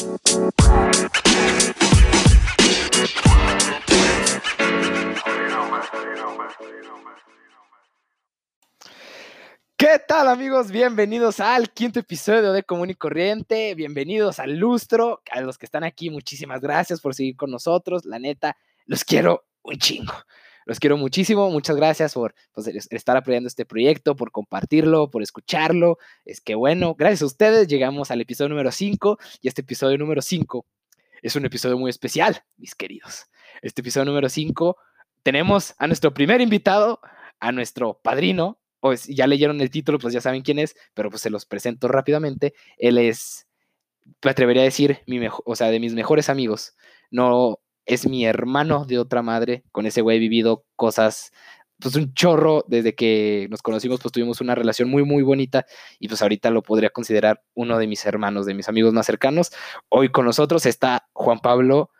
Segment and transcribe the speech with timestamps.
[0.00, 0.06] ¿Qué
[10.08, 10.70] tal amigos?
[10.70, 15.84] Bienvenidos al quinto episodio de Común y Corriente, bienvenidos al Lustro, a los que están
[15.84, 18.56] aquí, muchísimas gracias por seguir con nosotros, la neta,
[18.86, 20.14] los quiero un chingo,
[20.66, 25.98] los quiero muchísimo, muchas gracias por pues, estar apoyando este proyecto, por compartirlo, por escucharlo,
[26.24, 30.22] es que bueno, gracias a ustedes llegamos al episodio número 5 y este episodio número
[30.22, 30.66] 5
[31.22, 33.26] es un episodio muy especial, mis queridos.
[33.62, 34.76] Este episodio número 5
[35.22, 37.00] tenemos a nuestro primer invitado,
[37.40, 41.22] a nuestro padrino, pues ya leyeron el título, pues ya saben quién es, pero pues
[41.22, 42.54] se los presento rápidamente.
[42.78, 43.46] Él es,
[44.24, 46.74] me atrevería a decir, mi o sea, de mis mejores amigos.
[47.10, 49.64] No es mi hermano de otra madre.
[49.72, 51.32] Con ese güey he vivido cosas,
[51.78, 55.66] pues un chorro desde que nos conocimos, pues tuvimos una relación muy, muy bonita
[55.98, 59.52] y pues ahorita lo podría considerar uno de mis hermanos, de mis amigos más cercanos.
[59.88, 61.90] Hoy con nosotros está Juan Pablo.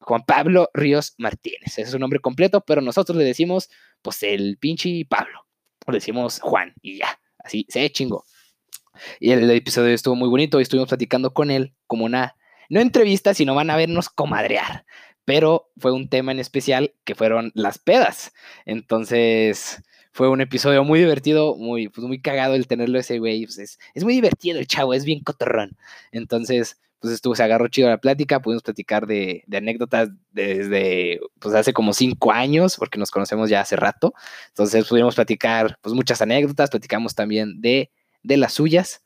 [0.00, 1.78] Juan Pablo Ríos Martínez.
[1.78, 3.68] Es su nombre completo, pero nosotros le decimos,
[4.02, 5.48] pues el pinche Pablo
[5.92, 8.24] le decimos Juan y ya, así se chingó.
[9.20, 12.36] Y el, episodio estuvo muy bonito y estuvimos platicando con él como una,
[12.68, 14.84] no entrevista, sino van a vernos comadrear.
[15.28, 18.32] Pero fue un tema en especial que fueron las pedas.
[18.64, 23.44] Entonces fue un episodio muy divertido, muy, pues muy cagado el tenerlo ese güey.
[23.44, 25.76] Pues es, es muy divertido el chavo, es bien cotorrón.
[26.12, 31.74] Entonces pues estuvo, se agarró chido la plática, pudimos platicar de, anécdotas desde, pues hace
[31.74, 34.14] como cinco años, porque nos conocemos ya hace rato,
[34.48, 39.02] entonces pudimos platicar, pues muchas anécdotas, platicamos también de, de las suyas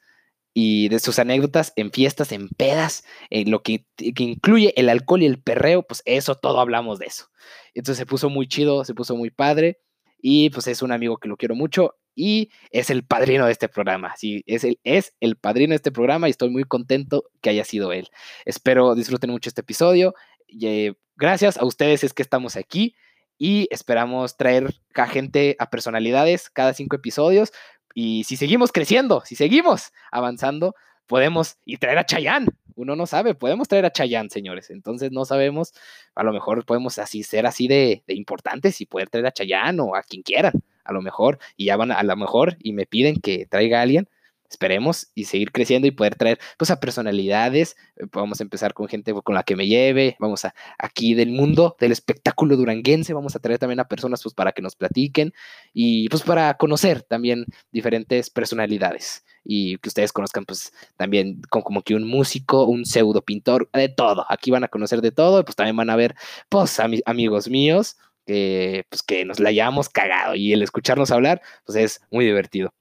[0.54, 5.22] y de sus anécdotas en fiestas, en pedas, en lo que, que, incluye el alcohol
[5.22, 7.28] y el perreo, pues eso, todo hablamos de eso.
[7.74, 9.80] Entonces se puso muy chido, se puso muy padre
[10.20, 13.68] y pues es un amigo que lo quiero mucho y es el padrino de este
[13.68, 14.14] programa.
[14.16, 17.64] Sí, es el, es el padrino de este programa y estoy muy contento que haya
[17.64, 18.08] sido él.
[18.44, 20.14] Espero disfruten mucho este episodio.
[20.46, 22.94] Y, gracias a ustedes es que estamos aquí
[23.38, 27.52] y esperamos traer a gente, a personalidades cada cinco episodios.
[27.94, 30.74] Y si seguimos creciendo, si seguimos avanzando,
[31.06, 32.48] podemos y traer a Chayanne.
[32.74, 34.70] Uno no sabe, podemos traer a Chayanne, señores.
[34.70, 35.74] Entonces no sabemos,
[36.14, 39.80] a lo mejor podemos así ser así de, de importantes y poder traer a Chayanne
[39.80, 40.54] o a quien quieran
[40.84, 43.82] a lo mejor, y ya van a, lo mejor y me piden que traiga a
[43.82, 44.08] alguien,
[44.52, 48.88] esperemos y seguir creciendo y poder traer pues a personalidades, eh, vamos a empezar con
[48.88, 53.34] gente con la que me lleve, vamos a aquí del mundo del espectáculo duranguense, vamos
[53.34, 55.32] a traer también a personas pues para que nos platiquen
[55.72, 61.94] y pues para conocer también diferentes personalidades y que ustedes conozcan pues también como que
[61.94, 65.76] un músico, un pseudo pintor, de todo, aquí van a conocer de todo pues también
[65.76, 66.14] van a ver
[66.48, 67.96] pues amigos míos
[68.26, 72.72] que, pues, que nos la hayamos cagado y el escucharnos hablar, pues es muy divertido.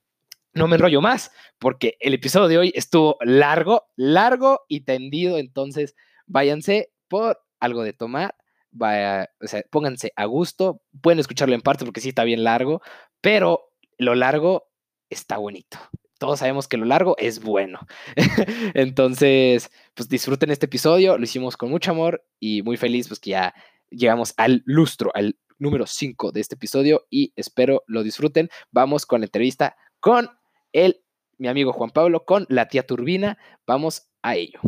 [0.54, 5.96] No me enrollo más, porque el episodio de hoy estuvo largo, largo y tendido, entonces
[6.26, 8.36] váyanse por algo de tomar,
[8.72, 12.82] vaya, o sea, pónganse a gusto, pueden escucharlo en parte porque sí está bien largo,
[13.22, 14.68] pero lo largo
[15.10, 15.78] está bonito.
[16.18, 17.80] Todos sabemos que lo largo es bueno.
[18.74, 23.32] Entonces, pues disfruten este episodio, lo hicimos con mucho amor y muy feliz, pues que
[23.32, 23.54] ya
[23.90, 28.50] llegamos al lustro, al número 5 de este episodio y espero lo disfruten.
[28.72, 30.30] Vamos con la entrevista con
[30.74, 31.02] el,
[31.38, 33.38] mi amigo Juan Pablo, con la tía Turbina.
[33.66, 34.60] Vamos a ello.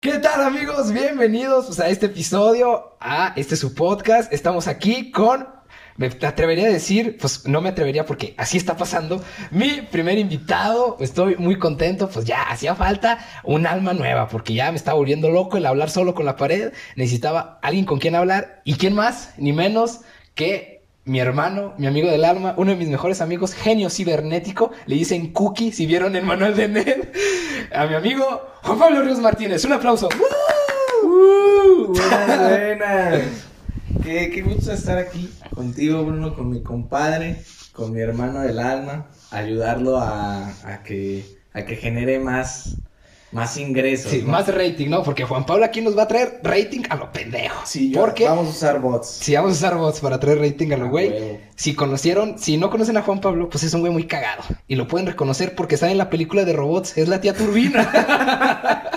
[0.00, 0.92] ¿Qué tal amigos?
[0.92, 4.32] Bienvenidos pues, a este episodio, a este su podcast.
[4.32, 5.48] Estamos aquí con
[5.96, 9.22] me atrevería a decir, pues no me atrevería porque así está pasando.
[9.50, 14.70] Mi primer invitado, estoy muy contento, pues ya hacía falta un alma nueva porque ya
[14.70, 16.72] me estaba volviendo loco el hablar solo con la pared.
[16.96, 20.00] Necesitaba alguien con quien hablar y quién más, ni menos
[20.34, 24.96] que mi hermano, mi amigo del alma, uno de mis mejores amigos, genio cibernético, le
[24.96, 27.08] dicen Cookie, si vieron el manual de Ned,
[27.74, 29.64] a mi amigo Juan Pablo Ríos Martínez.
[29.64, 30.08] Un aplauso.
[31.02, 31.92] ¡Uh!
[31.92, 33.44] buenas, buenas.
[34.02, 37.42] Qué, qué gusto estar aquí contigo, Bruno, con mi compadre,
[37.72, 42.76] con mi hermano del alma, ayudarlo a, a que, a que genere más,
[43.32, 44.10] más ingresos.
[44.10, 45.02] Sí, más rating, ¿no?
[45.02, 47.62] Porque Juan Pablo aquí nos va a traer rating a lo pendejo.
[47.64, 49.08] Sí, yo, porque vamos a usar bots.
[49.20, 51.38] Sí, vamos a usar bots para traer rating a lo güey.
[51.56, 54.42] Si conocieron, si no conocen a Juan Pablo, pues es un güey muy cagado.
[54.68, 58.90] Y lo pueden reconocer porque está en la película de robots, es la tía Turbina.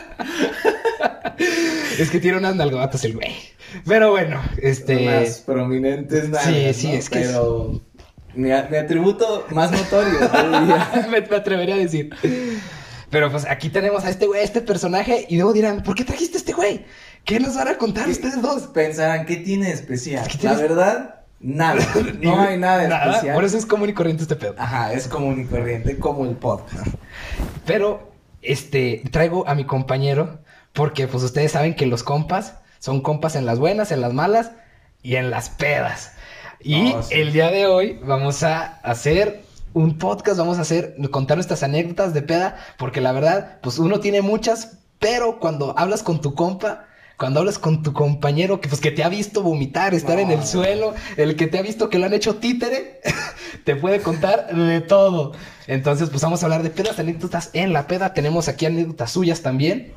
[1.98, 3.36] es que tiene unas nalgotas el güey.
[3.86, 5.06] Pero bueno, este.
[5.06, 6.44] Más prominentes nada.
[6.44, 7.20] Sí, sí, es que.
[7.20, 7.82] Pero.
[8.36, 10.20] Mi, atributo más notorio.
[11.10, 12.12] me, atrevería a decir.
[13.10, 16.38] Pero pues aquí tenemos a este güey, este personaje, y luego dirán, ¿por qué trajiste
[16.38, 16.86] a este güey?
[17.24, 18.64] ¿Qué nos van a contar ustedes dos?
[18.68, 20.28] Pensarán, ¿qué tiene de especial?
[20.28, 20.62] ¿Qué La tienes?
[20.62, 21.82] verdad, nada.
[22.22, 23.36] No hay nada de Nada, especial.
[23.36, 24.56] Por eso es común y corriente este pedo.
[24.58, 26.88] Ajá, es común y corriente como el podcast.
[27.66, 28.12] Pero,
[28.42, 30.40] este, traigo a mi compañero,
[30.78, 34.52] porque pues ustedes saben que los compas son compas en las buenas, en las malas
[35.02, 36.12] y en las pedas.
[36.60, 37.16] Y Oh, sí.
[37.16, 39.42] el día de hoy vamos a hacer
[39.74, 44.00] un podcast, vamos a hacer, contar nuestras anécdotas de peda, porque la verdad, pues uno
[44.00, 46.86] tiene muchas, pero cuando hablas con tu compa,
[47.18, 50.46] cuando hablas con tu compañero que pues que te ha visto vomitar, estar en el
[50.46, 53.02] suelo, el que te ha visto que lo han hecho títere,
[53.64, 55.32] te puede contar de todo.
[55.66, 58.14] Entonces, pues vamos a hablar de pedas, anécdotas en la peda.
[58.14, 59.94] Tenemos aquí anécdotas suyas también,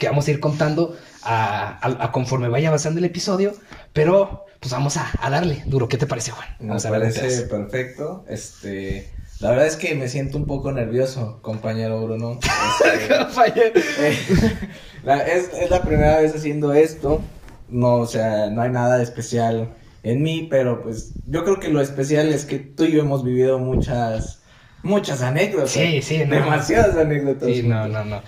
[0.00, 3.52] que vamos a ir contando a, a- a conforme vaya avanzando el episodio.
[3.92, 5.88] Pero, pues vamos a, a darle duro.
[5.88, 6.48] ¿Qué te parece, Juan?
[6.58, 8.24] Me Vamos de parece perfecto.
[8.28, 9.08] Este,
[9.38, 12.38] la verdad es que me siento un poco nervioso, compañero Bruno.
[12.92, 13.72] Este, Compañero.
[14.00, 14.16] eh,
[15.36, 17.20] es, es la primera vez haciendo esto.
[17.68, 21.68] No, o sea, no hay nada de especial en mí, pero pues yo creo que
[21.68, 24.40] lo especial es que tú y yo hemos vivido muchas,
[24.82, 25.70] muchas anécdotas.
[25.70, 26.34] Sí, sí, no.
[26.36, 27.48] Demasiadas anécdotas.
[27.48, 28.22] Sí, no, no, no.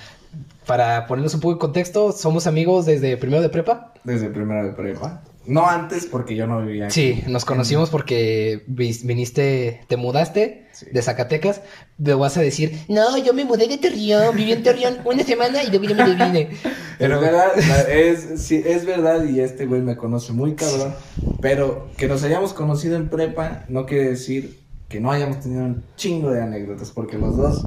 [0.66, 3.92] Para ponernos un poco en contexto, somos amigos desde primero de prepa.
[4.04, 5.22] Desde primero de prepa.
[5.44, 6.94] No antes, porque yo no vivía aquí.
[6.94, 10.86] Sí, nos conocimos porque viniste, te mudaste Sí.
[10.90, 11.60] de Zacatecas.
[11.98, 15.62] Me vas a decir, no, yo me mudé de Torreón, viví en Torreón una semana
[15.64, 16.50] y luego me vine.
[16.98, 20.94] Pero es verdad, es, sí, es verdad y este güey me conoce muy cabrón.
[21.40, 25.82] Pero que nos hayamos conocido en prepa no quiere decir que no hayamos tenido un
[25.96, 27.66] chingo de anécdotas, porque los dos...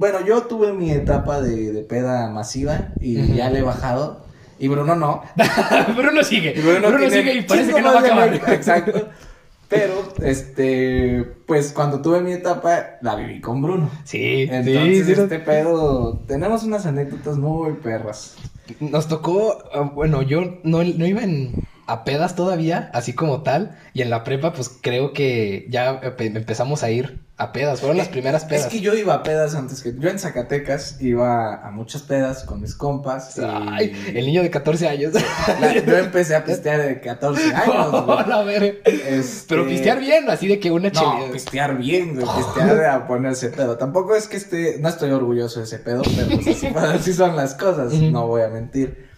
[0.00, 4.24] Bueno, yo tuve mi etapa de, de peda masiva y ya le he bajado.
[4.58, 5.22] Y Bruno no.
[5.94, 6.54] Bruno sigue.
[6.56, 8.34] Y Bruno, sigue y parece que no va a acabar.
[8.48, 9.08] Exacto.
[9.68, 9.92] Pero,
[10.22, 13.90] este, pues cuando tuve mi etapa, la viví con Bruno.
[14.04, 15.20] Sí, Entonces, sí, sí.
[15.20, 18.36] este pedo, tenemos unas anécdotas muy perras.
[18.80, 21.52] Nos tocó, ah, bueno, yo no, no iba en,
[21.86, 26.34] a pedas todavía, así como tal, y en la prepa, pues creo que ya empe-
[26.36, 28.66] empezamos a ir a pedas, fueron las primeras pedas.
[28.66, 29.94] Es que yo iba a pedas antes que.
[29.98, 33.38] Yo en Zacatecas iba a muchas pedas con mis compas.
[33.38, 35.14] y- Ay, el niño de 14 años.
[35.60, 37.90] La- yo empecé a pistear de 14 años.
[37.90, 38.02] güey.
[38.02, 38.82] Hola, a ver.
[38.84, 41.32] Este, Pero pistear bien, así de que una No, chelita.
[41.32, 42.26] pistear bien, güey.
[42.36, 43.76] Pistear a ponerse pedo.
[43.78, 44.76] Tampoco es que esté.
[44.78, 47.92] No estoy orgulloso de ese pedo, pero pues así, son las cosas.
[47.94, 49.08] No voy a mentir.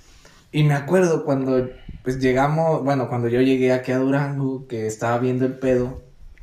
[0.53, 1.69] Y me acuerdo cuando
[2.05, 2.85] pues llegamos.
[2.85, 6.03] Bueno, cuando yo llegué aquí a Durango, que estaba viendo el pedo.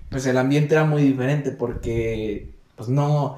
[0.09, 2.49] Pues el ambiente era muy diferente porque.
[2.75, 3.37] Pues no.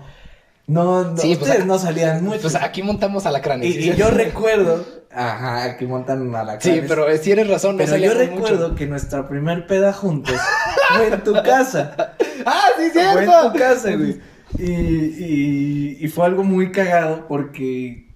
[0.68, 2.42] No, no Sí, pues, ustedes ac- no salían mucho.
[2.44, 3.42] Pues aquí montamos a la y,
[3.90, 4.86] y yo recuerdo.
[5.14, 8.76] Ajá, aquí montan a la Sí, pero si eres razón, no Pero yo recuerdo mucho.
[8.76, 10.36] que nuestra primer peda juntos
[10.96, 12.16] fue en tu casa.
[12.46, 13.52] ¡Ah, sí, Fue en cierto!
[13.52, 14.20] tu casa, güey.
[14.58, 18.08] Y, y, y fue algo muy cagado porque,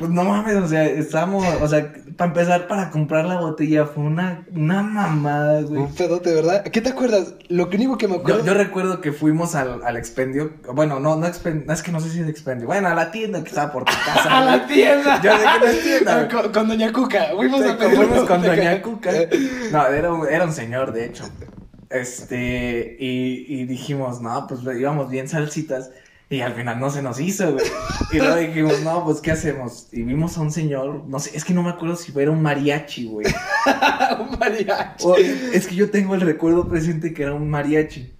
[0.00, 4.04] pues no mames, o sea, estábamos, o sea, para empezar, para comprar la botella fue
[4.04, 5.82] una, una mamada, güey.
[5.82, 6.64] Un pedote, ¿verdad?
[6.64, 7.34] ¿Qué te acuerdas?
[7.48, 8.38] Lo que único que me acuerdo...
[8.38, 12.00] Yo, yo recuerdo que fuimos al, al expendio, bueno, no, no expendio, es que no
[12.00, 14.38] sé si es expendio, bueno, a la tienda que estaba por tu casa.
[14.38, 15.20] ¡A la tienda!
[15.22, 16.28] Yo sé que no es tienda, güey.
[16.30, 17.26] Con, con Doña Cuca.
[17.36, 18.42] Fuimos Sí, a pedir fuimos con.
[18.42, 19.10] Doña Cuca.
[19.70, 21.24] No, era un, era un señor, de hecho.
[21.90, 25.90] Este, y, y dijimos, no, pues íbamos bien salsitas.
[26.30, 27.66] Y al final no se nos hizo, güey.
[28.12, 29.88] Y luego dijimos, no, pues ¿qué hacemos?
[29.90, 32.40] Y vimos a un señor, no sé, es que no me acuerdo si era un
[32.40, 33.26] mariachi, güey.
[34.20, 35.04] un mariachi.
[35.04, 38.12] O- es que yo tengo el recuerdo presente que era un mariachi.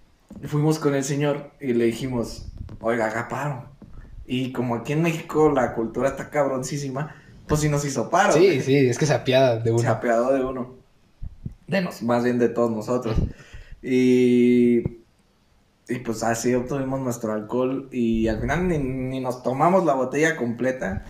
[0.43, 2.47] Y fuimos con el señor y le dijimos,
[2.81, 3.65] oiga, haga paro.
[4.27, 7.15] Y como aquí en México la cultura está cabroncísima,
[7.47, 8.33] pues sí nos hizo paro.
[8.33, 8.61] Sí, güey.
[8.61, 9.89] sí, es que se apiada de Se uno.
[9.89, 10.75] apiadó de uno.
[11.69, 13.15] De nos, más bien de todos nosotros.
[13.83, 15.00] Y,
[15.91, 20.37] y pues así obtuvimos nuestro alcohol y al final ni, ni nos tomamos la botella
[20.37, 21.05] completa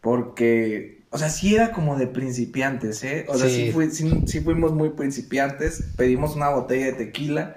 [0.00, 3.26] porque, o sea, sí era como de principiantes, ¿eh?
[3.28, 3.72] O sea, sí, Sí.
[3.72, 5.82] fui- sí- sí fuimos muy principiantes.
[5.96, 7.56] Pedimos una botella de tequila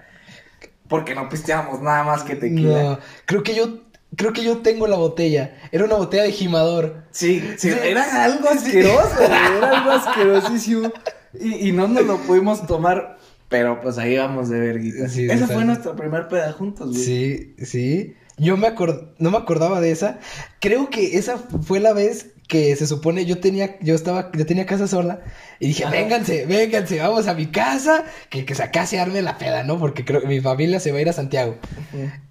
[0.88, 2.84] porque no pisteábamos nada más que tequila.
[2.84, 3.82] No, creo que yo...
[4.16, 5.56] Creo que yo tengo la botella.
[5.72, 7.04] Era una botella de gimador.
[7.12, 10.92] Sí, sí, era algo asqueroso, era algo asquerosísimo.
[11.40, 15.10] Y, y no nos lo pudimos tomar, pero pues ahí vamos de verguita.
[15.10, 17.04] Sí, Esa fue nuestra primer peda juntos, güey.
[17.04, 18.16] Sí, sí.
[18.38, 19.10] Yo me acord...
[19.18, 20.20] no me acordaba de esa.
[20.62, 24.66] Creo que esa fue la vez que se supone yo tenía, yo estaba, yo tenía
[24.66, 25.22] casa sola
[25.60, 25.92] y dije, Ajá.
[25.94, 29.78] vénganse, vénganse, vamos a mi casa, que, que se acá se arme la peda, ¿no?
[29.78, 31.58] Porque creo que mi familia se va a ir a Santiago.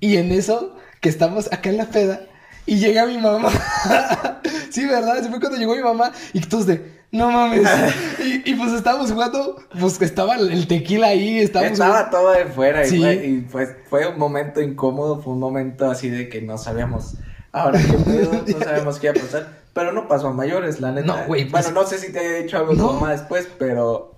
[0.01, 2.23] Y en eso, que estamos acá en la peda,
[2.69, 3.51] y llega mi mamá.
[4.71, 5.23] sí, ¿verdad?
[5.23, 7.67] Se fue cuando llegó mi mamá, y todos de, no mames.
[8.25, 12.87] y, y pues estábamos jugando, pues estaba el tequila ahí, estábamos Estaba todo de fuera
[12.87, 12.99] y, Sí.
[13.01, 17.15] fue, y pues fue un momento incómodo, fue un momento así de que no sabíamos
[17.53, 19.59] ahora qué pedo, no sabíamos qué iba a pasar.
[19.73, 21.07] Pero no pasó a mayores, la neta.
[21.07, 22.89] No, güey, pues- Bueno, no sé si te haya dicho algo No.
[22.89, 24.18] tu mamá después, pero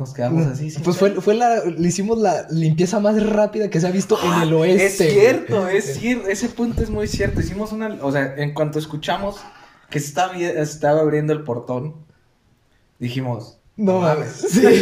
[0.00, 0.72] nos quedamos así.
[0.82, 4.42] Pues fue, fue la, le hicimos la limpieza más rápida que se ha visto en
[4.42, 4.82] el oeste.
[4.82, 5.10] Ah, Es güey.
[5.10, 7.40] cierto, es cierto, ese punto es muy cierto.
[7.40, 9.36] Hicimos una, o sea, en cuanto escuchamos
[9.90, 11.94] que se estaba, estaba abriendo el portón,
[12.98, 14.32] dijimos, No mames.
[14.50, 14.80] Sí,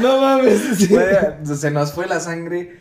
[0.00, 0.60] no mames.
[0.78, 0.86] sí.
[0.86, 2.80] fue- se nos fue la sangre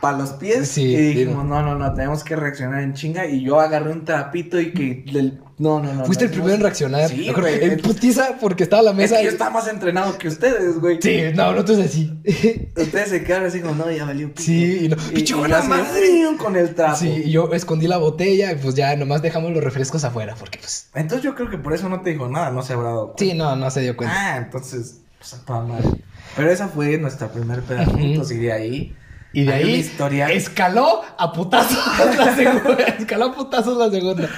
[0.00, 3.42] para los pies Sí, y dijimos, no, no, no, tenemos que reaccionar en chinga y
[3.42, 5.04] yo agarré un trapito y que,
[5.58, 6.04] no, no, no.
[6.04, 7.08] Fuiste no, el primero en reaccionar.
[7.08, 7.64] Sí, güey.
[7.64, 9.16] En putiza porque estaba la Es mesa.
[9.16, 10.98] que yo y- estaba más entrenado que ustedes, güey.
[11.00, 12.12] Sí, no, nosotros así.
[12.76, 14.42] Ustedes se quedaron así como, no, ya valió pito.
[14.42, 16.36] Sí, y no, y, pinche y así, madre.
[16.38, 16.96] con el trapo.
[16.98, 20.58] Sí, y yo escondí la botella y pues ya nomás dejamos los refrescos afuera porque
[20.58, 20.88] pues...
[20.94, 23.24] Entonces yo creo que por eso no te dijo nada, no se habrá dado cuenta.
[23.24, 24.14] Sí, no, no se dio cuenta.
[24.34, 25.88] Ah, entonces, pues a toda madre.
[26.36, 27.92] Pero esa fue nuestra primer peda Ujú.
[27.98, 28.96] juntos y de ahí.
[29.32, 30.28] Y de hay ahí historia.
[30.30, 31.78] escaló a putazos
[32.16, 32.82] la segunda.
[32.98, 34.28] Escaló a putazos la segunda.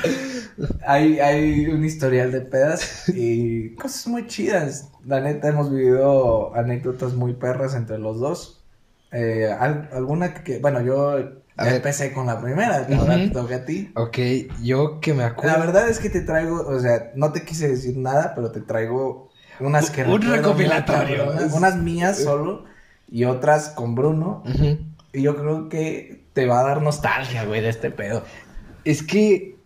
[0.86, 4.88] Hay, hay un historial de pedas y cosas muy chidas.
[5.06, 8.64] La neta, hemos vivido anécdotas muy perras entre los dos.
[9.12, 11.10] Eh, al- alguna que, bueno, yo
[11.56, 11.74] A ver.
[11.76, 13.24] empecé con la primera, ahora Ujú.
[13.24, 13.90] te toca a ti.
[13.94, 14.18] Ok,
[14.62, 15.52] yo que me acuerdo.
[15.52, 18.60] La verdad es que te traigo, o sea, no te quise decir nada, pero te
[18.60, 21.32] traigo unas que Un recopilatorio.
[21.54, 22.64] Unas mías solo
[23.10, 24.42] y otras con Bruno.
[25.12, 28.22] Y yo creo que te va a dar nostalgia, güey, de este pedo.
[28.84, 29.56] Es que.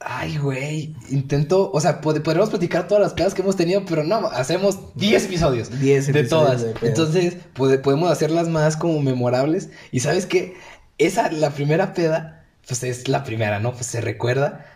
[0.00, 0.94] Ay, güey.
[1.10, 1.70] Intento.
[1.72, 5.24] O sea, pod- podríamos platicar todas las pedas que hemos tenido, pero no, hacemos 10
[5.26, 5.80] episodios.
[5.80, 6.62] 10 de todas.
[6.62, 6.74] de.
[6.82, 9.70] Entonces, pode- podemos hacerlas más como memorables.
[9.90, 10.54] Y sabes que
[10.98, 13.72] esa, la primera peda, pues es la primera, ¿no?
[13.72, 14.66] Pues se recuerda.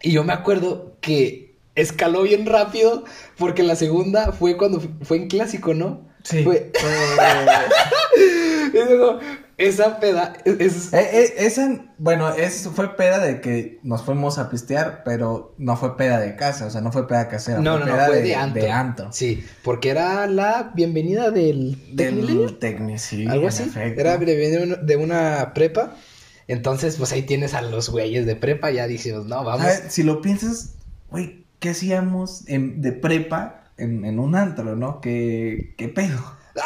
[0.00, 3.04] Y yo me acuerdo que escaló bien rápido
[3.36, 6.02] porque la segunda fue cuando fu- fue en clásico, ¿no?
[6.22, 6.44] Sí.
[6.44, 6.70] Fue-
[8.72, 9.18] y luego,
[9.56, 14.38] esa peda es- es, Eh, eh, esa, bueno, eso fue peda de que nos fuimos
[14.38, 17.58] a pistear, pero no fue peda de casa, o sea, no fue peda casera.
[17.60, 18.62] No, no, no, peda fue de antro.
[18.62, 19.12] De antro.
[19.12, 23.26] Sí, porque era la bienvenida del Del Tecni, sí.
[23.28, 23.64] algo así.
[23.64, 24.00] efecto.
[24.00, 25.94] Era la bienvenida de una- de una prepa.
[26.46, 29.62] Entonces, pues ahí tienes a los güeyes de prepa, ya dijimos, no, vamos.
[29.62, 29.84] ¿Sabes?
[29.92, 30.74] Si lo piensas,
[31.10, 35.00] güey, ¿qué hacíamos en- de prepa en, en un antro, no?
[35.00, 36.20] ¿Qué, qué pedo?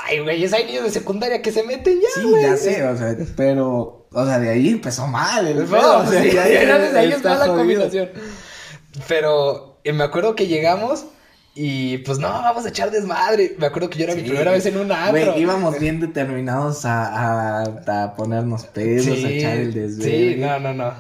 [0.05, 2.43] Ay, güeyes, hay niños de secundaria que se meten ya, Sí, güey.
[2.43, 6.07] ya sé, o sea, pero, o sea, de ahí empezó mal el No, pedo, o
[6.07, 7.57] sea, sí, ya- ya ya desde ahí es mala jodido.
[7.57, 8.09] combinación.
[9.07, 11.07] Pero eh, me acuerdo que llegamos
[11.55, 13.57] y pues no, vamos a echar desmadre.
[13.59, 14.29] Me acuerdo que yo era mi Sí.
[14.29, 15.33] primera vez en un antro.
[15.33, 20.35] Güey, íbamos bien determinados a, a, a ponernos pedos, a echar el desvergue.
[20.35, 20.93] Sí, no, no, no.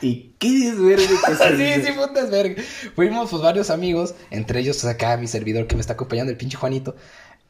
[0.00, 2.56] ¿Y qué desvergue que se sí, sí, fue un desvergue.
[2.94, 6.38] Fuimos pues varios amigos, entre ellos pues, acá mi servidor que me está acompañando, el
[6.38, 6.96] pinche Juanito.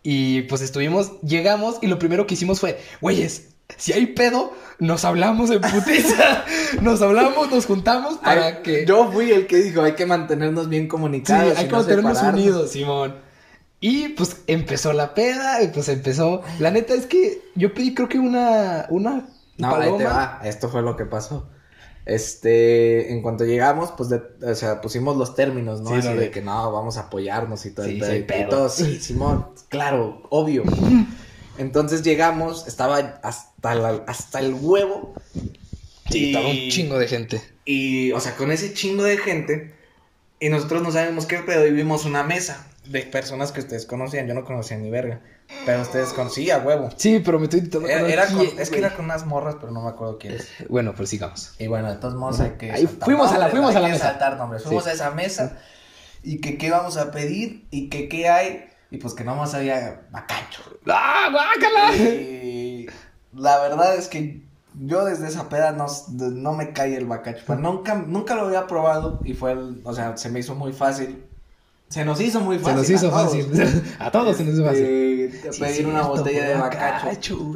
[0.02, 5.04] Y pues estuvimos, llegamos y lo primero que hicimos fue, güeyes, si hay pedo, nos
[5.04, 6.44] hablamos en putiza.
[6.82, 8.86] nos hablamos, nos juntamos para Ay, que...
[8.86, 11.58] Yo fui el que dijo, hay que mantenernos bien Sí, comunicados.
[11.58, 12.40] hay que no mantenernos separarnos".
[12.42, 13.16] unidos, Simón.
[13.80, 16.42] Y pues empezó la peda, y pues empezó.
[16.58, 18.86] La neta es que yo pedí, creo que una.
[18.88, 19.28] Una.
[19.58, 20.04] No, ahí te paloma.
[20.04, 20.40] va.
[20.44, 21.48] Esto fue lo que pasó.
[22.08, 25.90] Este, en cuanto llegamos, pues, de- o sea, pusimos los términos, ¿no?
[25.90, 28.46] Sí, Así sí, de de- que no, vamos a apoyarnos y todo Sí, el pedo.
[28.46, 30.64] y todo, sí, Simón, claro, obvio.
[31.58, 35.14] Entonces llegamos, estaba hasta, la- hasta el huevo.
[36.10, 37.42] Sí, y- estaba un chingo de gente.
[37.66, 39.74] Y, o sea, con ese chingo de gente,
[40.40, 44.26] y nosotros no sabemos qué pedo, y vimos una mesa de personas que ustedes conocían.
[44.26, 45.20] Yo no conocía ni verga,
[45.66, 46.88] pero ustedes conocían, huevo.
[46.96, 47.88] Sí, pero me estoy intentando.
[47.88, 50.48] Era, era con- es que era con unas morras, pero no me acuerdo quiénes.
[50.68, 51.54] Bueno, pues sigamos.
[51.58, 52.70] Y bueno, de todos modos hay que.
[52.72, 54.04] Ahí saltar fuimos a la- nombres, fuimos hay a la que mesa.
[54.10, 54.62] saltar nombres.
[54.64, 54.90] Fuimos Sí.
[54.90, 55.58] a esa mesa.
[56.22, 57.66] Y que qué vamos a pedir.
[57.70, 58.64] Y que qué hay.
[58.90, 60.62] Y pues que nomás había bacacho.
[60.86, 61.94] ¡Ah, guácala!
[61.96, 62.86] Y
[63.34, 64.42] la verdad es que
[64.80, 67.42] yo desde esa peda no, no me cae el bacacho.
[67.46, 69.20] Pues nunca, nunca lo había probado.
[69.24, 69.80] Y fue el.
[69.84, 71.24] O sea, se me hizo muy fácil.
[71.88, 72.76] Se nos hizo muy Se fácil.
[72.78, 73.46] nos hizo a todos.
[73.46, 73.82] fácil.
[73.98, 75.30] A todos se nos hizo fácil.
[75.52, 77.54] Sí, pedir una botella de bacacho.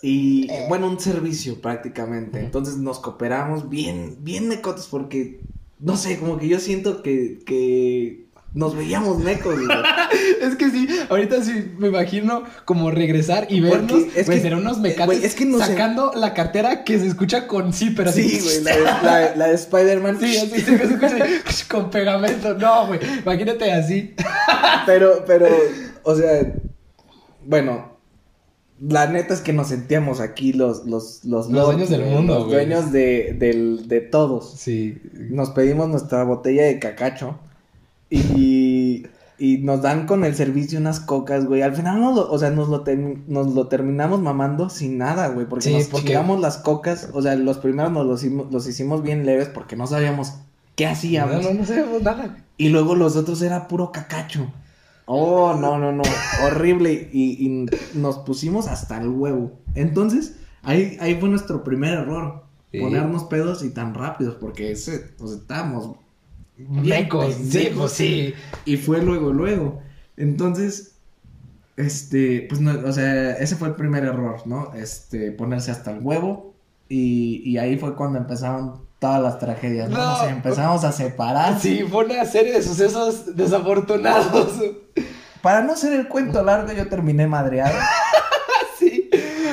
[0.00, 0.66] Y Eh.
[0.68, 2.38] bueno, un servicio prácticamente.
[2.40, 5.40] Entonces nos cooperamos bien, bien mecotes porque,
[5.80, 9.54] no sé, como que yo siento que, que nos veíamos mecos.
[9.54, 9.68] güey.
[10.42, 14.02] Es que sí, ahorita sí me imagino como regresar y vernos.
[14.16, 16.98] es güey, que- serán unos mecates güey, es que no sé- sacando la cartera que
[16.98, 18.28] se escucha con sí, pero así.
[18.28, 20.18] sí, güey, la, de- la- la de Spider-Man.
[20.20, 21.16] Sí, así se escucha
[21.68, 22.54] con pegamento.
[22.54, 24.14] No, güey, imagínate así.
[24.86, 25.46] Pero, pero,
[26.04, 26.54] o sea,
[27.44, 27.98] bueno,
[28.80, 32.44] la neta es que nos sentíamos aquí los, los, los, Los dueños del mundo, Los
[32.46, 32.66] güey.
[32.66, 34.54] dueños de, del- de todos.
[34.58, 35.00] Sí.
[35.30, 37.38] nos pedimos nuestra botella de cacacho
[38.10, 39.06] y,
[39.38, 41.62] y nos dan con el servicio unas cocas, güey.
[41.62, 42.84] Al final, nos lo, o sea, nos lo,
[43.26, 45.46] nos lo terminamos mamando sin nada, güey.
[45.46, 47.10] Porque Sí, nos porque- chingamos las cocas.
[47.12, 50.34] O sea, los primeros nos los, hicimos, los hicimos bien leves porque no sabíamos
[50.76, 51.42] ¿Qué hacíamos?
[51.42, 52.36] No, no, no sabemos nada.
[52.56, 54.46] Y luego los otros era puro cacacho.
[55.06, 56.04] Oh, no, no, no.
[56.46, 57.10] Horrible.
[57.12, 57.66] Y, y
[57.98, 59.50] nos pusimos hasta el huevo.
[59.74, 62.44] Entonces, ahí, ahí fue nuestro primer error.
[62.70, 62.78] Sí.
[62.80, 64.36] Ponernos pedos y tan rápidos.
[64.36, 65.96] Porque ese, pues estábamos.
[66.58, 68.34] Mecos, sí, pues sí.
[68.64, 69.80] Y fue luego, luego.
[70.16, 70.96] Entonces,
[71.76, 74.72] este, pues no, o sea, ese fue el primer error, ¿no?
[74.74, 76.54] Este, ponerse hasta el huevo.
[76.88, 79.98] Y, y ahí fue cuando empezaron todas las tragedias, ¿no?
[79.98, 80.10] No.
[80.10, 81.60] Nos empezamos a separar.
[81.60, 84.60] Sí, fue una serie de sucesos desafortunados.
[85.42, 87.78] Para no hacer el cuento largo, yo terminé madreado.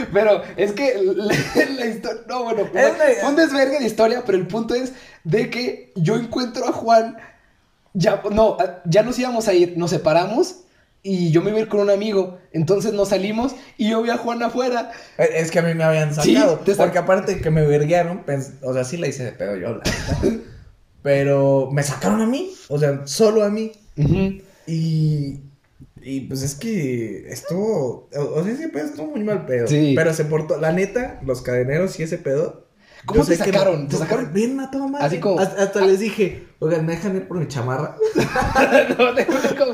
[0.06, 1.34] Sí, pero es que la,
[1.78, 2.92] la historia, no, bueno, fue,
[3.28, 4.94] un desvergue de historia, pero el punto es
[5.24, 7.18] de que yo encuentro a Juan,
[7.94, 10.62] ya, no, ya nos íbamos a ir, nos separamos
[11.02, 14.10] y yo me iba a ir con un amigo, entonces nos salimos y yo vi
[14.10, 14.92] a Juan afuera.
[15.18, 16.60] Eh, Es que a mí me habían Sí, sacado.
[16.66, 18.24] sa- porque aparte que me verguearon,
[18.64, 19.84] o sea, sí la hice de pedo yo, la.
[21.04, 23.72] Pero me sacaron a mí, o sea, solo a mí.
[24.68, 25.42] Y,
[26.08, 29.66] y pues es que estuvo, o, sea, ese pedo estuvo muy mal pedo.
[29.66, 29.94] Sí.
[29.96, 32.68] Pero se portó, la neta, los cadeneros y ese pedo.
[33.08, 33.84] ¿Cómo te que sacaron?
[33.84, 34.32] no- ¿Te sacaron?
[34.32, 35.06] Bien a toda madre.
[35.08, 37.98] Así como- Hasta, hasta les dije, oigan, ¿me dejan ir por mi chamarra?
[38.90, 38.98] No,
[39.58, 39.74] como-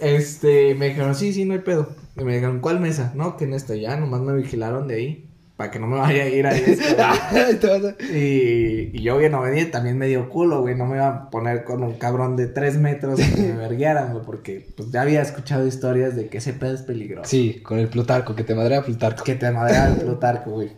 [0.00, 1.88] Este, me dijeron, sí, sí, no hay pedo.
[2.16, 3.12] Y me dijeron, ¿cuál mesa?
[3.14, 5.30] No, que en esta ya, nomás me vigilaron de ahí.
[5.56, 6.62] Para que no me vaya a ir ahí.
[8.12, 10.74] Y, y yo bien obediente, también me dio culo, güey.
[10.74, 14.24] No me iba a poner con un cabrón de tres metros que me verguearan, güey.
[14.24, 17.30] Porque pues ya había escuchado historias de que ese pedo es peligroso.
[17.30, 19.24] Sí, con el Plutarco, que te madrea Plutarco.
[19.24, 20.72] Que te madreaba el Plutarco, güey.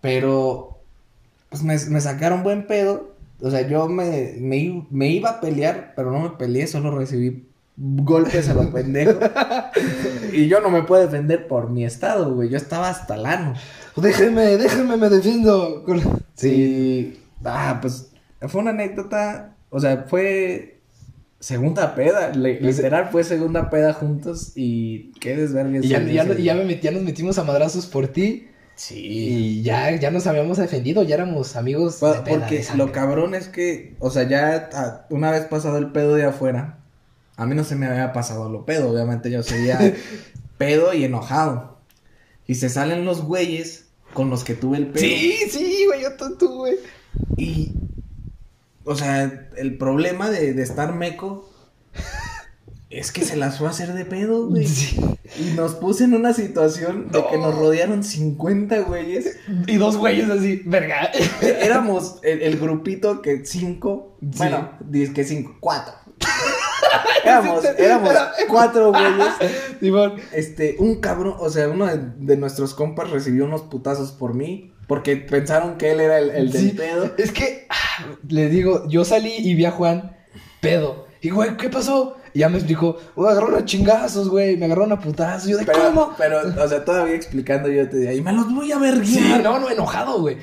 [0.00, 0.78] Pero,
[1.48, 3.12] pues me, me sacaron buen pedo.
[3.40, 7.48] O sea, yo me, me, me iba a pelear, pero no me peleé, solo recibí
[7.76, 9.16] golpes a los pendejos.
[10.32, 12.48] y yo no me puedo defender por mi estado, güey.
[12.48, 13.54] Yo estaba hasta el ano.
[13.96, 15.84] Déjenme, déjenme, me defiendo.
[16.34, 17.20] Sí.
[17.44, 18.10] Ah, pues
[18.48, 19.56] fue una anécdota.
[19.70, 20.80] O sea, fue
[21.40, 22.30] segunda peda.
[22.32, 24.52] le- literal fue segunda peda juntos.
[24.54, 25.80] Y qué desvergue.
[25.82, 28.48] Y ya, ya, ya me metí- ya nos metimos a madrazos por ti.
[28.74, 28.98] Sí.
[29.06, 31.96] Y ya, ya nos habíamos defendido, ya éramos amigos.
[31.96, 35.44] Pa- de peda, porque de lo cabrón es que, o sea, ya ah, una vez
[35.46, 36.75] pasado el pedo de afuera,
[37.36, 38.90] a mí no se me había pasado lo pedo.
[38.90, 39.78] Obviamente yo seguía
[40.58, 41.78] pedo y enojado.
[42.46, 45.00] Y se salen los güeyes con los que tuve el pedo.
[45.04, 46.74] Sí, sí, güey, yo güey.
[47.36, 47.72] Y,
[48.84, 51.50] o sea, el problema de, de estar meco
[52.90, 54.66] es que se las fue a hacer de pedo, güey.
[54.66, 54.96] Sí.
[55.40, 57.48] Y nos puso en una situación de que No.
[57.48, 59.36] nos rodearon 50 güeyes.
[59.66, 61.10] Y dos güeyes así, verga.
[61.42, 64.38] Éramos el, el grupito que cinco, Sí.
[64.38, 65.94] bueno, diez que cinco, cuatro.
[67.24, 68.14] éramos, éramos
[68.48, 69.34] cuatro güeyes.
[69.80, 70.14] Simón.
[70.32, 74.72] Este, un cabrón, o sea, uno de, de nuestros compas recibió unos putazos por mí.
[74.86, 77.10] Porque pensaron que él era el, el del Sí, pedo.
[77.18, 80.16] Es que, ah, le digo, yo salí y vi a Juan
[80.60, 81.06] pedo.
[81.20, 82.16] Y, güey, ¿qué pasó?
[82.32, 85.48] Y ya me explicó, me agarraron a chingazos, güey, me agarraron a putazos.
[85.48, 86.14] Yo de, Pero, ¿cómo?
[86.16, 89.20] pero, o sea, todavía explicando yo te decía, y me los voy a ver Sí,
[89.42, 90.36] no, no, enojado, güey.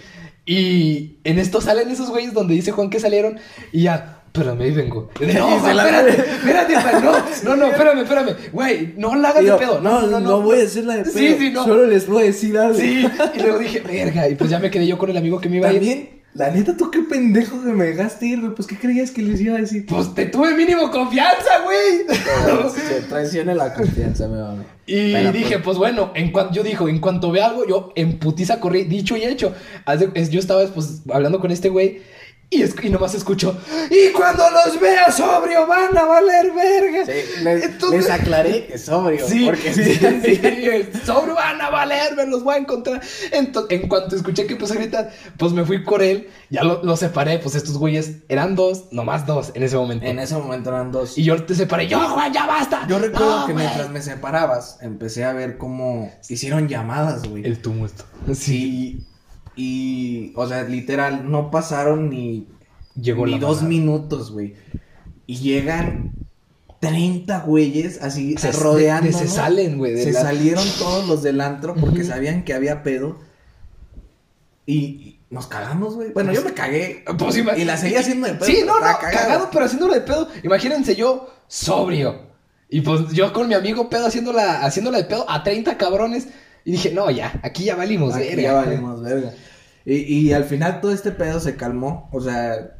[0.45, 3.39] Y en esto salen esos güeyes donde dice Juan que salieron
[3.71, 5.09] y ya, espérame, ahí vengo.
[5.19, 7.11] No, se la- espérate, espérate, no,
[7.43, 8.35] no, no, espérame, espérame.
[8.51, 9.79] Güey, no la hagas de pedo.
[9.79, 11.13] no, no, no voy a decir la de pedo.
[11.13, 11.63] Sí, sí, no.
[11.63, 12.77] Solo les voy a decir algo.
[12.77, 15.49] Sí, y luego dije, verga, y pues ya me quedé yo con el amigo que
[15.49, 15.77] me iba a ir.
[15.79, 18.55] También, la neta, tú qué pendejo que me dejaste ir, güey.
[18.55, 19.85] Pues, ¿qué creías que les iba a decir?
[19.85, 22.71] Pues te tuve mínimo confianza, güey.
[22.71, 24.63] Se traiciona la confianza, me mami.
[24.87, 28.17] Y Pero, dije, pues, bueno, en cuanto yo dijo, en cuanto vea algo, yo en
[28.17, 29.53] putiza corrí, dicho y hecho.
[30.15, 32.01] Es- yo estaba pues hablando con este güey
[32.55, 33.57] y, es- y nomás escucho,
[33.89, 37.05] y cuando los vea sobrio van a valer verga.
[37.05, 39.27] Sí, les, Entonces- les aclaré que sobrio.
[39.27, 43.01] Sí, porque sí, sí, sobrio van a valer, me los voy a encontrar.
[43.31, 46.95] En cuanto escuché que empezó a gritar, pues me fui por él, ya lo, lo
[46.97, 50.05] separé, pues estos güeyes eran dos, nomás dos en ese momento.
[50.05, 51.17] En ese momento eran dos.
[51.17, 52.85] Y yo te separé, yo, Juan, ya basta.
[52.87, 53.65] Yo recuerdo No, que güey.
[53.65, 57.45] mientras me separabas, empecé a ver cómo hicieron llamadas, güey.
[57.45, 58.03] El tumulto.
[58.33, 59.05] Sí.
[59.55, 62.47] Y, o sea, literal, no pasaron ni,
[62.99, 64.55] Llegó ni dos minutos, güey.
[65.25, 66.11] Y llegan
[66.79, 69.07] 30 güeyes así Se- rodeando.
[69.07, 72.53] de- de- se salen, güey, Se la- salieron todos los del antro porque sabían que
[72.53, 73.17] había pedo.
[74.65, 76.11] Y, y nos cagamos, güey.
[76.13, 77.03] Bueno, yo me cagué.
[77.17, 78.45] Pues, y la seguía haciendo de pedo.
[78.45, 79.49] Sí, no, no, cagado.
[79.51, 80.27] pero haciéndolo de pedo.
[80.43, 82.31] Imagínense yo sobrio.
[82.69, 86.27] Y pues yo con mi amigo pedo haciéndola, haciéndola de pedo a 30 cabrones.
[86.65, 88.41] Y dije, no, ya, aquí ya valimos, Aquí verga.
[88.41, 89.33] ya valimos, verga.
[89.85, 92.77] Y, y al final todo este pedo se calmó, o sea,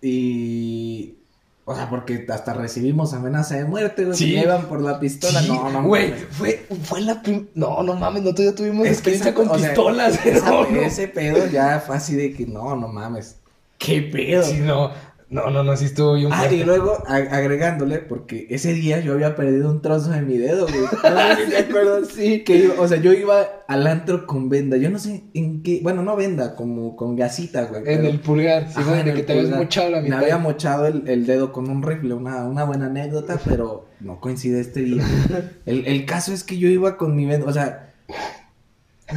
[0.00, 1.18] y...
[1.64, 4.16] O sea, porque hasta recibimos amenaza de muerte, güey.
[4.18, 4.36] Sí.
[4.36, 5.40] Iban por la pistola.
[5.40, 6.24] Sí, no, no, güey, mames.
[6.32, 7.46] fue, fue la prim...
[7.54, 10.26] No, no mames, nosotros ya tuvimos Es experiencia esa- con o sea, pistolas.
[10.26, 10.64] esa- no.
[10.80, 13.36] Ese pedo ya fue así de que no, no mames.
[13.78, 14.42] ¿Qué pedo?
[14.42, 14.90] Sí, no.
[15.32, 16.56] No, no, no, sí estuvo bien Ah, fuerte.
[16.56, 20.80] y luego agregándole, porque ese día yo había perdido un trozo de mi dedo, güey.
[20.82, 22.08] No sé si te acuerdas.
[22.14, 22.44] Sí.
[22.44, 24.76] Que iba- o sea, yo iba al antro con venda.
[24.76, 25.80] Yo no sé en qué.
[25.82, 27.80] Bueno, no venda, como con gasita, güey.
[27.80, 30.18] En pero- el pulgar, sí, Ajá, en el que te habías mochado la Me mitad.
[30.18, 34.60] había mochado el, el dedo con un rifle, una, una buena anécdota, pero no coincide
[34.60, 35.02] este día.
[35.64, 37.94] El, el caso es que yo iba con mi venda, o sea,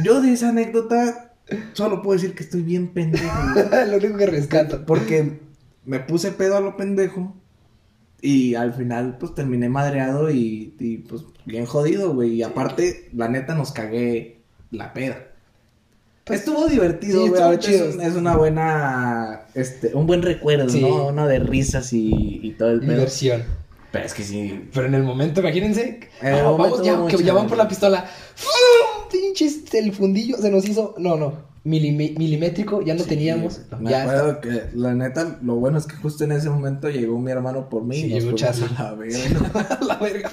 [0.02, 1.32] yo de esa anécdota
[1.74, 3.26] solo puedo decir que estoy bien pendejo,
[3.90, 4.84] Lo único que rescato.
[4.86, 5.44] porque
[5.86, 7.34] me puse pedo a lo pendejo
[8.20, 13.28] y al final pues terminé madreado y, y, pues bien jodido, güey, y aparte, la
[13.28, 15.28] neta nos cagué la peda.
[16.26, 17.40] Estuvo divertido, Sí, güey.
[17.40, 18.02] estuvo es, chido.
[18.02, 20.80] es una buena, este, un buen recuerdo, Sí.
[20.80, 21.06] ¿no?
[21.08, 22.92] Uno de risas y, y todo el pedo.
[22.94, 23.44] Diversión.
[23.92, 24.68] Pero es que sí.
[24.74, 26.00] Pero en el momento, imagínense.
[26.20, 28.04] En el momento vamos, ya, que ya van por la pistola.
[28.34, 29.08] ¡Fum!
[29.10, 30.96] Pinches, el fundillo se nos hizo.
[30.98, 31.34] No, no.
[31.66, 33.60] Milimétrico, ya no Sí, teníamos.
[33.80, 37.18] Me ya acuerdo que, la neta, lo bueno es que justo en ese momento llegó
[37.18, 38.66] mi hermano por mí Sí, y llegó Chazo.
[38.78, 39.78] la verga.
[39.86, 40.30] la verga.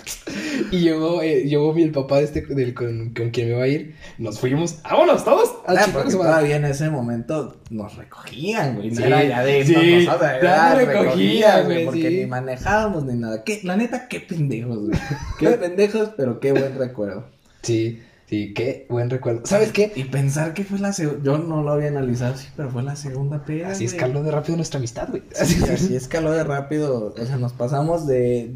[0.71, 3.63] Y llegó, eh, llegó mi, el papá de este, del, con, con quien me va
[3.63, 3.95] a ir.
[4.17, 4.77] Nos fuimos.
[4.83, 5.49] ¡Vámonos todos!
[5.65, 8.91] A Ah, porque todavía en ese momento nos recogían, güey.
[8.91, 13.43] No Sí, era ya de sí, nos recogían, güey, Porque ni manejábamos ni nada.
[13.43, 13.59] ¿Qué?
[13.63, 14.99] La neta, qué pendejos, güey.
[15.39, 17.25] Qué pendejos, pero qué buen recuerdo.
[17.63, 17.99] Sí,
[18.33, 19.41] sí, qué buen recuerdo.
[19.45, 19.91] ¿Sabes qué?
[19.95, 21.23] Y pensar que fue la segunda.
[21.23, 23.69] Yo no lo había analizado así, pero fue la segunda peda.
[23.69, 23.95] Así güey.
[23.95, 25.23] escaló de rápido nuestra amistad, güey.
[25.39, 27.13] Así, así escaló de rápido.
[27.15, 28.53] O sea, nos pasamos de.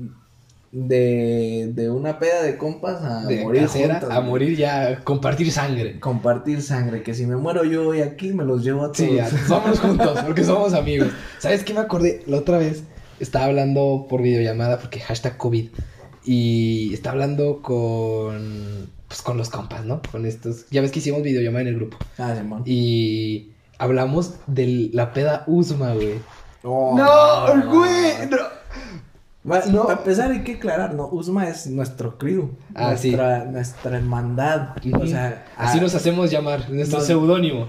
[0.69, 4.29] De, de una peda de compas a de morir casera juntos, a güey.
[4.29, 5.97] morir ya, compartir sangre.
[5.99, 8.97] Compartir sangre, que si me muero yo hoy aquí, me los llevo a todos.
[8.97, 11.07] Sí, ya, somos juntos, porque somos amigos.
[11.39, 12.21] ¿Sabes qué me acordé?
[12.27, 12.83] La otra vez
[13.21, 15.69] estaba hablando por videollamada, porque hashtag COVID,
[16.25, 20.01] y estaba hablando con, pues, con los compas, ¿no?
[20.11, 22.63] Con estos, ya ves que hicimos videollamada en el grupo, Ah, Simón.
[22.65, 26.19] y hablamos de la peda Usma, güey.
[26.63, 28.37] Oh, No, güey, no.
[29.49, 29.85] Va- No.
[29.85, 31.07] Para empezar hay que aclarar, ¿no?
[31.07, 32.49] Usma es nuestro crew.
[32.75, 33.11] Ah, sí.
[33.11, 34.69] nuestra, nuestra hermandad.
[34.99, 37.67] O sea, Así ah, nos hacemos llamar, nuestro seudónimo.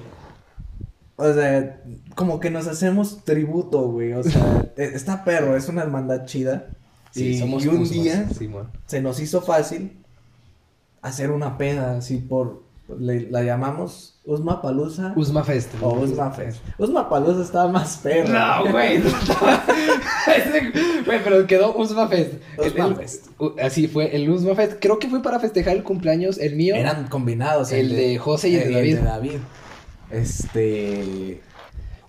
[1.17, 1.81] O sea,
[2.15, 4.13] como que nos hacemos tributo, güey.
[4.13, 6.67] O sea, e- está perro, es una hermandad chida.
[7.13, 8.71] Sí, y, somos y un Usmas, día Simón.
[8.87, 9.98] se nos hizo fácil
[11.03, 12.63] hacer una peda, así por.
[12.99, 15.71] le- la llamamos Usma Palusa Usma Fest.
[15.83, 16.61] o Usma Fest.
[16.79, 18.33] Usma Palusa estaba más perro.
[18.33, 18.99] No, güey.
[18.99, 19.63] no estaba-
[21.05, 22.35] Güey, pero quedó Usma Fest.
[22.59, 23.27] Usma el- Fest.
[23.39, 24.75] u- Así fue, el Usma Fest.
[24.81, 26.75] Creo que fue para festejar el cumpleaños, el mío.
[26.75, 27.73] Eran combinados.
[27.73, 28.99] El de José y el de David.
[29.01, 29.39] David.
[30.11, 31.41] Este.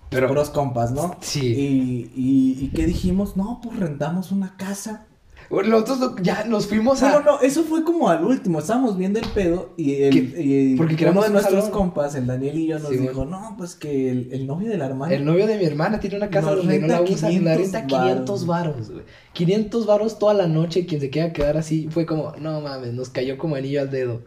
[0.08, 1.16] Pero- Puros compas, ¿no?
[1.20, 1.40] Sí.
[1.46, 3.36] Y, y, ¿Y qué dijimos?
[3.36, 5.06] No, pues rentamos una casa.
[5.50, 7.10] Nosotros ya nos fuimos a.
[7.10, 8.60] No, no, eso fue como al último.
[8.60, 10.42] Estábamos viendo el pedo y, el, ¿Qué?
[10.42, 11.70] y Porque uno de nuestros salón.
[11.72, 14.78] compas, el Daniel y yo, nos Sí, dijo: No, pues que el, el novio de
[14.78, 15.12] la hermana.
[15.12, 17.86] El novio de mi hermana tiene una casa donde no la usa, la 500 renta
[17.86, 19.02] 500 varos, güey.
[19.32, 23.08] 500 varos toda la noche, quien se quiera quedar así, fue como, no mames, nos
[23.08, 24.22] cayó como anillo al dedo.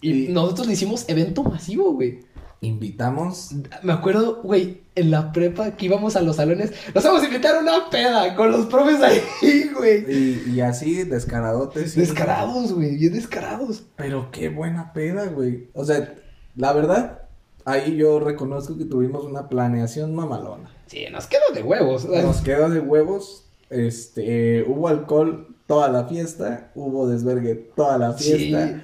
[0.00, 2.20] Y nosotros le hicimos evento masivo, güey.
[2.60, 3.50] Invitamos.
[3.82, 7.56] Me acuerdo, güey, en la prepa que íbamos a los salones, nos vamos a invitar
[7.56, 10.04] a una peda con los profes ahí, güey.
[10.10, 11.94] Y, y así, descaradotes.
[11.96, 13.82] Descarados, güey, bien descarados.
[13.96, 15.68] Pero qué buena peda, güey.
[15.74, 16.14] O sea,
[16.56, 17.22] la verdad,
[17.64, 20.70] ahí yo reconozco que tuvimos una planeación mamalona.
[20.86, 22.04] Sí, nos quedó de huevos.
[22.04, 23.44] Nos quedó de huevos.
[23.70, 28.66] Este, hubo alcohol toda la fiesta, hubo desvergue toda la fiesta.
[28.68, 28.82] Sí.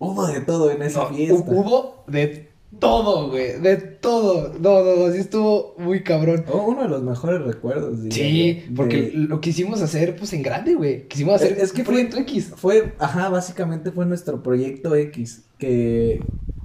[0.00, 1.34] Hubo de todo en esa No, fiesta.
[1.36, 4.52] hu- Hubo de todo, güey, de todo.
[4.60, 6.44] No, no, no, sí estuvo muy cabrón.
[6.52, 8.02] Oh, uno de los mejores recuerdos.
[8.02, 11.08] diría Sí, porque de- lo quisimos hacer, pues, en grande, güey.
[11.08, 12.52] Quisimos hacer, Es- es que proyecto X.
[12.56, 16.20] Fue, ajá, básicamente fue nuestro proyecto X, que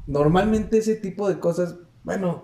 [0.07, 2.43] normalmente ese tipo de cosas, bueno,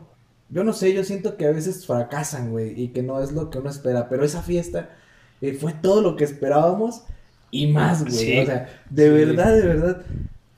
[0.50, 3.50] yo no sé, yo siento que a veces fracasan, güey, y que no es lo
[3.50, 4.90] que uno espera, pero esa fiesta
[5.42, 7.04] eh, fue todo lo que esperábamos
[7.52, 8.40] y más, güey, Sí.
[8.40, 9.10] o sea, de Sí.
[9.10, 10.02] verdad, de verdad,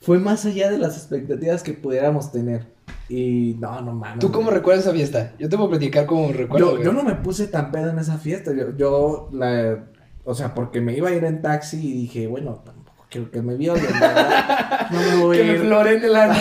[0.01, 2.67] fue más allá de las expectativas que pudiéramos tener.
[3.09, 4.19] Y no, no mames.
[4.19, 5.33] ¿Tú cómo recuerdas esa fiesta?
[5.39, 6.65] Yo te puedo platicar cómo recuerdo.
[6.65, 6.83] Yo, güey.
[6.83, 8.51] yo no me puse tan pedo en esa fiesta.
[8.53, 9.85] Yo, yo la,
[10.25, 13.41] o sea, porque me iba a ir en taxi y dije, bueno, tampoco quiero que
[13.41, 14.87] me violen, ¿verdad?
[14.91, 15.59] No me voy Que a me ir.
[15.59, 16.35] floren el ano.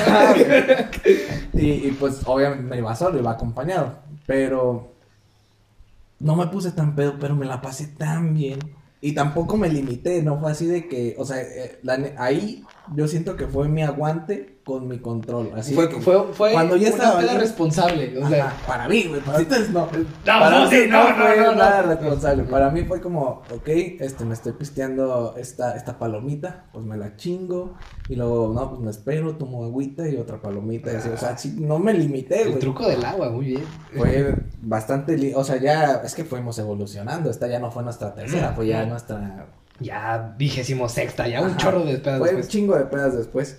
[1.52, 3.98] y, y pues, obviamente, me iba solo, iba acompañado.
[4.26, 4.92] Pero
[6.18, 8.59] no me puse tan pedo, pero me la pasé tan bien.
[9.00, 13.09] Y tampoco me limité, no fue así de que, o sea, eh, la ahí yo
[13.09, 15.53] siento que fue mi aguante con mi control.
[15.55, 18.18] Así Fue, que- fue, fue cuando ya estaba responsable.
[18.18, 19.87] O sea, Ajá, para mí, güey, para ustedes no.
[19.87, 19.88] No,
[20.25, 21.55] para no, mí sí, no, no, fue no, no.
[21.55, 22.42] nada responsable.
[22.44, 23.68] Para mí fue como, ok,
[24.01, 27.75] este, me estoy pisteando esta, esta palomita, pues me la chingo.
[28.09, 30.92] Y luego, no, pues me espero, tomo agüita y otra palomita.
[30.92, 32.59] Y así, o sea, sí, no me limité, el güey.
[32.61, 33.64] truco del agua, muy bien.
[33.96, 37.31] Fue bastante, o sea, ya, es que fuimos evolucionando.
[37.31, 39.46] Esta ya no fue nuestra tercera, fue ya nuestra
[39.80, 43.58] Ya vigésimo sexta, ya un chorro de pedas Fue un chingo de pedas después.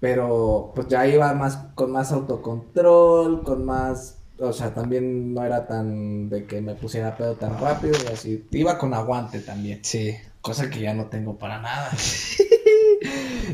[0.00, 4.18] Pero pues ya iba más con más autocontrol, con más.
[4.38, 8.46] O sea, también no era tan de que me pusiera pedo tan rápido y así.
[8.50, 9.80] Iba con aguante también.
[9.82, 10.14] Sí.
[10.42, 11.90] Cosa que ya no tengo para nada.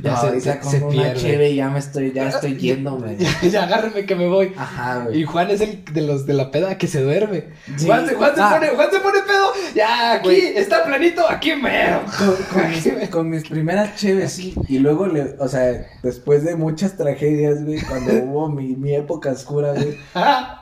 [0.03, 1.21] Ya No, se- ahorita se- con se una pierde.
[1.21, 3.17] cheve ya me estoy, ya estoy yéndome.
[3.51, 4.53] ya agárreme que me voy.
[4.57, 5.25] Ajá, Y güey.
[5.25, 7.45] Juan es el de los de la peda que se duerme.
[7.77, 7.87] Sí.
[7.87, 8.51] Juan, se, Juan, se Ah.
[8.55, 9.53] pone, Juan se pone pedo.
[9.75, 10.41] Ya, aquí Güey.
[10.57, 12.01] está planito, aquí mero.
[12.19, 14.55] Con, con mis, con mis primeras cheves, sí.
[14.69, 19.31] Y luego, le, o sea, después de muchas tragedias, güey, cuando hubo mi, mi época
[19.31, 19.97] oscura, güey,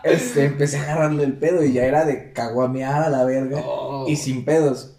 [0.04, 4.06] este, empecé a agarrarle el pedo y ya era de caguamear a la verga Oh.
[4.08, 4.96] y sin pedos.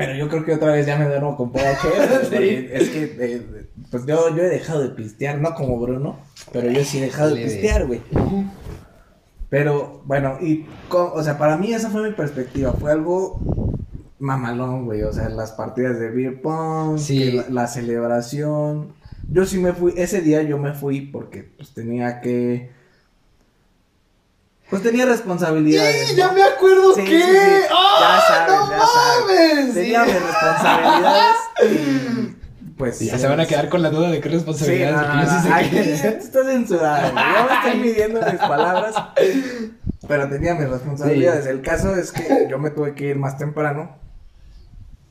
[0.00, 2.18] Pero yo creo que otra vez ya me duermo con chévere.
[2.22, 6.18] porque Es que, eh, pues yo, yo he dejado de pistear, no como Bruno,
[6.52, 8.00] pero yo sí he dejado de pistear, güey.
[9.48, 12.72] Pero bueno, y, o sea, para mí esa fue mi perspectiva.
[12.72, 13.40] Fue algo
[14.18, 15.02] mamalón, güey.
[15.02, 17.32] O sea, las partidas de beer pong, Sí.
[17.32, 18.92] la, la celebración.
[19.28, 22.70] Yo sí me fui, ese día yo me fui porque pues tenía que...
[24.70, 26.08] Pues tenía responsabilidades.
[26.08, 26.18] Sí, ¿no?
[26.18, 27.20] ya me acuerdo Sí, que.
[27.20, 27.62] sí, sí.
[27.70, 29.64] ¡Ah, Ya sabes, no ya sabes.
[29.64, 29.74] mames!
[29.74, 30.10] Tenía Sí.
[30.12, 32.36] mis responsabilidades y
[32.78, 32.98] pues...
[33.00, 35.08] Ya se van a quedar con la duda de qué Sí, responsabilidades.
[35.08, 37.08] no, no, sé aquí está censurado.
[37.08, 38.94] Yo me estoy midiendo mis palabras,
[40.08, 41.46] pero tenía mis responsabilidades.
[41.46, 43.98] El caso es que yo me tuve que ir más temprano.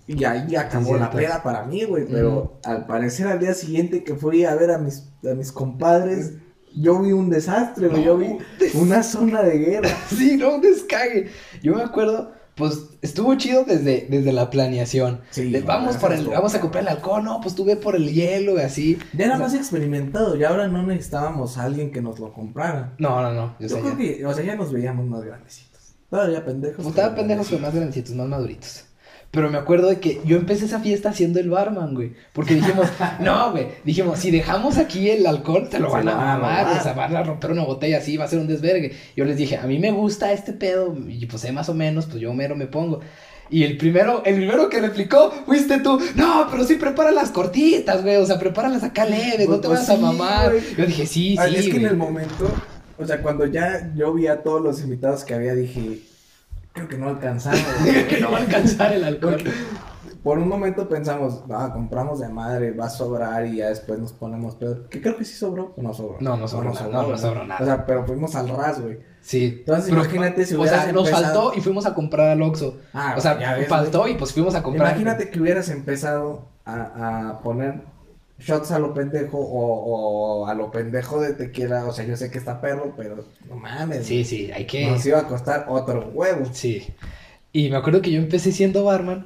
[0.08, 2.06] Y ahí acabó la peda para mí, güey.
[2.10, 6.34] Pero al parecer al día siguiente que fui a ver a mis, a mis compadres,
[6.75, 8.03] yo vi un desastre, güey.
[8.03, 8.38] Yo vi
[8.73, 9.89] una zona de guerra.
[10.10, 11.29] Sí, no, un descague.
[11.62, 15.21] Yo me acuerdo, pues estuvo chido desde, desde la planeación.
[15.29, 17.75] Sí, De, no, vamos por el, vamos a comprar el alcohol, no, pues tú ve
[17.75, 18.97] por el hielo y así.
[19.13, 22.34] Ya era O sea, más experimentado, y ahora no necesitábamos a alguien que nos lo
[22.34, 22.93] comprara.
[22.97, 23.55] No, no, no.
[23.60, 23.97] Yo, Yo creo ya.
[23.97, 25.95] que, o sea, ya nos veíamos más grandecitos.
[26.10, 26.77] Todavía pendejos.
[26.77, 28.86] Pues estaba pendejos, pero más grandecitos, más maduritos.
[29.31, 32.13] Pero me acuerdo de que yo empecé esa fiesta siendo el barman, güey.
[32.33, 32.87] Porque dijimos,
[33.19, 33.67] no, güey.
[33.83, 36.77] Dijimos, si dejamos aquí el alcohol, te lo van a mamar.
[36.79, 38.91] O sea, van a romper una botella así, va a ser un desvergue.
[39.15, 40.95] Yo les dije, a mí me gusta este pedo.
[41.07, 43.01] Y pues sé más o menos, pues yo mero me pongo.
[43.51, 45.99] Y el primero, el primero que replicó fuiste tú.
[46.15, 48.15] No, pero sí prepara las cortitas, güey.
[48.15, 50.51] O sea, prepáralas acá leves, no Pues- te pues vas a mamar.
[50.53, 50.63] güey.
[50.75, 51.55] Yo dije, sí, Ah, sí.
[51.55, 52.51] es que en el momento,
[52.97, 55.99] o sea, cuando ya yo vi a todos los invitados que había, dije,
[56.73, 57.62] creo que no alcanzamos.
[57.84, 58.08] güey.
[58.08, 59.38] que no va a alcanzar el alcohol.
[59.38, 59.51] Porque
[60.23, 64.12] por un momento pensamos, ah, compramos de madre, va a sobrar y ya después nos
[64.12, 64.89] ponemos pedo.
[64.89, 66.17] Que creo que sí sobró o no sobró.
[66.19, 67.62] No, no sobró nada, no, no sobró nada.
[67.62, 68.99] O sea, pero fuimos al ras, güey.
[69.21, 69.58] Sí.
[69.60, 72.77] Entonces, imagínate si O hubieras sea, nos faltó y fuimos a comprar al Oxxo.
[72.93, 74.89] Ah, o sea, ves, faltó y pues fuimos a comprar.
[74.89, 77.82] Imagínate que hubieras empezado a, a poner
[78.39, 81.86] shots a lo pendejo o, o a lo pendejo de tequila.
[81.86, 84.06] O sea, yo sé que está perro, pero no mames.
[84.06, 84.89] Sí, sí, hay que.
[84.89, 86.45] Nos iba a costar otro huevo.
[86.52, 86.88] Sí.
[87.52, 89.25] Y me acuerdo que yo empecé siendo barman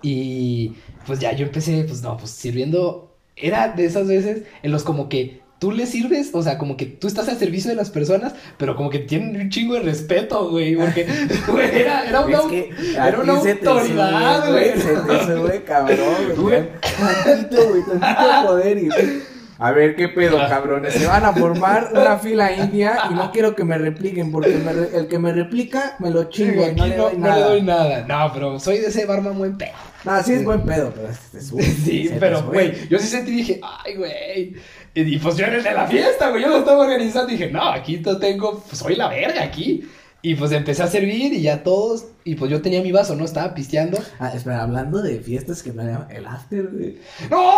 [0.00, 0.74] y
[1.06, 3.08] pues ya yo empecé, pues no, pues sirviendo.
[3.36, 6.86] Era de esas veces en los como que tú le sirves, o sea, como que
[6.86, 10.50] tú estás al servicio de las personas, pero como que tienen un chingo de respeto,
[10.50, 11.06] güey, porque
[11.46, 14.72] güey, era, era una, Es que era una autoridad, güey.
[14.76, 16.36] Se te sube, cabrón, Güey.
[16.36, 16.68] güey.
[17.24, 18.88] Tantito, güey, tantito poder y...
[19.62, 20.94] A ver, ¿qué pedo, cabrones?
[20.94, 24.72] Se van a formar una fila india y no quiero que me repliquen porque me
[24.72, 27.36] re- el que me replica me lo chingo y Aquí no le doy no nada.
[27.36, 28.04] le doy nada.
[28.08, 29.72] No, pero soy de ese barman buen pedo.
[30.04, 31.62] No, sí es buen pedo, pero te sube.
[31.84, 34.56] Sí, se pero, güey, yo sí sentí y dije, ay, güey.
[34.94, 37.36] Y, y, pues yo era el de la fiesta, güey, yo lo estaba organizando y
[37.36, 39.88] dije, no, aquí no tengo, pues soy la verga aquí.
[40.24, 43.24] Y pues empecé a servir y ya todos, y pues yo tenía mi vaso, ¿no?
[43.24, 43.98] Estaba pisteando.
[44.20, 46.98] Ah, espera, hablando de fiestas que me llaman el after, güey.
[47.28, 47.50] ¡No!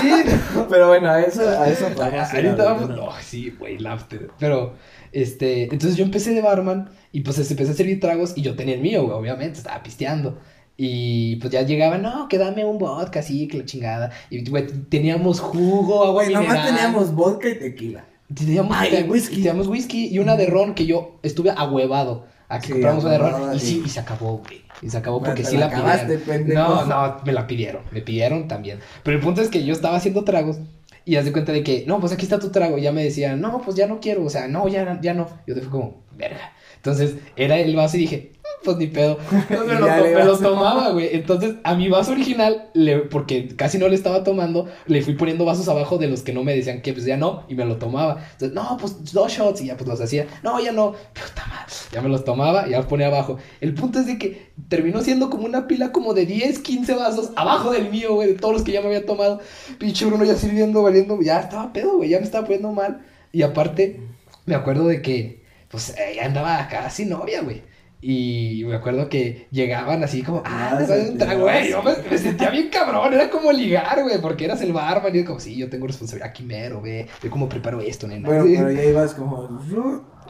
[0.00, 0.10] Sí.
[0.70, 2.88] Pero bueno, a eso, a eso ir Ahorita vamos.
[2.90, 4.30] No, sí, güey, el after.
[4.38, 4.74] Pero,
[5.10, 8.76] este, entonces yo empecé de barman y pues empecé a servir tragos y yo tenía
[8.76, 10.38] el mío, güey, obviamente, estaba pisteando.
[10.76, 14.10] Y pues ya llegaban, no, que dame un vodka, así, que la chingada.
[14.30, 16.74] Y, güey, teníamos jugo, agua Güey, nomás mineral.
[16.74, 18.04] teníamos vodka y tequila.
[18.34, 19.36] Teníamos, Ay, te- whisky.
[19.36, 22.26] teníamos whisky y una de ron que yo estuve ahuevado.
[22.48, 24.62] Aquí Sí, compramos una de ron y sí, y se acabó, güey.
[24.82, 26.24] Y se acabó porque sí la la acabaste, pidieron.
[26.46, 26.60] pendejo.
[26.68, 27.82] No, no, me la pidieron.
[27.90, 28.78] Me pidieron también.
[29.02, 30.58] Pero el punto es que yo estaba haciendo tragos
[31.04, 32.76] y haz de cuenta de que, no, pues aquí está tu trago.
[32.78, 34.24] Y ya me decían, no, pues ya no quiero.
[34.24, 35.28] O sea, no, ya, ya no.
[35.46, 36.52] Yo te fui como, verga.
[36.82, 39.18] Entonces era el vaso y dije, "Mm, pues ni pedo.
[39.48, 41.10] Entonces me lo, me lo tomaba, güey.
[41.12, 45.44] Entonces, a mi vaso original, le, porque casi no le estaba tomando, le fui poniendo
[45.44, 47.76] vasos abajo de los que no me decían que pues ya no, y me lo
[47.76, 48.24] tomaba.
[48.32, 50.26] Entonces, no, pues dos shots, y ya pues los hacía.
[50.42, 51.72] No, ya no, puta madre.
[51.92, 53.38] Ya me los tomaba y ya los ponía abajo.
[53.60, 57.30] El punto es de que terminó siendo como una pila como de 10, 15 vasos
[57.36, 59.40] abajo del mío, güey, de todos los que ya me había tomado.
[59.78, 63.02] Pinche Bruno ya sirviendo, valiendo, ya estaba pedo, güey, ya me estaba poniendo mal.
[63.30, 64.00] Y aparte,
[64.46, 65.41] me acuerdo de que,
[65.72, 67.62] pues, ella andaba casi novia, güey.
[68.04, 71.70] Y me acuerdo que llegaban así como, ah, Nada, te doy un trago, güey.
[71.70, 75.14] Yo me, sentía bien cabrón, era como ligar, güey, porque eras el barman.
[75.14, 77.06] Y yo como, sí, yo tengo responsabilidad aquí mero, güey.
[77.22, 78.28] Yo cómo preparo esto, nena.
[78.28, 78.54] Bueno, Sí.
[78.56, 79.60] pero ya ibas como,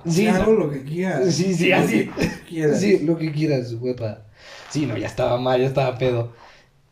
[0.06, 0.58] Sí, hago no.
[0.64, 1.32] lo que quieras.
[1.34, 2.08] Sí, sí, Lo así.
[2.10, 2.80] que quieras.
[2.80, 4.22] Sí, lo que quieras, huepa.
[4.68, 6.32] Sí, no, ya estaba mal, ya estaba pedo.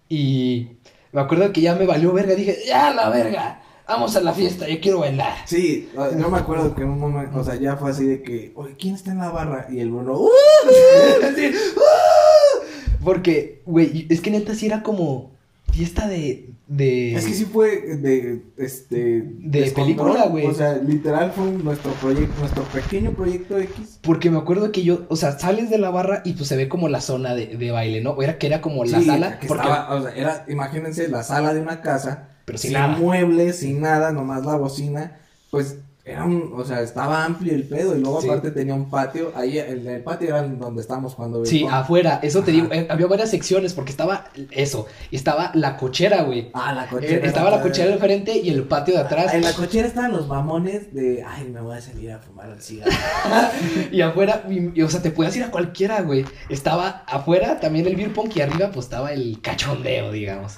[0.08, 0.78] Y
[1.12, 2.34] me acuerdo que ya me valió verga.
[2.34, 3.59] Dije, ya la verga,
[3.90, 5.34] vamos a la fiesta, yo quiero bailar.
[5.46, 8.52] Sí, yo me acuerdo que en un momento, o sea, ya fue así de que,
[8.54, 9.66] oye, ¿quién está en la barra?
[9.70, 10.28] Y el Bruno, ¡uh!
[11.32, 12.64] Así, ¡ah!
[13.04, 15.30] Porque, güey, es que neta sí era como
[15.72, 16.50] fiesta de.
[16.66, 17.14] de...
[17.14, 19.22] Es que sí fue de, este...
[19.24, 20.46] De película, güey.
[20.46, 23.98] O sea, literal fue nuestro proyecto, nuestro pequeño proyecto X.
[24.02, 26.68] Porque me acuerdo que yo, o sea, sales de la barra y pues se ve
[26.68, 28.10] como la zona de, de baile, ¿no?
[28.10, 29.38] O era que era como la Sí, sala.
[29.38, 32.80] que porque, estaba, o sea, era, imagínense, la sala de una casa, pero sin sin
[32.80, 32.96] nada.
[32.96, 35.18] muebles, sin nada, nomás la bocina,
[35.50, 38.26] pues era un, o sea, estaba amplio el pedo y luego Sí.
[38.28, 42.42] aparte tenía un patio, ahí el, el patio era donde estábamos cuando Sí, afuera, eso
[42.42, 46.50] te digo, eh, había varias secciones porque estaba eso, estaba la cochera, güey.
[46.54, 47.26] Ah, la Eh, cochera.
[47.26, 49.26] estaba la cochera al frente y el patio de atrás.
[49.30, 52.48] Ah, En la cochera estaban los mamones de, ay, me voy a salir a fumar
[52.48, 52.90] el cigarro.
[53.92, 56.24] Y afuera, y- y, o sea, te podías ir a cualquiera, güey.
[56.48, 60.56] Estaba afuera también el beer pong y arriba pues estaba el cachondeo, digamos.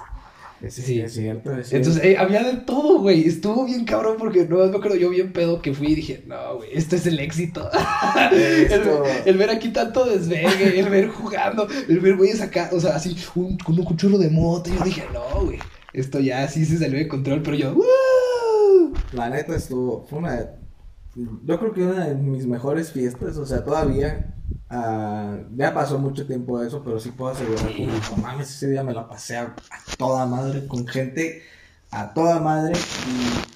[0.71, 1.01] Sí, Sí.
[1.01, 1.89] es cierto, es cierto.
[1.89, 3.27] Entonces, eh, había de todo, güey.
[3.27, 6.57] Estuvo bien cabrón porque no me acuerdo yo bien pedo que fui y dije, no,
[6.57, 7.69] güey, esto es el éxito.
[8.33, 8.39] el,
[8.73, 12.97] Esto- el ver aquí tanto desvergue, el ver jugando, el ver güeyes acá, o sea,
[12.97, 14.71] así, un, con un cuchurro de moto.
[14.71, 15.59] Y yo dije, no, güey,
[15.93, 18.93] esto ya sí se salió de control, pero yo, ¡uh!
[19.13, 20.51] La neta estuvo, fue una,
[21.15, 24.35] yo creo que una de mis mejores fiestas, o sea, todavía,
[24.73, 28.71] ah, ya pasó mucho tiempo de eso, pero sí puedo asegurar que, no mames, ese
[28.71, 31.43] día me la pasé a, a toda madre, con gente
[31.91, 32.73] a toda madre,
[33.07, 33.53] y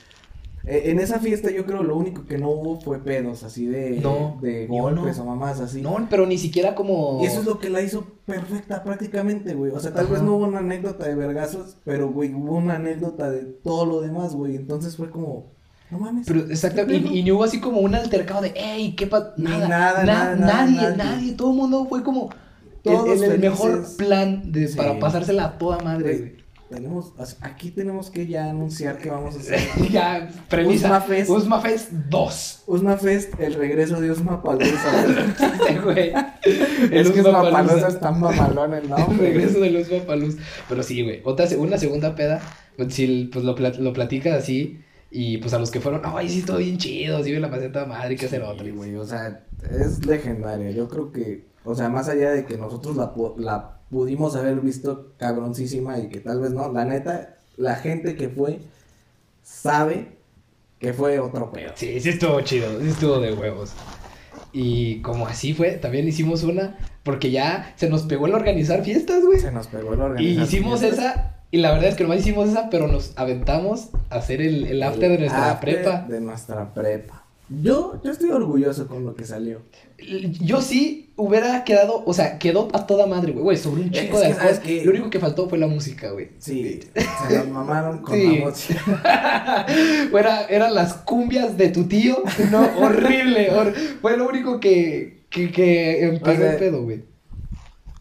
[0.68, 4.00] eh, en esa fiesta yo creo lo único que no hubo fue pedos, así de,
[4.00, 5.22] No, de golpes no.
[5.22, 5.80] o mamás así.
[5.80, 7.20] No, pero ni siquiera como.
[7.22, 9.70] Y eso es lo que la hizo perfecta prácticamente, güey.
[9.70, 13.30] O sea, tal vez no hubo una anécdota de vergazos, pero, güey, hubo una anécdota
[13.30, 14.56] de todo lo demás, güey.
[14.56, 15.52] Entonces fue como,
[15.90, 16.26] no mames.
[16.26, 19.32] Pero exactamente, y, y ni hubo así como un altercado de, hey, qué pa...
[19.36, 20.96] Nada, nada, na- nada, nada, nadie, nadie.
[20.96, 24.76] nadie, todo el mundo fue como el- Todos el, el mejor plan de, Sí.
[24.76, 29.38] para pasársela a toda madre, Güey, tenemos, aquí tenemos que ya anunciar que vamos a
[29.38, 29.60] hacer
[29.92, 30.86] ya, premisa.
[30.88, 31.30] Usma Fest.
[31.30, 32.62] Usma Fest 2.
[32.66, 35.04] Usma Fest, el regreso de Usma Palusa.
[35.84, 36.12] Güey.
[36.90, 37.88] es que Usma Usma Palusa Palusa.
[37.88, 39.28] está mamalón el El nombre.
[39.28, 40.36] regreso de Luz Papaluz.
[40.68, 41.20] Pero sí, güey.
[41.24, 42.40] Otra, una segunda peda,
[42.76, 44.80] pues sí, pues lo, plat- lo platicas así.
[45.18, 47.70] Y pues a los que fueron, ay, sí, estuvo bien chido, sí, me la pasé
[47.70, 48.64] toda madre, que hacer otra.
[48.64, 50.70] Sí, güey, o sea, es legendaria.
[50.72, 54.60] Yo creo que, o sea, más allá de que nosotros la, pu- la pudimos haber
[54.60, 58.58] visto cabroncísima y que tal vez no, la neta, la gente que fue
[59.42, 60.16] sabe
[60.78, 61.72] que fue otro pedo.
[61.76, 63.72] Sí, sí estuvo chido, sí estuvo de huevos.
[64.52, 69.24] Y como así fue, también hicimos una, porque ya se nos pegó el organizar fiestas,
[69.24, 69.38] güey.
[69.40, 70.98] Se nos pegó el Y organizar hicimos fiestas.
[71.04, 74.66] esa, y la verdad es que nomás hicimos esa, pero nos aventamos a hacer el,
[74.66, 76.06] el after de nuestra after prepa.
[76.08, 77.22] De nuestra prepa.
[77.48, 79.60] Yo, yo estoy orgulloso con lo que salió.
[80.40, 84.20] Yo sí hubiera quedado, o sea, quedó a toda madre, güey, güey, sobre un chico
[84.20, 84.62] que, de ¿sabes alcohol.
[84.66, 84.84] qué?
[84.84, 86.30] Lo único que faltó fue la música, güey.
[86.38, 86.80] Sí,
[87.28, 88.38] se nos mamaron con Sí.
[88.38, 89.66] la música.
[90.18, 92.18] Era, eran las cumbias de tu tío,
[92.50, 97.04] no, horrible, hor- fue lo único que, que, que empezó O sea, el pedo, güey.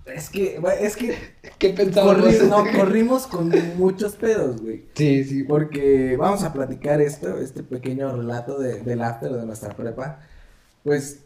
[0.06, 1.16] Es que, es que
[1.58, 2.18] ¿Qué pensabas?
[2.18, 4.86] corri- no, corrimos con muchos pedos, güey.
[4.94, 5.44] Sí, sí.
[5.44, 10.20] Porque vamos a platicar esto, este pequeño relato de, del after de nuestra prepa.
[10.84, 11.22] Pues,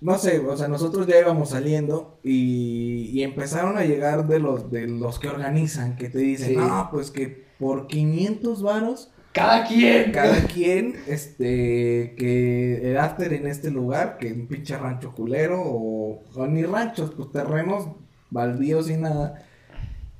[0.00, 4.70] no sé, o sea, nosotros ya íbamos saliendo y, y empezaron a llegar de los,
[4.70, 6.56] de los que organizan, que te dicen, Sí.
[6.56, 10.10] no, pues que por 500 varos, Cada quien.
[10.12, 16.22] cada quien, este, que el after en este lugar, que un pinche rancho culero o,
[16.34, 17.88] o ni ranchos, pues terrenos
[18.30, 19.42] baldíos y nada,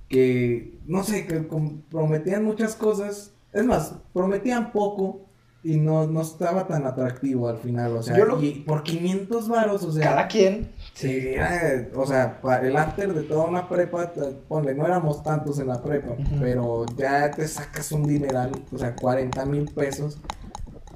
[0.08, 1.46] que, no sé, que
[1.90, 5.26] prometían muchas cosas, es más, prometían poco
[5.64, 9.48] y no, no estaba tan atractivo al final, o sea, Yo lo- y por 500
[9.48, 10.68] varos, o sea, Cada quien.
[10.98, 14.12] Sí, era, o sea, para el after de toda una prepa,
[14.48, 18.96] ponle, no éramos tantos en la prepa, pero ya te sacas un dineral, o sea,
[18.96, 20.18] 40 mil pesos.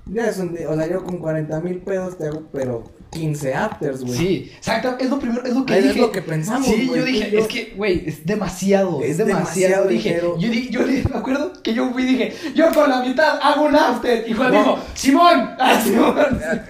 [0.06, 2.82] Ya es un, di- o sea, yo con 40 mil pesos te hago, pero
[3.12, 4.18] 15 afters, güey.
[4.18, 6.00] Sí, exacto, es lo primero, es lo que Es dije.
[6.00, 7.38] lo que pensamos, Sí, güey, yo dije, yo.
[7.40, 9.86] es que, güey, es demasiado, es, Es demasiado.
[9.86, 10.80] demasiado dije, yo, di- yo
[11.10, 14.28] me acuerdo que yo fui y dije, yo con la mitad hago un after.
[14.28, 14.58] Y Juan No.
[14.58, 16.16] dijo, Simón, ah, Simón.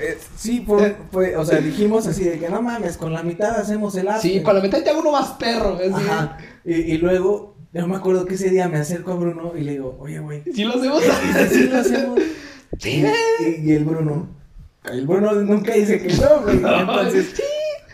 [0.00, 3.56] Eh, Sí, fue, fue, o sea, dijimos así de que no mames, con la mitad
[3.58, 4.30] hacemos el after.
[4.30, 5.76] Sí, con la mitad te hago uno más perro.
[5.80, 5.90] así.
[5.94, 6.36] Ajá.
[6.64, 9.72] Y, y luego, yo me acuerdo que ese día me acerco a Bruno y le
[9.72, 11.00] digo, oye, güey, Sí lo hacemos.
[11.04, 12.18] ¿y si sí lo hacemos?
[12.78, 13.04] Sí,
[13.40, 14.28] Y, y el Bruno,
[14.90, 16.56] el Bruno nunca dice que no, güey.
[16.80, 17.34] Entonces,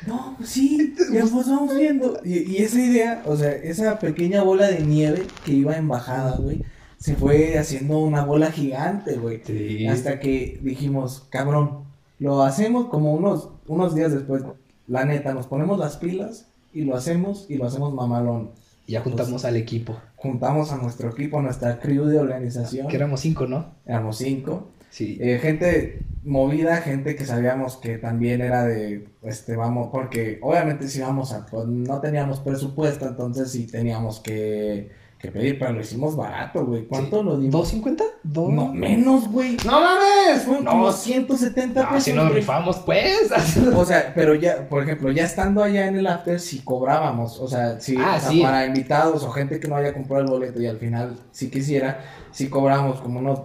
[0.07, 2.21] no, pues sí, ya pues vamos viendo.
[2.25, 6.37] Y, y esa idea, o sea, esa pequeña bola de nieve que iba en bajada,
[6.37, 6.63] güey,
[6.99, 9.43] se fue haciendo una bola gigante, güey.
[9.45, 9.87] Sí.
[9.87, 11.85] Hasta que dijimos, cabrón,
[12.19, 14.43] lo hacemos como unos, unos días después.
[14.87, 18.51] La neta, nos ponemos las pilas y lo hacemos y lo hacemos mamalón.
[18.87, 19.97] Ya juntamos al equipo.
[20.19, 22.89] Juntamos a nuestro equipo, a nuestra crew de organización.
[22.89, 23.75] Que éramos cinco, ¿no?
[23.87, 24.73] Éramos cinco.
[24.91, 25.19] Sí.
[25.21, 31.01] Eh, gente movida, gente que sabíamos que también era de, este, vamos, porque obviamente si
[31.01, 36.15] vamos a, pues no teníamos presupuesto, entonces sí teníamos que, que pedir, pero lo hicimos
[36.17, 36.87] barato, güey.
[36.87, 37.25] ¿Cuánto Sí.
[37.25, 37.53] lo dimos?
[37.73, 38.05] ¿250?
[38.23, 38.51] ¿Dos?
[38.53, 39.57] No, menos, güey.
[39.67, 40.43] ¡No mames!
[40.45, 42.05] Fueron No, como 170 no, pesos.
[42.05, 43.29] si nos rifamos, pues.
[43.77, 47.49] O sea, pero ya, por ejemplo, ya estando allá en el after, si cobrábamos, o
[47.49, 48.41] sea, si Ah, o sea, sí.
[48.43, 52.01] para invitados o gente que no haya comprado el boleto y al final, si quisiera,
[52.31, 53.41] si cobramos como unos,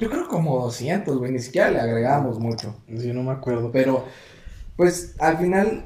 [0.00, 3.70] yo creo como 200, güey, ni siquiera le agregamos mucho, Yo no me acuerdo.
[3.72, 4.04] pero,
[4.76, 5.84] pues, al final,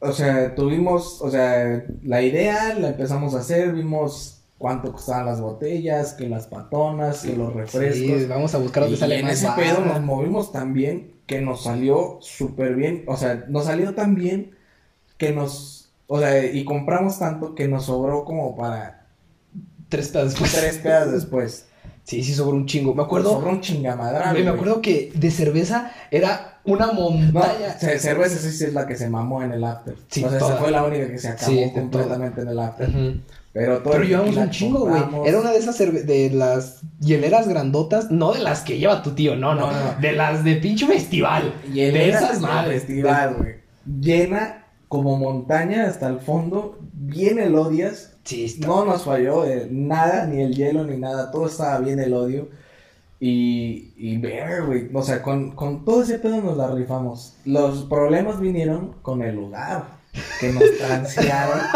[0.00, 5.40] o sea, tuvimos, o sea, la idea, la empezamos a hacer, vimos cuánto costaban las
[5.40, 8.20] botellas, que las patonas, que los refrescos.
[8.20, 9.62] Sí, vamos a buscar dónde sale en más ese barato.
[9.62, 13.04] pedo nos movimos tan bien que nos salió súper bien.
[13.06, 14.56] O sea, nos salió tan bien
[15.18, 15.90] que nos.
[16.06, 19.06] O sea, y compramos tanto que nos sobró como para
[19.88, 20.52] Tres pedas después.
[20.52, 21.66] tres pedas después.
[22.04, 22.94] Sí, sí, sobró un chingo.
[22.94, 23.30] Me acuerdo.
[23.30, 24.42] sobró un chingamadral.
[24.42, 27.72] Me acuerdo que de cerveza era una No, montaña.
[27.78, 29.94] ce- cerveza sí es la que se mamó en el after.
[30.08, 32.90] Sí, o sea, esa fue la única que se acabó Sí, completamente en el after.
[33.52, 35.02] Pero todo Pero llevamos un chingo, güey.
[35.24, 39.34] Era una de esas de las hieleras grandotas, no de las que lleva tu tío,
[39.34, 40.00] no, no, No, no.
[40.00, 41.54] de las de pinche festival.
[41.68, 42.82] El de esas madres.
[42.82, 43.54] festival, güey.
[44.00, 48.12] Llena como montaña hasta el fondo, bien elodias.
[48.24, 48.66] Sí, está.
[48.66, 51.30] No nos falló eh, nada, ni el hielo, ni nada.
[51.30, 52.48] Todo estaba bien el odio.
[53.18, 54.88] Y, y ver, güey.
[54.92, 57.34] O sea, con, con todo ese pedo nos la rifamos.
[57.44, 59.96] Los problemas vinieron con el lugar.
[60.40, 61.58] Que nos transearon.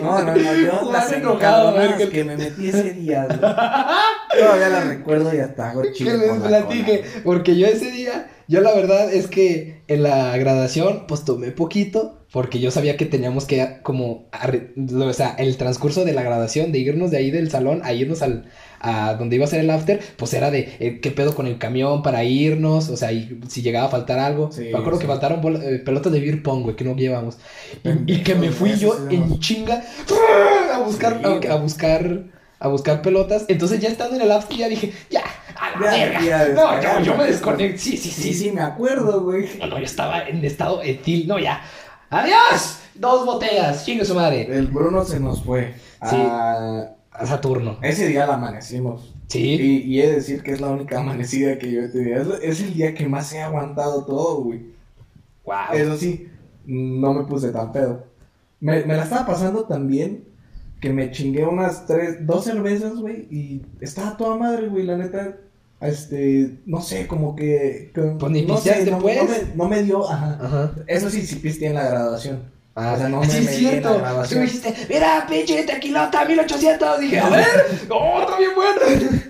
[0.00, 3.38] No, no, no, yo las güey, que- que me metí ese día, güey.
[3.38, 8.72] Todavía la recuerdo y hasta hago que les platique, porque yo ese día, yo la
[8.74, 13.78] verdad es que en la graduación, pues tomé poquito, porque yo sabía que teníamos que
[13.82, 14.28] como,
[14.94, 18.22] o sea, el transcurso de la graduación, de irnos de ahí del salón a irnos
[18.22, 18.48] al,
[18.80, 21.58] a donde iba a ser el after, pues era de eh, qué pedo con el
[21.58, 24.50] camión para irnos, o sea, y si llegaba a faltar algo.
[24.52, 25.02] Sí, me acuerdo sí.
[25.02, 27.38] que faltaron eh, pelotas de beer pong, güey, que no llevamos.
[27.84, 29.82] Y, y que me fui yo en chinga
[30.74, 32.22] a buscar, a, buscar,
[32.58, 33.44] a buscar pelotas.
[33.48, 35.22] Entonces ya estando en el after ya dije, ya,
[35.56, 36.48] a la verga.
[36.80, 37.78] no, yo, me desconecté.
[37.78, 39.48] Sí, sí, sí, Sí, sí, me acuerdo, güey.
[39.58, 41.26] No, no, yo estaba en estado etil.
[41.26, 41.62] No, ya.
[42.10, 42.78] ¡Adiós!
[42.94, 44.48] Dos botellas, chingue su madre.
[44.50, 45.74] El Bruno se nos fue.
[46.08, 46.16] Sí.
[46.16, 47.78] a- A Saturno.
[47.82, 49.14] Ese día la amanecimos.
[49.26, 49.40] Sí.
[49.60, 52.34] Y, y he de decir que es la única amanecida que yo he tenido.
[52.36, 54.60] Es, es el día que más he aguantado todo, güey.
[55.44, 55.74] Wow.
[55.74, 56.28] Eso sí,
[56.66, 58.04] no me puse tan pedo.
[58.60, 60.24] Me, me la estaba pasando tan bien
[60.80, 63.26] que me chingué unas tres, dos cervezas, güey.
[63.30, 65.36] Y estaba toda madre, güey, la neta.
[65.80, 67.90] Este, no sé, como que.
[67.94, 69.16] que- Pues ni no sé, no, pues.
[69.16, 70.38] no me, no me dio, ajá.
[70.40, 70.72] Ajá.
[70.86, 72.42] Eso sí, sí pisteé en la graduación.
[72.78, 74.02] Ah, O sea, no sí, me es medí en cierto.
[74.28, 77.00] Tú dijiste, mira, pinche tequilota, 1800.
[77.00, 77.44] Dije, a ver,
[77.90, 79.20] oh, está bien bueno.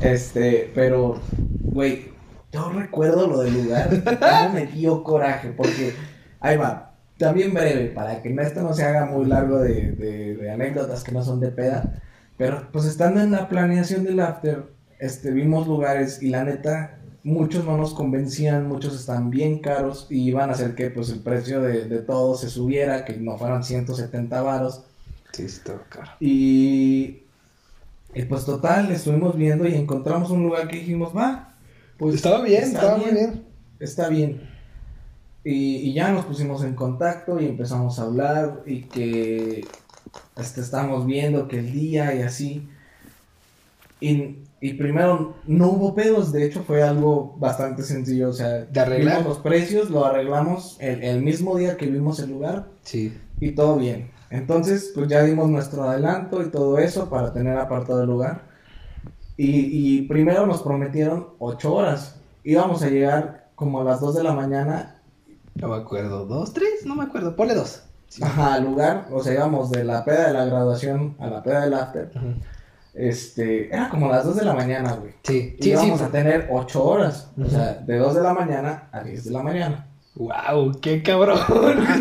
[0.00, 1.20] Este, pero,
[1.60, 2.08] güey,
[2.52, 3.90] yo recuerdo lo del lugar.
[4.18, 5.94] Cómo me dio coraje, porque
[6.40, 6.94] ahí va.
[7.18, 11.12] También breve, para que esto no se haga muy largo de, de- de anécdotas que
[11.12, 12.00] no son de peda.
[12.38, 14.64] Pero, pues estando en la planeación del after,
[14.98, 20.22] este, vimos lugares y la neta, muchos no nos convencían, muchos estaban bien caros y
[20.28, 23.62] iban a hacer que pues el precio de, de todo se subiera, que no fueran
[23.62, 24.82] 170 varos.
[25.32, 26.12] Sí, está caro.
[26.20, 27.22] Y,
[28.14, 31.54] y pues total, estuvimos viendo y encontramos un lugar que dijimos, va,
[31.98, 33.44] pues estaba bien, está estaba muy bien.
[33.78, 34.48] está bien.
[35.44, 39.64] Y, y ya nos pusimos en contacto y empezamos a hablar y que
[40.36, 42.68] este, estábamos viendo que el día y así.
[44.00, 48.80] Y, y primero no hubo pedos, de hecho fue algo bastante sencillo, o sea, ¿De
[48.80, 49.24] arreglar?
[49.24, 53.16] los precios, lo arreglamos el, el mismo día que vimos el lugar Sí.
[53.40, 54.10] y todo bien.
[54.30, 58.42] Entonces, pues ya dimos nuestro adelanto y todo eso para tener apartado el lugar.
[59.36, 62.16] Y, y primero nos prometieron ocho horas.
[62.44, 64.96] Íbamos a llegar como a las 2 de la mañana.
[65.54, 66.26] No me acuerdo.
[66.26, 66.84] ¿Dos, tres?
[66.86, 67.34] No me acuerdo.
[67.34, 67.82] Ponle dos.
[68.08, 68.22] Sí.
[68.22, 71.62] Ajá, al lugar, o sea, íbamos de la peda de la graduación a la peda
[71.62, 72.10] del after.
[72.14, 72.34] Ujú.
[73.00, 75.12] Este, era como las 2 de la mañana, güey.
[75.22, 75.70] Sí, Y sí, sí.
[75.70, 77.30] íbamos a tener 8 horas.
[77.42, 79.86] O sea, de 2 de la mañana a 10 de la mañana.
[80.16, 81.38] Wow, qué cabrón.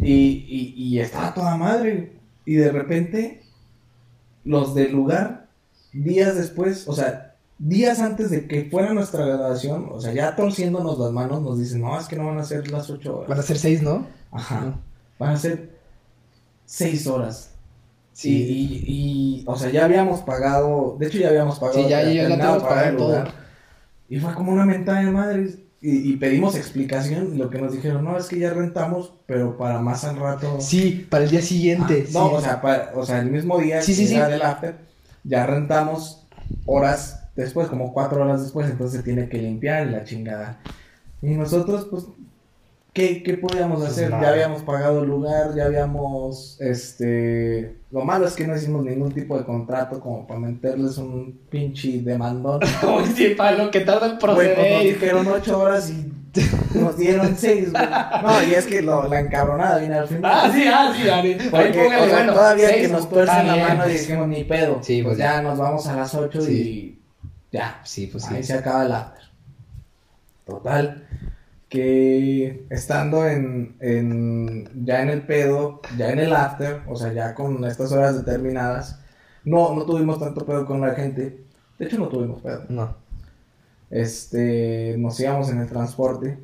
[0.00, 2.12] Y, y, y estaba toda madre.
[2.44, 3.42] Y de repente,
[4.44, 5.46] los del lugar,
[5.94, 10.98] días después, o sea, días antes de que fuera nuestra graduación, o sea, ya torciéndonos
[10.98, 13.28] las manos, nos dicen, no, es que no van a ser las 8 horas.
[13.30, 14.06] Van a ser seis, ¿no?
[14.30, 14.78] Ajá.
[15.18, 15.70] Van a ser
[16.66, 17.53] 6 horas.
[18.14, 18.30] Sí.
[18.30, 21.82] Y, y, y, o sea, ya habíamos pagado, de hecho ya habíamos pagado.
[21.82, 23.08] Sí, ya- ya- ya pagar todo.
[23.08, 23.32] lugar.
[24.08, 25.58] Y fue como una mentada de madres.
[25.82, 27.36] Y, y pedimos explicación.
[27.36, 30.56] Lo que nos dijeron, no, es que ya rentamos, pero para más al rato.
[30.60, 32.06] Sí, para el día siguiente.
[32.06, 32.34] Ah, no, sí.
[32.36, 34.76] o sea, pa- o sea, el mismo día Sí, sí, era del after,
[35.24, 36.26] ya rentamos
[36.64, 40.60] horas después, como cuatro horas después, entonces se tiene que limpiar y la chingada.
[41.20, 42.06] Y nosotros, pues,
[42.94, 44.10] ¿qué, qué podíamos Pues hacer?
[44.10, 44.22] nada.
[44.22, 49.12] Ya habíamos pagado el lugar, ya habíamos, este, lo malo es que no hicimos ningún
[49.12, 52.60] tipo de contrato como para meterles un pinche demandón.
[52.96, 54.82] Uy, sí, para lo que tarda en pues, nos proceder.
[54.82, 56.10] dijeron ocho horas y
[56.78, 57.84] nos dieron seis, güey.
[58.22, 60.32] No, y es que lo- la encabronada viene al final.
[60.34, 61.32] Ah, sí, ah, sí, Ari.
[61.34, 63.88] Ahí Porque, póngale, o sea, bueno, todavía seis, que nos está tuercen la mano y
[63.90, 64.00] pues.
[64.00, 64.78] dijimos ni pedo.
[64.82, 66.52] Sí, pues pues ya nos vamos a las 8 Sí.
[67.52, 67.80] y ya.
[67.84, 68.48] Sí, pues Ahí sí.
[68.52, 69.22] se acaba el after.
[70.46, 71.03] Total.
[71.74, 77.34] Que estando en, en ya en el pedo, ya en el after, o sea, ya
[77.34, 79.00] con estas horas determinadas,
[79.44, 81.44] no, no tuvimos tanto pedo con la gente.
[81.76, 82.64] De hecho, no tuvimos pedo.
[82.68, 82.96] No.
[83.90, 86.38] Este, nos íbamos en el transporte.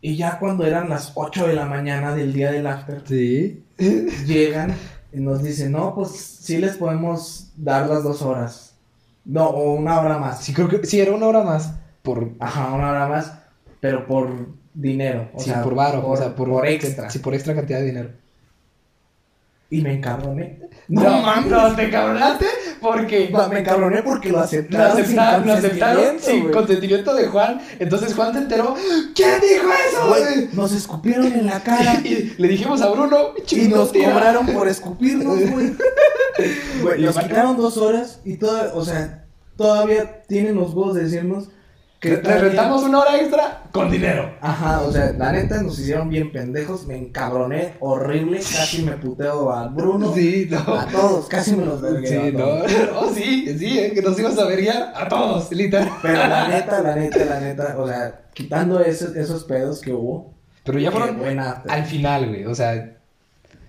[0.00, 3.64] Y ya cuando eran las 8 de la mañana del día del after, Sí.
[4.26, 4.74] llegan
[5.12, 8.74] y nos dicen, no, pues sí les podemos dar las dos horas.
[9.24, 10.40] No, o una hora más.
[10.42, 11.74] Sí, creo que sí, era una hora más.
[12.02, 12.32] Por.
[12.40, 13.37] Ajá, una hora más,
[13.80, 15.30] pero por dinero.
[15.34, 16.02] O sí, sea, por varo.
[16.02, 17.10] por, o sea, por, por extra.
[17.10, 18.10] Sí, por extra cantidad de dinero.
[19.70, 20.60] Y me encabroné.
[20.88, 22.46] no, te cabronaste
[22.80, 23.28] porque.
[23.30, 25.04] No, me encabroné porque lo Lo aceptaron.
[25.04, 27.60] sin lo aceptaron sin consentimiento de Juan.
[27.78, 28.74] Entonces Juan se enteró.
[29.14, 30.08] ¿Quién dijo eso?
[30.08, 32.00] Güey, nos escupieron en la cara.
[32.04, 33.34] Y le dijimos a Bruno.
[33.36, 35.72] Y nos "Chingo, cobraron por escupirnos, güey.
[37.00, 39.24] Nos quitaron dos horas y toda, o sea,
[39.56, 41.48] todavía tienen los huevos de decirnos
[42.00, 44.30] que Le todavía- rentamos una hora extra con dinero.
[44.40, 49.50] Ajá, o sea, la neta nos hicieron bien pendejos, me encabroné, horrible, casi me puteo
[49.52, 50.58] a Bruno, Sí, no.
[50.58, 54.38] a todos, casi me los vergué Sí, no, no, sí, sí, eh, que nos ibas
[54.38, 55.90] a verguiar a todos, literal.
[56.00, 60.34] Pero la neta, la neta, la neta, o sea, quitando esos, esos pedos que hubo,
[60.64, 62.97] Pero ya fueron buena al final, güey, o sea,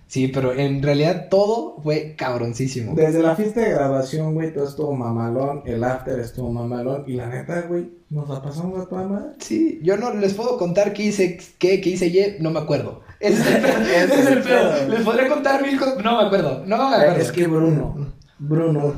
[0.09, 2.93] sí, pero en realidad todo fue cabroncísimo.
[2.95, 7.27] Desde la fiesta de grabación, güey, todo estuvo mamalón, el after estuvo mamalón, y la
[7.27, 9.29] neta, güey, nos la pasamos a toda madre.
[9.39, 13.01] Sí, yo no les puedo contar qué hice, qué, qué hice ayer, no me acuerdo.
[13.21, 14.87] Ese es el pedo, ese es el pedo.
[14.89, 17.15] Les podré contar mil cosas, no me acuerdo, no me acuerdo.
[17.21, 18.93] Es que Bruno, Bruno,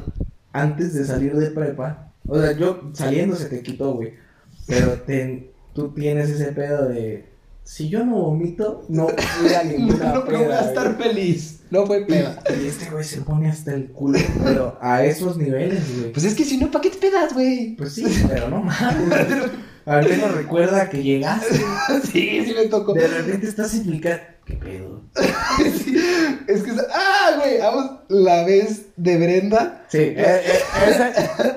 [0.53, 4.13] antes de salir de prepa, o sea, yo saliendo se te quitó, güey.
[4.67, 7.30] Pero te- tú tienes ese pedo de.
[7.63, 10.67] Si yo no vomito, no voy a ninguna no, no peda, voy a güey".
[10.69, 12.41] estar feliz, no fue peda.
[12.61, 16.11] Y este güey se pone hasta el culo, pero a esos niveles, güey.
[16.11, 17.75] Pues es que si no, ¿para qué te pedas, güey?
[17.75, 19.49] Pues sí, pero no mames.
[19.85, 21.59] Al menos recuerda que llegaste.
[22.11, 22.93] Sí, sí me tocó.
[22.93, 24.21] De repente estás casa.
[24.45, 24.90] ¿Qué pedo?
[25.13, 25.95] Sí,
[26.47, 29.85] es que, ah, güey, vamos la vez de Brenda.
[29.87, 30.59] Sí, eh, eh,
[30.89, 31.09] esa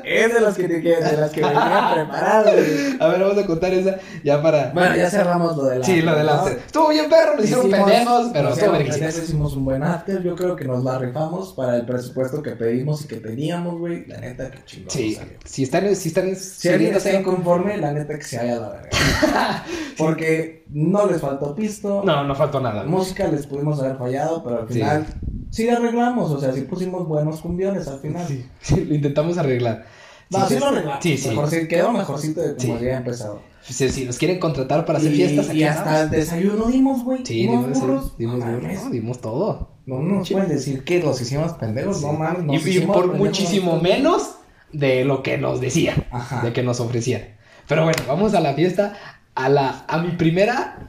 [0.05, 2.97] es de las que, te, de las que venía preparado, güey.
[2.99, 4.73] A ver, vamos a contar esa ya para.
[4.73, 5.85] Bueno, ya cerramos lo de la.
[5.87, 6.37] sí, lo de la.
[6.37, 6.49] ¿no?
[6.49, 10.23] Estuvo bien perro, nos hicieron Hicimos- pendejos, pero estuvo Hicimos un buen after.
[10.23, 14.07] Yo creo que nos la rifamos para el presupuesto que pedimos y que teníamos, güey.
[14.07, 14.91] La neta, que chingón.
[14.91, 15.33] Sí, salió.
[15.45, 18.69] si están, si están Si alguien está inconforme, la neta que se vaya a la
[18.71, 18.91] verga.
[19.99, 22.03] Porque no les faltó pisto.
[22.05, 22.83] No, no faltó nada.
[22.83, 24.75] La música les pudimos haber fallado, pero al Sí.
[24.75, 25.07] final
[25.51, 26.31] sí, arreglamos.
[26.31, 28.27] O sea, sí pusimos buenos cumbiones al final.
[28.27, 29.85] Sí, sí, lo intentamos arreglar.
[30.31, 31.03] No, sí, sí, lo arreglamos.
[31.03, 31.29] Sí, sí.
[31.29, 32.71] Mejor, sí, quedó mejorcito de como Sí.
[32.73, 33.41] había empezado.
[33.63, 37.03] Si, si nos quieren contratar para hacer y, fiestas, y aquí hasta el desayuno dimos,
[37.03, 37.25] güey.
[37.25, 38.19] Sí, Unos dimos, burros.
[38.19, 38.85] dimos, No dimos, mames.
[38.85, 39.71] no, dimos todo.
[39.87, 42.43] No nos pueden decir que los hicimos pendejos, no mames.
[42.43, 44.37] Y, nos y hicimos por muchísimo menos
[44.73, 46.43] de lo que nos decían, Ajá.
[46.43, 47.23] de que nos ofrecían.
[47.67, 48.95] Pero bueno, vamos a la fiesta,
[49.35, 50.89] a la, a mi primera,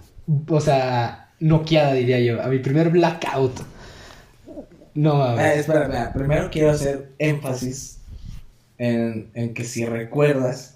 [0.50, 3.60] o sea, noqueada diría yo, a mi primer blackout.
[4.96, 5.58] No Eh, mames.
[5.58, 8.00] espera, espera, primero quiero hacer énfasis
[8.78, 10.76] en, en que si recuerdas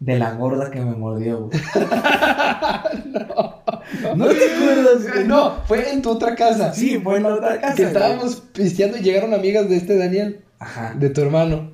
[0.00, 1.60] de la gorda que me mordió, güey.
[4.16, 5.26] no, te acuerdas, güey?
[5.26, 6.72] No, fue en tu otra casa.
[6.72, 7.74] Sí, fue en la otra casa.
[7.74, 10.94] que estábamos pisteando y llegaron amigas de este Daniel, Ajá.
[10.96, 11.72] de tu hermano.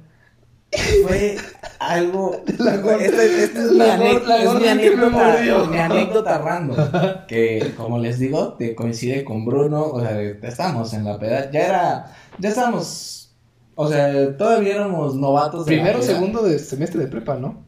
[1.07, 1.37] Fue
[1.79, 2.43] algo.
[2.59, 6.77] La gorda- esta, esta es, mi, la es mi que me anécdota, mi anécdota random.
[7.29, 9.85] Que, como les digo, te coincide con Bruno.
[9.85, 11.51] O sea, estábamos en la peda.
[11.51, 12.14] Ya era.
[12.39, 13.35] Ya estábamos.
[13.74, 15.66] O sea, todavía éramos novatos.
[15.66, 17.66] de Primero, segundo de semestre de prepa, ¿no?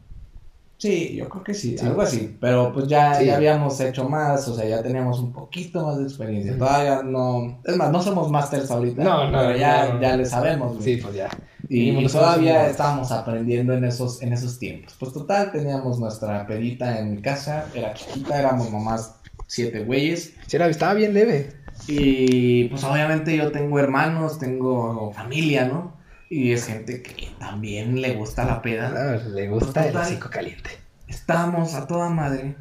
[0.79, 1.85] Sí, yo creo que sí, Sí.
[1.85, 2.37] algo así.
[2.39, 3.25] Pero pues ya, Sí.
[3.25, 6.57] ya habíamos hecho más, o sea, ya teníamos un poquito más de experiencia.
[6.57, 7.59] Todavía no.
[7.65, 9.03] Es más, no somos masters ahorita.
[9.03, 10.77] No, no, pero ya, no, ya le sabemos.
[10.77, 10.83] güey.
[10.95, 11.29] Sí, pues ya.
[11.67, 14.95] Y nos todavía estábamos aprendiendo en esos, en esos tiempos.
[14.97, 19.15] Pues total, teníamos nuestra pedita en mi casa, era chiquita, éramos nomás
[19.47, 20.33] siete güeyes.
[20.47, 21.51] Sí, era- estaba bien leve.
[21.89, 25.98] Y pues obviamente yo tengo hermanos, tengo familia, ¿no?
[26.29, 29.17] Y es gente que también le gusta la peda.
[29.17, 30.69] Le gusta el hocico caliente.
[31.07, 32.55] Estábamos a toda madre.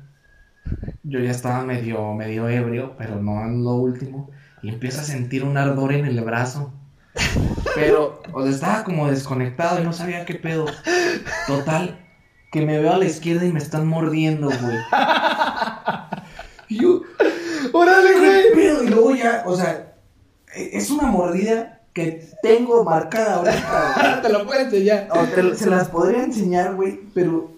[1.03, 4.31] Yo ya estaba medio, medio ebrio, pero no en lo último.
[4.63, 6.73] Y empiezo a sentir un ardor en el brazo.
[7.75, 10.67] Pero, o sea, estaba como desconectado y no sabía qué pedo.
[11.47, 11.99] Total,
[12.51, 14.79] que me veo a la izquierda y me están mordiendo, güey.
[16.69, 17.03] Y yo,
[17.73, 18.85] ¡Órale, ¿qué pedo?
[18.85, 19.95] Y luego ya, o sea,
[20.55, 24.21] e- es una mordida que tengo marcada ahorita.
[24.23, 25.09] Te lo puedo enseñar.
[25.11, 27.53] O te- se las podría enseñar, güey, pero.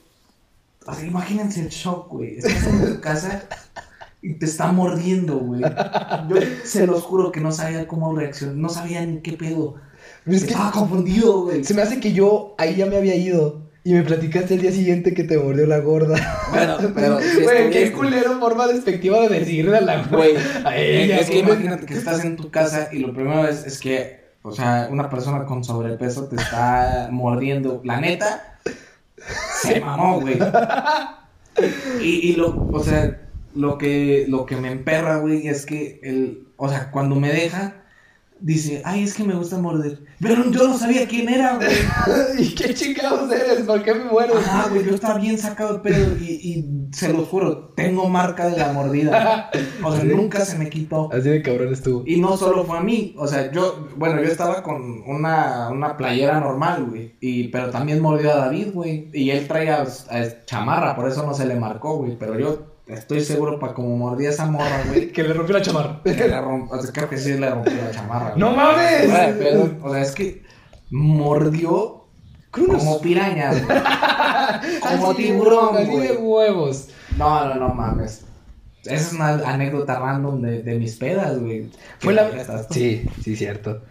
[0.86, 2.38] O sea, imagínense el shock, güey.
[2.38, 3.42] Estás en tu casa
[4.22, 5.60] y te está mordiendo, güey.
[5.60, 8.56] Yo se los juro que no sabía cómo reaccionar.
[8.56, 9.76] No sabía ni qué pedo.
[10.26, 11.64] Es que Estaba confundido, güey.
[11.64, 13.68] se me hace que yo ahí ya me había ido.
[13.82, 16.16] Y me platicaste el día siguiente que te mordió la gorda.
[16.50, 17.18] Bueno, pero.
[17.42, 20.34] Güey, qué culero forma despectiva de decirle a la Güey,
[20.76, 24.52] es que imagínate que estás en tu casa y lo primero es, es que, o
[24.52, 27.80] sea, una persona con sobrepeso te está mordiendo.
[27.84, 28.58] La neta,
[29.62, 30.38] se mamó, güey.
[32.00, 33.20] Y, y lo, o sea,
[33.54, 37.79] lo que, lo que me emperra, güey, es que el, o sea, cuando me deja,
[38.40, 40.02] dice, ay, es que me gusta morder.
[40.20, 41.68] Pero yo no sabía quién era, güey.
[42.38, 43.62] ¿Y qué chingados eres?
[43.62, 44.36] ¿Por qué me muerdes?
[44.36, 48.48] Ajá, güey, yo estaba bien sacado de pedo y, y se lo juro, tengo marca
[48.48, 49.50] de la mordida.
[49.82, 51.08] O sea, nunca se me quitó.
[51.12, 52.02] Así de cabrón estuvo.
[52.06, 55.96] Y no solo fue a mí, o sea, yo, bueno, yo estaba con una, una
[55.96, 60.96] playera normal, güey, y, pero también mordió a David, güey, y él traía eh, chamarra,
[60.96, 64.46] por eso no se le marcó, güey, pero yo estoy seguro para como mordía esa
[64.46, 66.00] morra, güey, Que le rompió la chamarra.
[66.04, 68.38] que le romp- o sea, creo que sí le rompió la chamarra, güey.
[68.40, 69.38] ¡No mames!
[69.38, 70.42] De o sea, es que
[70.90, 72.06] mordió
[72.50, 73.62] como piraña, güey.
[74.80, 76.18] como Así de tiburón, huevos, Así de güey.
[76.18, 76.88] huevos.
[77.16, 78.24] No, no, no mames.
[78.84, 81.70] Esa es una anécdota random de, de mis pedas, güey.
[81.98, 82.30] Fue la...
[82.70, 83.82] Sí, sí, cierto.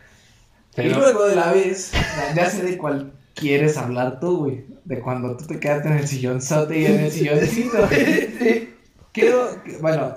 [0.73, 0.99] Y Pero...
[0.99, 1.91] luego de la vez,
[2.35, 4.65] ya- sé de cuál quieres hablar tú, güey.
[4.85, 7.87] De cuando tú te quedaste en el sillonzote y en el silloncito.
[7.89, 8.73] Sí.
[9.11, 9.49] Quiero,
[9.81, 10.15] bueno,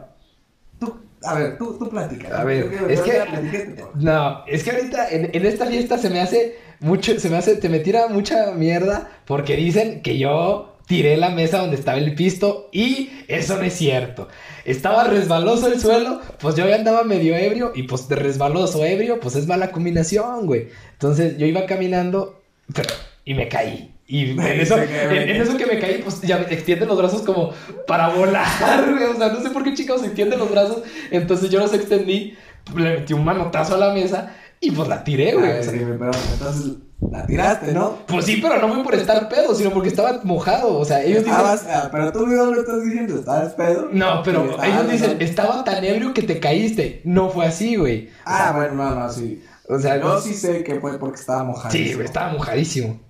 [0.79, 2.41] tú, a ver, tú, tú platica.
[2.41, 3.85] A ver, quiero- es que-.
[3.95, 7.57] No, es que ahorita en, en esta fiesta se me hace mucho, se me hace,
[7.57, 12.15] te me tira mucha mierda porque dicen que yo tiré la mesa donde estaba el
[12.15, 14.29] pisto y eso no es cierto.
[14.65, 19.37] Estaba resbaloso el suelo, pues yo andaba medio ebrio y pues de resbaloso ebrio, pues
[19.37, 20.69] es mala combinación, güey.
[20.93, 22.43] Entonces yo iba caminando
[22.75, 22.91] pero,
[23.25, 23.95] y me caí.
[24.13, 24.91] Y en eso, en,
[25.31, 27.51] en eso que me caí, pues ya me extienden los brazos como
[27.87, 28.47] para volar,
[28.91, 29.05] güey.
[29.05, 30.83] O sea, no sé por qué chicos se extienden los brazos.
[31.11, 32.37] Entonces yo los extendí,
[32.77, 35.47] le metí un manotazo a la mesa y pues la tiré, güey.
[35.49, 36.73] ver, O sea, pero entonces
[37.11, 37.99] la tiraste, ¿no?
[38.07, 40.79] pues sí, pero no fue por estar pedo, sino porque estaba mojado.
[40.79, 41.41] O sea, ellos dicen.
[41.41, 43.89] Ah, pero tú no lo estás diciendo, estabas pedo.
[43.93, 45.25] No, pero ellos dicen, ¿no?
[45.25, 47.01] estaba tan ebrio que te caíste.
[47.05, 48.09] No fue así, güey.
[48.09, 49.43] O Ah, sea, bueno, no, no, sí.
[49.69, 51.71] O sea, Yo sí sé que fue porque estaba mojado.
[51.73, 53.01] Sí, güey, estaba mojadísimo.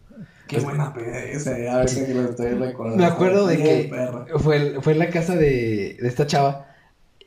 [0.53, 2.97] Qué buena peda esa, a ver si lo estoy recordando.
[2.99, 3.91] Me acuerdo de que
[4.39, 6.67] fue, fue en la casa de, de esta chava.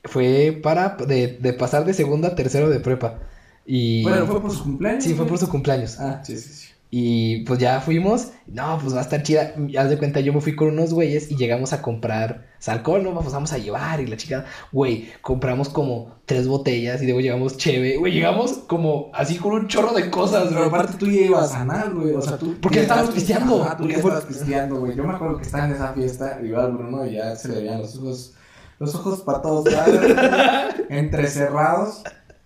[0.03, 3.19] Fue para de, de pasar de segundo a tercero de prepa.
[3.65, 5.03] Y Bueno, fue por su cumpleaños.
[5.03, 5.99] sí, fue por su cumpleaños.
[5.99, 6.67] Ah, sí, sí, sí.
[6.97, 8.31] Y pues ya fuimos.
[8.47, 9.53] No, pues va a estar chida.
[9.77, 12.75] Haz de cuenta, yo me fui con unos güeyes y llegamos a comprar o sea,
[12.75, 13.11] alcohol, ¿no?
[13.13, 17.57] Vamos, vamos a llevar y la chica, güey, compramos como tres botellas y luego llegamos
[17.57, 17.97] cheve.
[17.97, 20.69] Güey, llegamos como así con un chorro de cosas, Pero güey.
[20.69, 22.13] aparte tú ibas a sanar, güey.
[22.13, 22.55] O sea, tú.
[22.61, 23.63] Porque ya estábamos estabas- pisteando.
[23.65, 24.95] Ajá, tú ya estabas pisteando, güey.
[24.95, 27.79] Yo me acuerdo que estaba en esa fiesta, iba Bruno y ya se le veían
[27.79, 28.35] los ojos.
[28.79, 29.99] Los ojos para todos lados,
[30.89, 32.03] entrecerrados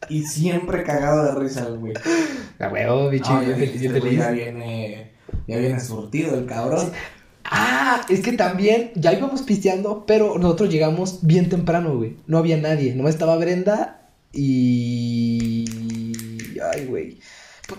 [0.07, 1.93] y siempre cagado de risa, güey.
[2.59, 5.11] A huevo, bicho, ya viene,
[5.47, 6.91] ya viene surtido el cabrón.
[7.51, 12.17] Ah, es que también ya íbamos pisteando, pero nosotros llegamos bien temprano, güey.
[12.27, 12.93] No había nadie.
[12.95, 15.65] Nomás estaba Brenda y.
[16.73, 17.19] Ay, güey.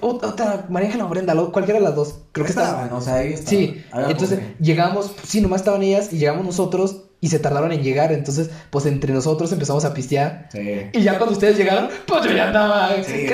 [0.01, 2.21] Ot- Otra, María o Brenda, cualquiera de las dos.
[2.33, 2.69] Creo que estaba.
[2.85, 3.49] estaban, o sea, ahí estaban.
[3.49, 8.13] Sí, entonces llegamos, sí, nomás estaban ellas y llegamos nosotros y se tardaron en llegar.
[8.13, 10.49] Entonces, pues entre nosotros empezamos a pistear.
[10.53, 10.83] Sí.
[10.93, 12.91] Y ya cuando ustedes llegaron, pues yo ya andaba.
[13.03, 13.27] Sí,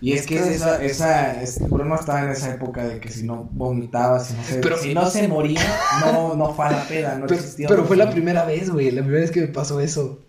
[0.00, 3.48] y es que esa, esa, es- Bruno estaba en esa época de que si no
[3.52, 5.60] vomitaba, si no se, Pero- si no se moría,
[6.04, 7.66] no, no fue a la peda, no Pero, existía.
[7.68, 8.90] pero fue la primera vez, güey.
[8.90, 10.20] La primera vez que me pasó eso.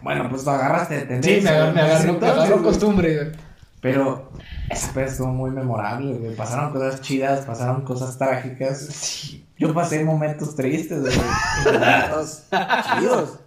[0.00, 1.22] Bueno, pues lo agarraste de.
[1.22, 3.32] Sí, me agarró, me agarró, me costumbre, güey.
[3.80, 4.30] Pero
[4.70, 6.34] esa peda estuvo muy memorable, güey.
[6.36, 8.78] Pasaron cosas chidas, pasaron cosas trágicas.
[8.78, 9.41] Sí.
[9.62, 11.12] Yo pasé momentos tristes, güey.
[11.14, 12.44] y momentos
[12.98, 13.38] chidos.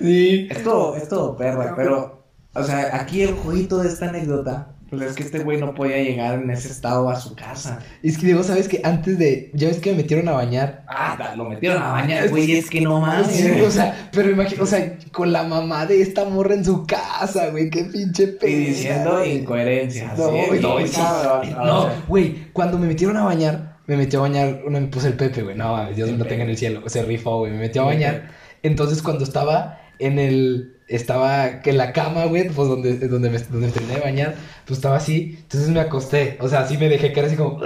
[0.00, 0.48] Sí.
[0.50, 2.24] Esto, esto, perra, pero,
[2.54, 5.98] o sea, aquí el jueguito de esta anécdota, pues es que este güey no podía
[5.98, 7.78] llegar en ese estado a su casa.
[8.02, 9.50] Es que digo, ¿sabes que Antes de.
[9.54, 10.84] Ya ves que me metieron a bañar.
[10.88, 13.02] Ah, lo metieron a bañar, güey, es que no.
[13.24, 16.84] Sí, o sea, pero imagino, o sea, con la mamá de esta morra en su
[16.86, 18.66] casa, güey, qué pinche Y pena.
[18.66, 20.18] diciendo incoherencias.
[20.18, 24.86] No, güey, no, güey, cuando me metieron a bañar, me metió a bañar, uno me
[24.86, 27.50] puso el Pepe, güey, no Dios El lo tenga en el cielo, se rifó, güey,
[27.50, 28.30] me metió a bañar.
[28.62, 33.66] Entonces, cuando estaba en el, estaba que la cama, güey, pues donde, donde, me, donde
[33.66, 34.34] me terminé de bañar,
[34.64, 37.58] pues estaba así, entonces me acosté, o sea, así me dejé caer así como,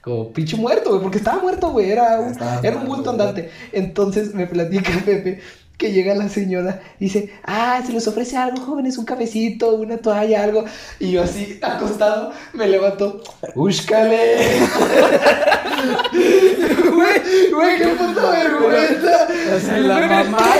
[0.00, 3.50] como pinche muerto, güey, porque estaba muerto, güey, era un, era un bulto andante.
[3.72, 5.40] Entonces me platica Pepe
[5.76, 9.98] que llega la señora y dice, ah, se les ofrece algo, jóvenes, un cafecito, una
[9.98, 10.64] toalla, algo.
[11.00, 13.22] Y yo así, acostado, me levanto,
[13.54, 14.36] ¡úscale!
[16.94, 19.28] Güey, güey, qué puta vergüenza.
[19.56, 20.54] O sea, la mamá,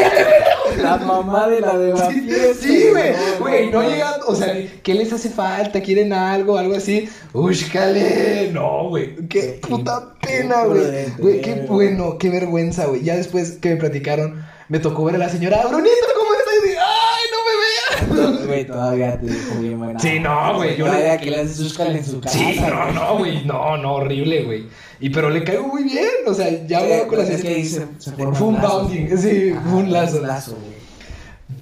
[0.83, 2.29] la mamá de la de la Sí,
[2.61, 3.89] sí, güey, no, güey, no no.
[3.89, 5.81] llegan, o sea, ¿qué les hace falta?
[5.81, 6.59] ¿Quieren algo?
[6.59, 8.51] Algo así, ¡úscale!
[8.53, 11.67] No, güey, qué puta pena, güey, güey, qué güey.
[11.67, 15.63] bueno, qué vergüenza, güey, ya después que me platicaron, me tocó ver a la señora,
[15.67, 16.55] Brunito, ¿cómo estás?
[16.65, 18.47] Y, ¡ay, no me veas!
[18.47, 19.99] Güey, todavía te dijo bien buena.
[20.01, 22.39] Sí, no, güey, yo le- que le haces sus en su casa.
[22.39, 24.67] Sí, no, no, güey, no, no, horrible, güey,
[25.01, 27.43] y pero le caigo muy bien, o sea, ya Sí, con la pues es señora,
[27.43, 30.75] que ahí se- un bounding, sí, fue un lazo, un lazo, güey.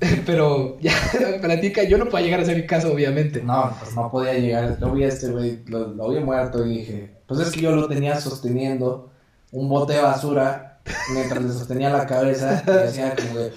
[0.26, 0.92] pero ya,
[1.42, 3.42] platica, yo no puedo llegar a ser mi caso, obviamente.
[3.42, 4.78] No, pues no podía llegar.
[4.80, 7.72] Yo vi a este güey, lo, lo vi muerto y dije, pues es que yo
[7.72, 9.10] lo tenía sosteniendo
[9.50, 10.71] un bote de basura
[11.14, 13.52] mientras le sostenía la cabeza y hacía como de.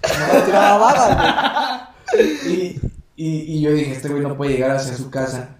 [0.00, 1.48] Le tiraba
[2.12, 2.28] güey.
[2.46, 2.80] Y,
[3.16, 5.58] y, y yo dije, este güey no puede llegar hacia su casa.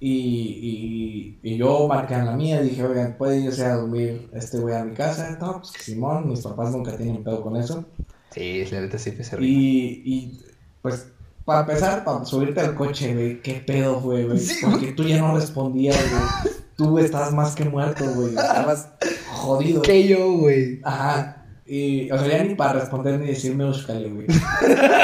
[0.00, 4.30] Y, y, y yo marqué en la mía y dije, oigan, ¿puede irse a dormir
[4.32, 5.36] este güey a mi casa?
[5.40, 7.84] No, pues que Simón, mis papás nunca tienen pedo con eso.
[8.30, 9.48] Sí, la neta sí se ríe.
[9.48, 10.40] Y, y
[10.82, 11.08] pues,
[11.44, 14.38] para empezar, para subirte al coche, güey, qué pedo fue, güey.
[14.38, 16.54] Sí, Porque tú ya no respondías, güey.
[16.78, 18.28] Tú estás más que muerto, güey.
[18.28, 18.90] Estabas
[19.32, 19.82] jodido.
[19.82, 20.80] Que yo, güey.
[20.84, 21.44] Ajá.
[21.66, 24.28] Y, o sea, ya ni para responder ni decirme Euskale, güey.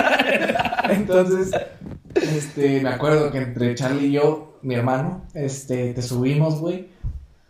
[0.90, 1.50] Entonces,
[2.14, 6.90] este, me acuerdo que entre Charlie y yo, mi hermano, este, te subimos, güey.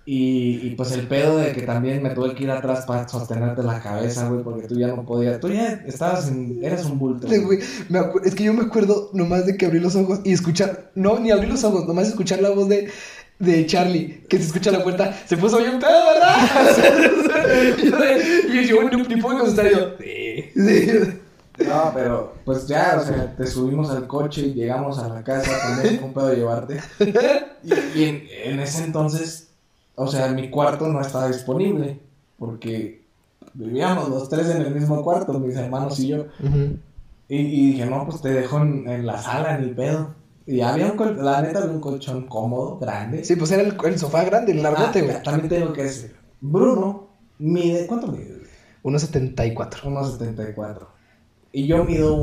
[0.07, 3.63] Y, y pues el pedo de que también me tuve que ir atrás para sostenerte
[3.63, 5.39] la cabeza, güey, porque tú ya no podías.
[5.39, 6.65] Tú ya estabas en.
[6.65, 7.29] Eras un bulto.
[7.29, 7.59] Sí, güey.
[7.91, 11.19] me es que yo me acuerdo nomás de que abrí los ojos y escuchar, no,
[11.19, 12.89] ni abrí los ojos, nomás escuchar la voz de,
[13.39, 16.39] de Charlie, que se escucha a la puerta, se puso bien pedo, ¿verdad?
[18.53, 21.21] y yo, ni, ni puedo contestar, yo, sí.
[21.67, 25.51] No, pero pues ya, o sea, te subimos al coche y llegamos a la casa,
[25.61, 26.81] también un pedo llevarte.
[27.63, 29.49] Y, y en, en ese entonces,
[29.95, 32.01] o sea, mi cuarto no estaba disponible,
[32.39, 33.03] porque
[33.53, 36.27] vivíamos los tres en el mismo cuarto, mis hermanos y yo.
[37.29, 40.15] Y, y dije, no, pues te dejo en, en la sala, ni pedo.
[40.47, 43.25] Y había un colchón, la neta un colchón cómodo, grande.
[43.25, 45.23] Sí, pues era el, el sofá grande, el largote, Ah, güey.
[45.23, 48.43] también tengo que decir, Bruno mide, ¿cuánto mide?
[48.83, 49.83] 1.74.
[49.85, 50.87] 1.74.
[51.53, 52.17] Y yo mido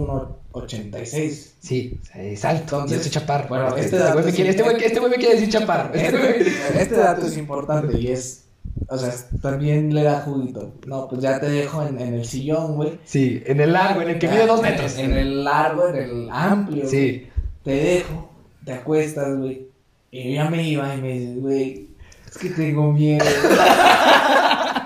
[0.54, 1.54] 1.86.
[1.60, 3.48] Sí, es alto, Entonces, yo soy chaparro.
[3.50, 5.94] bueno, este, este este güey me es- quiere, este este güey me quiere decir chaparro.
[5.94, 8.46] Este Este, este dato es importante y es,
[8.90, 10.74] o sea, también le da juguito.
[10.86, 13.00] No, pues ya te dejo en, en el sillón, güey.
[13.06, 14.98] Sí, en el largo, en el que mide dos metros.
[14.98, 16.88] En el largo, en el amplio.
[16.88, 17.28] Sí.
[17.64, 18.30] Te dejo,
[18.66, 19.68] te acuestas, güey.
[20.12, 21.90] Y yo ya me iba y me dices, güey,
[22.30, 23.26] es que tengo miedo.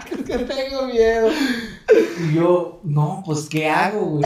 [0.06, 1.30] Es que tengo miedo.
[2.20, 4.26] Y yo, no, pues, ¿qué hago, güey?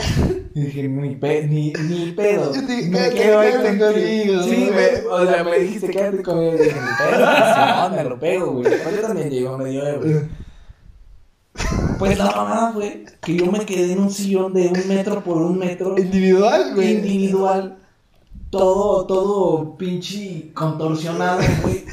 [0.54, 2.54] Y dije, ni, pe ni, ni pedo.
[2.54, 3.86] Yo dije, me "Quédate quedo ahí conmigo".
[3.86, 4.42] contigo.
[4.44, 6.54] Sí, me, o sea, me dijiste, quédate conmigo.
[6.54, 7.26] Y dije, ni pedo,
[7.90, 8.64] no, me lo pego, güey.
[8.64, 10.28] Pero yo también llego medio ebrio.
[11.98, 15.36] Pues la mamada fue que yo me quedé en un sillón de un metro por
[15.38, 16.92] un metro Individual, güey.
[16.94, 17.78] individual,
[18.50, 21.84] todo, todo pinche contorsionado, güey.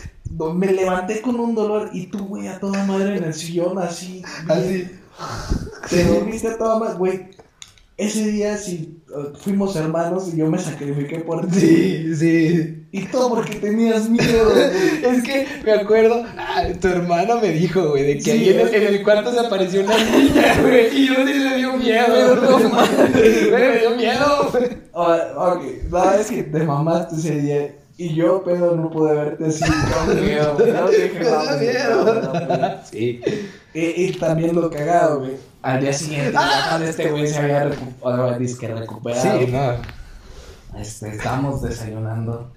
[0.55, 4.23] Me levanté con un dolor y tú, güey, a toda madre en el sillón, así.
[4.47, 4.87] Así.
[5.89, 7.29] Te dormiste a toda madre, güey.
[7.97, 11.59] Ese día sí uh, fuimos hermanos y yo me sacrifiqué por ti.
[11.59, 12.73] Sí, sí.
[12.91, 14.51] Y todo porque tenías miedo.
[15.03, 18.59] Es que me acuerdo, ah, tu hermana me dijo, güey, de que Sí, ahí en
[18.59, 21.73] el, es en el cuarto se apareció una niña, güey, y yo sí le dio
[21.77, 24.51] miedo, no mames, me dio miedo,
[24.93, 27.75] ok, no, es que te mamaste ese día.
[27.99, 29.63] Y yo, pero no pude verte así
[30.21, 30.55] miedo.
[30.59, 32.05] Yo dije, Me da "Vamos, miedo".
[32.05, 32.13] no,
[32.45, 32.69] no, no.
[32.91, 33.21] Sí.
[33.79, 35.33] Y también lo cagado, güey.
[35.61, 39.39] Al día siguiente, cuando este güey se había recuperado, que recuperado.
[39.39, 40.79] Sí, no.
[40.79, 42.51] Este, estábamos desayunando.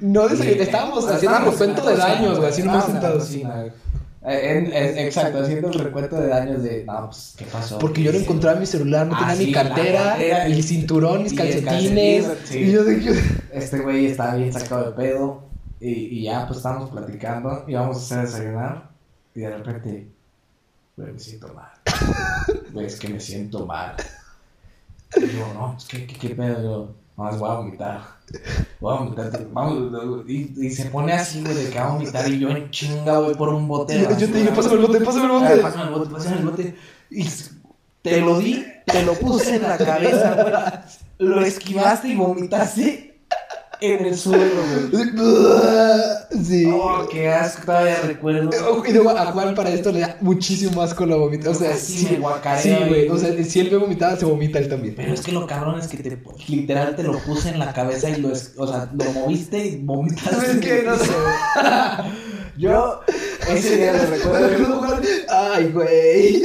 [0.00, 3.34] No, Y- desayun- estábamos haciendo recuento de daños, güey, así nomás sentados.
[3.34, 7.78] Eh, en- exacto, haciendo el recuento de daños de, no, pues, ¿qué pasó?
[7.78, 12.26] Porque yo no encontraba mi celular, no Ah, tenía mi cartera, el cinturón, mis calcetines.
[12.52, 13.12] Y yo dije,
[13.52, 15.48] Este güey estaba bien sacado de pedo.
[15.80, 17.64] Y, y ya, pues estábamos platicando.
[17.68, 18.90] Íbamos a hacer desayunar.
[19.34, 20.08] Y de repente,
[20.98, 21.70] güey, me siento mal.
[22.72, 23.94] Güey, es que me siento mal.
[25.16, 26.62] Y yo, no, es que, ¿qué, pedo?
[26.62, 28.00] Yo, no, es voy a vomitar.
[28.80, 29.48] Voy a vomitar.
[29.52, 32.28] Vamos, y, y se pone así, güey, de que va a vomitar.
[32.28, 33.94] Y yo en chinga, güey, por un bote.
[33.98, 34.54] yo, yo te basura.
[34.54, 35.62] pásame el bote, pásame el Ah, bote.
[35.62, 36.76] Pásame el bote, pásame el bote.
[37.10, 37.26] Y
[38.02, 40.52] te lo di, te lo puse en la cabeza, güey.
[41.18, 43.07] Lo esquivaste y vomitaste
[43.80, 44.44] en el suelo,
[44.90, 45.08] güey.
[46.44, 46.70] Sí.
[46.72, 48.50] Oh, qué asco, todavía recuerdo.
[48.86, 51.50] Y luego a Juan para esto le da muchísimo asco la vomita.
[51.50, 53.08] O sea, Sí, sí, guacarea, sí, güey.
[53.08, 54.94] O sea, si él ve vomitada, se vomita él también.
[54.94, 56.18] Pero es que lo cabrón es que te,
[56.48, 59.76] literal te lo puse en la cabeza y lo, es- o sea, lo moviste y
[59.78, 60.52] vomitaste.
[60.52, 61.10] Es que no sé.
[62.58, 63.00] Yo
[63.48, 64.82] ese día lo recuerdo.
[65.30, 66.42] Ay, güey.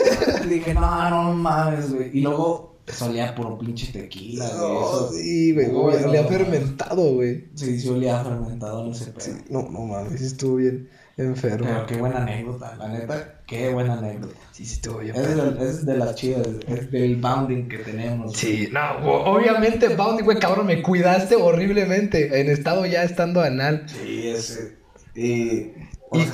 [0.48, 2.10] Dije, no, no mames, güey.
[2.18, 4.60] Y luego solía por un pinche tequila, güey.
[4.60, 5.12] No, Eso.
[5.14, 5.66] sí, güey.
[5.68, 6.28] Ha no.
[6.28, 7.46] fermentado, güey.
[7.56, 9.38] Sí, sí olía fermentado, no sé, pero.
[9.50, 11.68] No, no mames, sí estuvo bien enfermo.
[11.68, 14.36] Pero qué buena anécdota, la neta, qué buena anécdota.
[14.52, 15.16] Sí, sí estuvo bien.
[15.16, 18.34] Es de, es de las chidas, es del bounding que tenemos.
[18.34, 18.98] Sí, no,
[19.32, 22.42] obviamente, Bounty, güey, cabrón, me cuidaste horriblemente.
[22.42, 23.86] En estado ya estando anal.
[23.88, 24.78] Sí, ese.
[25.16, 25.72] Y.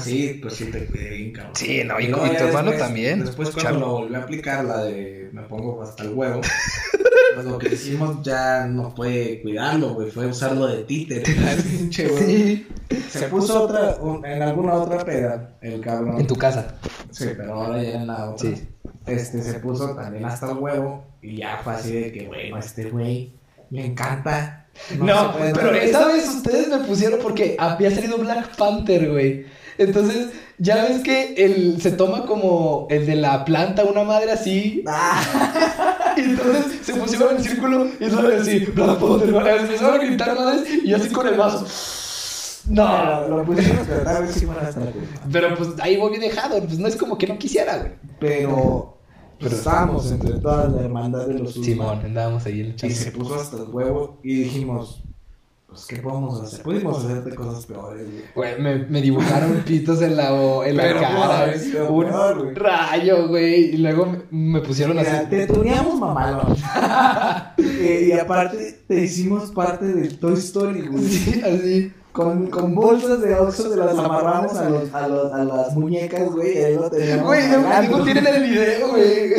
[0.02, 1.56] Sí, pues sí te cuidé bien, cabrón.
[1.56, 3.80] Sí, no, y- luego y tu hermano después- también, Después cuando Charlo.
[3.80, 6.42] lo volví a aplicar, la de me pongo hasta el huevo,
[7.36, 11.24] pues lo que hicimos ya no fue cuidarlo, güey, fue usarlo de títere.
[11.78, 12.26] Pinche, güey.
[12.26, 12.68] Sí.
[13.10, 16.20] Se puso otra, un- en alguna otra peda, el cabrón.
[16.20, 16.76] En tu casa.
[17.12, 18.50] Sí, pero ahora ya en la otra.
[18.50, 18.68] Sí.
[19.06, 22.90] Este se puso también hasta el huevo y ya fue así de que, bueno, este
[22.90, 23.34] güey
[23.70, 24.68] le encanta.
[24.98, 29.46] No, puede pero esa vez ustedes me pusieron porque había salido Black Panther, güey.
[29.80, 30.28] Entonces,
[30.58, 34.84] ya ves que el, se toma como el de la planta, una madre así.
[34.86, 39.58] Ah, Y entonces se pusieron en el círculo y Panther, güey.
[39.58, 41.66] Empezaron a gritar madres y yo así con el vaso.
[42.68, 45.00] No, lo van a estar aquí.
[45.32, 46.60] pero pues ahí voy bien dejado.
[46.62, 47.92] Pues no es como que no quisiera, güey.
[48.20, 48.98] Pero,
[49.40, 52.92] pero estábamos entre todas la hermandad de los Simón, andábamos ahí en el Y chat.
[52.92, 55.04] se puso hasta el huevo y dijimos,
[55.70, 56.64] pues, ¿qué podemos hacer?
[56.64, 58.24] Pudimos hacerte cosas peores, güey.
[58.36, 60.30] Güey, me, me dibujaron pitos en la,
[60.66, 61.88] en la Pero cara, güey.
[61.88, 62.56] un peor, güey.
[62.56, 63.56] rayo, güey.
[63.76, 65.30] Y luego me, me pusieron Mira, así.
[65.30, 66.56] te tuneamos mamalón.
[67.58, 71.04] y, y aparte te hicimos parte de Toy Story, güey.
[71.04, 71.94] Sí, así.
[72.12, 76.28] Con, con bolsas de Oxxo se las amarramos a, los, a, los, a las muñecas,
[76.32, 77.26] güey, ahí lo teníamos.
[77.28, 77.44] Güey,
[77.88, 79.34] no tienen el video, güey.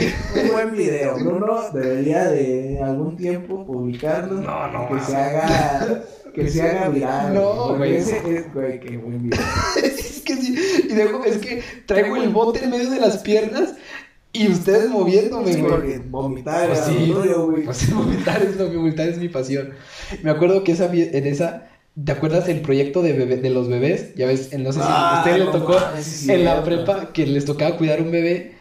[0.45, 1.17] Un buen video.
[1.17, 4.41] Bruno debería de algún tiempo publicarlo.
[4.41, 6.01] No, no, Que se haga,
[6.33, 7.35] que se haga viral.
[7.35, 7.97] No, güey.
[7.97, 9.41] Ese es, güey, qué buen video.
[9.83, 10.57] Es que sí.
[10.91, 13.75] Y luego es que traigo el bote en medio de las piernas
[14.33, 15.99] y ustedes moviéndome, Sí, güey.
[16.09, 17.65] vomitar Pues sí, güey.
[17.65, 19.71] pues vomitar es lo que vomitar es mi pasión.
[20.23, 21.67] Me acuerdo que esa en esa
[22.03, 24.15] ¿Te acuerdas el proyecto de, bebé- de los bebés?
[24.15, 25.77] Ya ves, no sé si a Ah, ustedes no le tocó
[26.29, 28.53] en la prepa que les tocaba cuidar un bebé.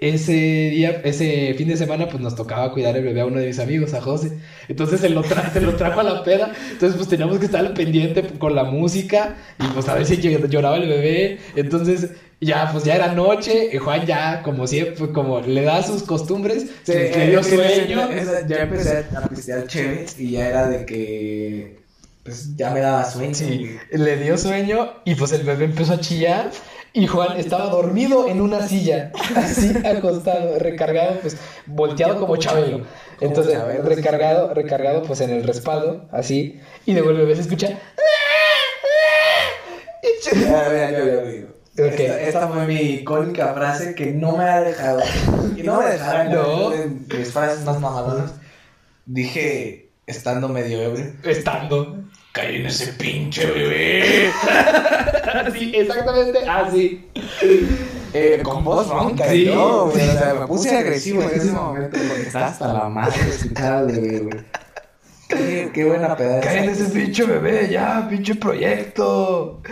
[0.00, 3.46] Ese día, ese fin de semana, pues nos tocaba cuidar el bebé a uno de
[3.46, 4.32] mis amigos, a José.
[4.68, 6.52] Entonces se lo, tra- se lo trajo a la peda.
[6.72, 10.16] Entonces, pues teníamos que estar al pendiente con la música y pues a ver si
[10.16, 11.38] ll- lloraba el bebé.
[11.56, 12.10] Entonces,
[12.40, 13.70] ya, pues ya era noche.
[13.72, 18.00] Y Juan ya, como siempre, pues, como le da sus costumbres, se le dio sueño.
[18.10, 21.83] esa- esa- ya empecé a pistear chévere y ya era de que.
[22.24, 23.34] Pues ya me daba sueño.
[23.34, 26.50] Sí, le dio sueño y pues el bebé empezó a chillar
[26.94, 32.86] y Juan estaba dormido en una silla, así acostado, recargado, pues volteado como Chabelo.
[33.20, 37.78] Entonces, recargado, recargado pues en el respaldo, así, y luego el bebé se escucha.
[40.32, 40.40] Ya,
[40.72, 41.84] ya, ya, ya, ya.
[41.86, 42.00] Ok.
[42.00, 45.00] Esta, esta fue mi icónica frase que no me ha dejado.
[45.56, 46.72] Y no me dejará No.
[46.72, 48.32] en mis frases más mamadonas.
[49.06, 51.12] Dije, estando medio ebrio.
[51.24, 52.03] Estando.
[52.34, 54.28] Caí en ese pinche bebé.
[55.46, 57.08] así, exactamente así.
[58.12, 59.42] Eh, con voz ronca Sí.
[59.42, 60.08] y todo, güey.
[60.08, 63.86] O sea, me puse agresivo en ese momento porque estaba hasta la madre de escuchar
[63.86, 64.44] bebé, güey.
[65.28, 66.40] Qué, qué buena pedazo.
[66.48, 69.62] Cállate ese pinche bebé, ya, pinche proyecto.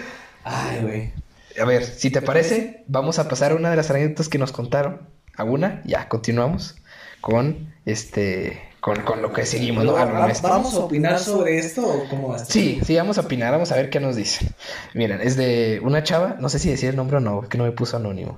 [0.44, 1.12] Ay, güey.
[1.60, 4.52] A ver, si te parece, vamos a pasar a una de las anécdotas que nos
[4.52, 5.08] contaron.
[5.36, 6.76] A una, ya, continuamos
[7.20, 9.96] con este, con, con lo que seguimos, ¿no?
[9.96, 10.50] A lo ¿Va- nuestro.
[10.50, 12.52] ¿Vamos a opinar sobre esto o cómo va a estar?
[12.52, 14.48] Sí, sí, vamos a opinar, vamos a ver qué nos dicen.
[14.92, 17.64] Miren, es de una chava, no sé si decir el nombre o no, que no
[17.64, 18.36] me puso anónimo.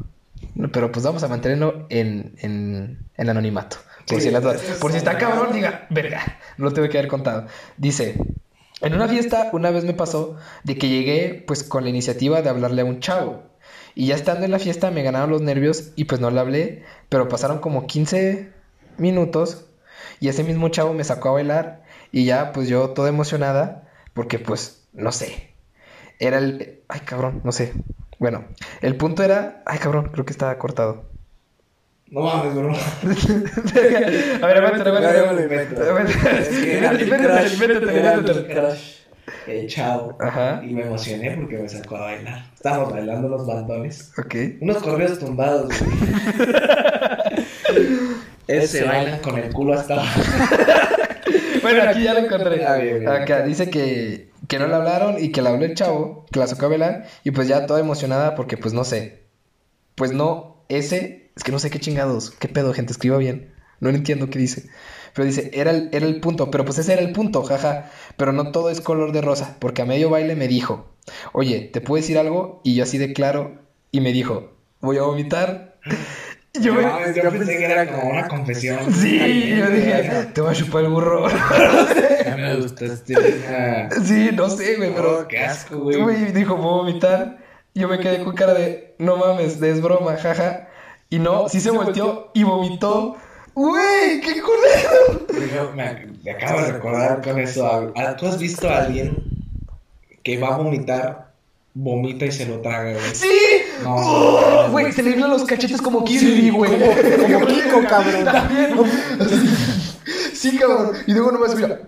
[0.70, 3.78] Pero pues vamos a mantenerlo en, en, en anonimato.
[4.06, 6.20] Por, Sí, si, las es por si está cabrón, diga, verga,
[6.58, 7.46] no lo tengo que haber contado.
[7.78, 8.14] Dice,
[8.82, 12.50] en una fiesta una vez me pasó de que llegué pues con la iniciativa de
[12.50, 13.42] hablarle a un chavo.
[13.94, 16.82] Y ya estando en la fiesta me ganaron los nervios y pues no le hablé,
[17.08, 18.50] pero pasaron como 15
[18.98, 19.64] minutos
[20.20, 24.38] y ese mismo chavo me sacó a bailar y ya pues yo toda emocionada porque
[24.38, 25.54] pues no sé.
[26.18, 26.80] Era el...
[26.88, 27.72] Ay cabrón, no sé.
[28.18, 28.44] Bueno,
[28.80, 29.62] el punto era...
[29.66, 31.04] Ay cabrón, creo que estaba cortado.
[32.14, 32.72] No mames, bro.
[34.42, 34.58] a ver,
[37.02, 38.46] invéntatelo.
[38.48, 39.00] crush,
[39.48, 40.16] El chavo.
[40.20, 40.62] Ajá.
[40.64, 42.44] Y me emocioné porque me sacó a bailar.
[42.54, 44.12] Estábamos bailando unos bandones.
[44.16, 44.34] Ok.
[44.60, 45.80] Unos corridos tumbados, güey.
[48.46, 50.02] Ese baila con el culo hasta.
[51.62, 52.62] Bueno, aquí ya lo encontré.
[52.66, 53.10] Ah, bien, bien.
[53.10, 56.46] Acá dice que, que no le hablaron y que le habló el chavo, que la
[56.46, 59.24] sacó a bailar y pues ya toda emocionada porque pues no sé.
[59.94, 63.54] Pues no, ese, es que no sé qué chingados, qué pedo, gente, escriba bien.
[63.80, 64.68] No entiendo qué dice.
[65.14, 67.90] Pero dice, era el, era el punto, pero pues ese era el punto, jaja.
[68.18, 70.92] Pero no todo es color de rosa, porque a medio baile me dijo,
[71.32, 72.60] oye, ¿te puedo decir algo?
[72.62, 75.78] Y yo así de claro, y me dijo, voy a vomitar.
[76.60, 78.78] Yo No yo pensé que era como una confesión.
[78.94, 81.26] Sí, yo dije, te voy a chupar el burro.
[82.24, 83.14] Ya me gustaste.
[83.48, 85.20] Ah, Sí, no sé, güey, pero.
[85.20, 86.00] Oh, qué asco, güey.
[86.00, 87.38] Güey, dijo, voy a vomitar.
[87.74, 90.68] Yo me quedé con cara de, no mames, es broma, jaja.
[91.10, 93.16] Y no, sí se volteó y vomitó.
[93.54, 95.26] Güey, qué culero.
[95.54, 97.92] Yo me, me acabo de recordar con eso.
[98.18, 99.16] ¿Tú has visto a alguien
[100.22, 101.32] que va a vomitar,
[101.74, 103.14] vomita y se lo traga, güey?
[103.14, 103.28] Sí.
[103.82, 103.94] No.
[103.96, 106.70] Oh, Güey, se le inflan los cachetes como Kirby, güey.
[106.78, 108.24] como Kiko, cabrón.
[108.24, 108.74] También.
[110.32, 110.92] Sí, cabrón.
[111.06, 111.80] Y luego nomás escucha.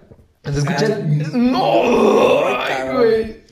[0.44, 0.98] ¿Se escucha?
[1.34, 2.46] No.
[2.58, 3.44] Ay, güey.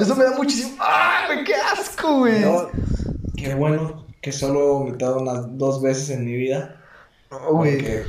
[0.00, 0.76] Eso me da muchísimo.
[0.78, 2.42] Ay, qué asco, güey.
[2.42, 2.70] Yo,
[3.36, 6.76] qué bueno que solo he vomitado unas dos veces en mi vida.
[7.30, 7.76] No, güey.
[7.76, 8.04] Porque,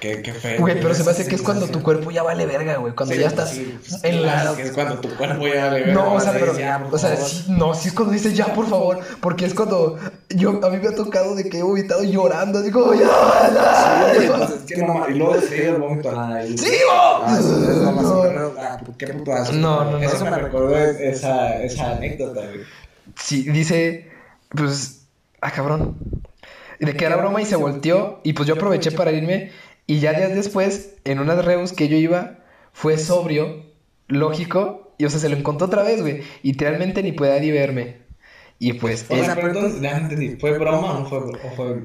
[0.00, 0.60] qué, qué feo.
[0.60, 2.94] Güey, pero se me hace que es cuando tu cuerpo ya vale verga, güey.
[2.94, 4.52] Cuando Sí, ya estás sí, en la.
[4.58, 6.56] es cuando tu cuerpo ya le No, o sea, pero.
[6.58, 9.00] ya, O sea, sí, no, sí es cuando dices ya, por favor.
[9.20, 9.98] Porque es cuando.
[10.30, 12.62] Yo, a mí me ha tocado de que he vomitado llorando.
[12.62, 13.00] Digo, ya,
[13.54, 14.12] ya.
[14.20, 16.46] Sí, pues, es que no y luego el vómito a la.
[16.46, 16.72] ¡Sí!
[17.28, 18.18] Ah, más No.
[18.20, 18.54] horrendo.
[18.98, 19.54] Qué puto asco.
[19.54, 20.02] No, no, no.
[20.02, 22.60] Eso me recordó esa, esa anécdota, güey.
[23.18, 24.10] Sí, dice.
[24.50, 25.06] Pues.
[25.40, 25.96] Ah, cabrón.
[26.78, 28.20] De que era broma y se volteó.
[28.22, 29.50] Y pues yo aproveché para irme.
[29.86, 32.38] Y ya días después, en unas reus que yo iba,
[32.72, 33.64] fue sobrio,
[34.08, 34.94] lógico.
[34.98, 36.22] Y o sea, se lo encontró otra vez, güey.
[36.42, 37.98] Y literalmente ni podía ni verme.
[38.58, 39.06] Y pues.
[39.08, 41.82] O sea, pero entonces, ya no entendí, ¿fue broma o no fue, o fue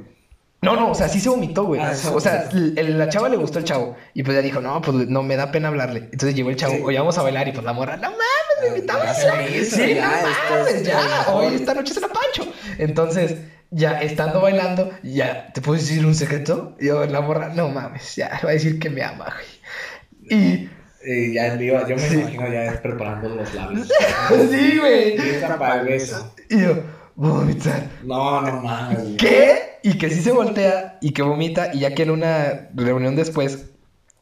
[0.61, 1.81] No, no, o sea, sí se vomitó, güey.
[1.81, 3.95] Ah, o sea, la chava le gustó el chavo.
[4.13, 6.09] Y pues ya dijo, no, pues no me da pena hablarle.
[6.11, 7.47] Entonces llegó el chavo, oye, vamos a bailar.
[7.47, 8.21] Y pues la morra, no mames,
[8.61, 9.65] me invitaba a Ya se bailar.
[9.65, 11.25] Sí, ya, no mames, es- ya.
[11.33, 12.51] Hoy esta noche se la pancho.
[12.77, 13.35] Entonces,
[13.71, 16.75] ya estando bailando, ya, ¿te puedo decir un secreto?
[16.79, 20.69] Y yo, la morra, no mames, ya, va a decir que me ama, güey.
[21.03, 23.87] Y, ya le iba, yo me imagino ya preparando los labios.
[24.51, 25.17] sí, güey.
[25.17, 26.35] Lista para el beso.
[26.49, 26.83] Y yo,
[27.15, 27.87] vomitar.
[28.03, 29.17] No, no mames.
[29.17, 29.79] ¿Qué?
[29.83, 33.71] Y que sí se voltea y que vomita y ya que en una reunión después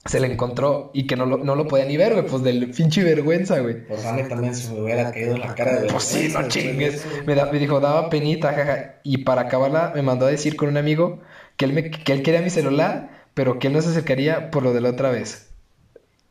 [0.05, 2.71] se le encontró y que no lo, no lo podía ni ver, güey, pues del
[2.71, 3.85] pinche vergüenza, güey.
[3.85, 7.05] Pues a mí también se me hubiera caído la cara de Pues sí, no chingues.
[7.25, 8.95] Me, da- me dijo, daba penita, jaja.
[9.03, 11.19] Y para acabarla me mandó a decir con un amigo
[11.57, 14.63] que él, me, que él quería mi celular, pero que él no se acercaría por
[14.63, 15.49] lo de la otra vez.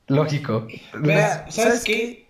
[0.07, 0.67] Lógico.
[0.99, 2.27] Mira, ¿sabes qué?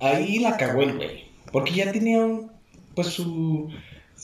[0.00, 1.26] Ahí la cagó el güey.
[1.52, 2.50] Porque ya tenía un,
[2.94, 3.68] pues su,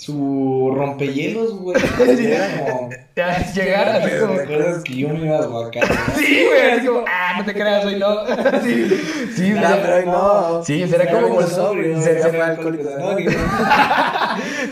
[0.03, 1.77] su rompehielos, güey.
[2.27, 2.91] Era como...
[3.15, 4.33] Ya llegar así ¿Te como...
[4.35, 5.95] acuerdas que yo me iba a Guacamole?
[6.17, 8.27] Sí, güey, así como, ah, no te creas, hoy no.
[8.63, 10.65] Sí, sí, sería- pero hoy no.
[10.65, 13.35] Sí, será Ya como sobrio, sería- ya fui a Alcohólicos Anónimos.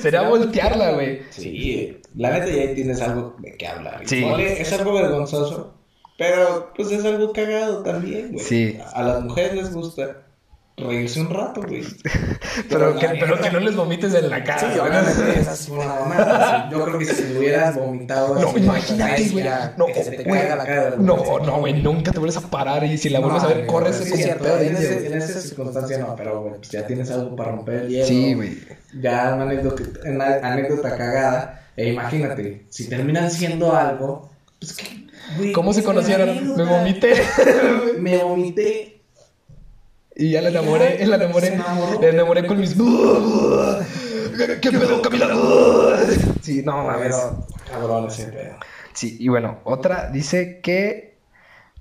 [0.01, 1.21] Sería voltearla, güey.
[1.31, 4.03] Sí, la neta ya ahí tienes algo de qué hablar.
[4.07, 4.25] Sí.
[4.25, 5.75] Es algo vergonzoso,
[6.19, 8.45] pero pues es algo cagado también, güey.
[8.45, 8.79] Sí.
[8.95, 10.23] A las mujeres les gusta,
[10.81, 11.85] reírse un rato, güey.
[12.69, 14.61] Pero, que, pero que no les vomites en la cara.
[14.73, 16.69] Sí, obviamente es así una mamada.
[16.71, 19.45] Yo creo que si hubieras vomitado No, así, imagínate, güey.
[19.45, 20.41] ya, No, que se te güey.
[20.41, 20.95] caiga la cara.
[20.99, 23.97] No, no, güey, nunca te vuelves a parar y si la vuelves a ver, corres
[23.97, 24.85] Sí, es cierto, en, güey.
[24.85, 28.07] ese- en esa circunstancia no, pero güey, pues ya tienes algo para romper el hielo.
[28.07, 28.59] Sí, güey.
[29.01, 31.67] Ya una anécdota, una anécdota cagada.
[31.77, 35.07] E imagínate, si terminan siendo algo, pues que,
[35.39, 36.57] güey, ¿Cómo se es conocieron?
[36.57, 37.15] Me vomité.
[37.99, 39.00] Me vomité.
[40.21, 42.75] Y ya la enamoré, la enamoré, la enamoré con mis...
[44.61, 45.31] ¿Qué pedo, Camila?
[46.43, 47.17] Sí, no, mames.
[47.17, 48.57] Pero, cabrón ese pedo.
[48.93, 51.17] Sí, y bueno, otra dice que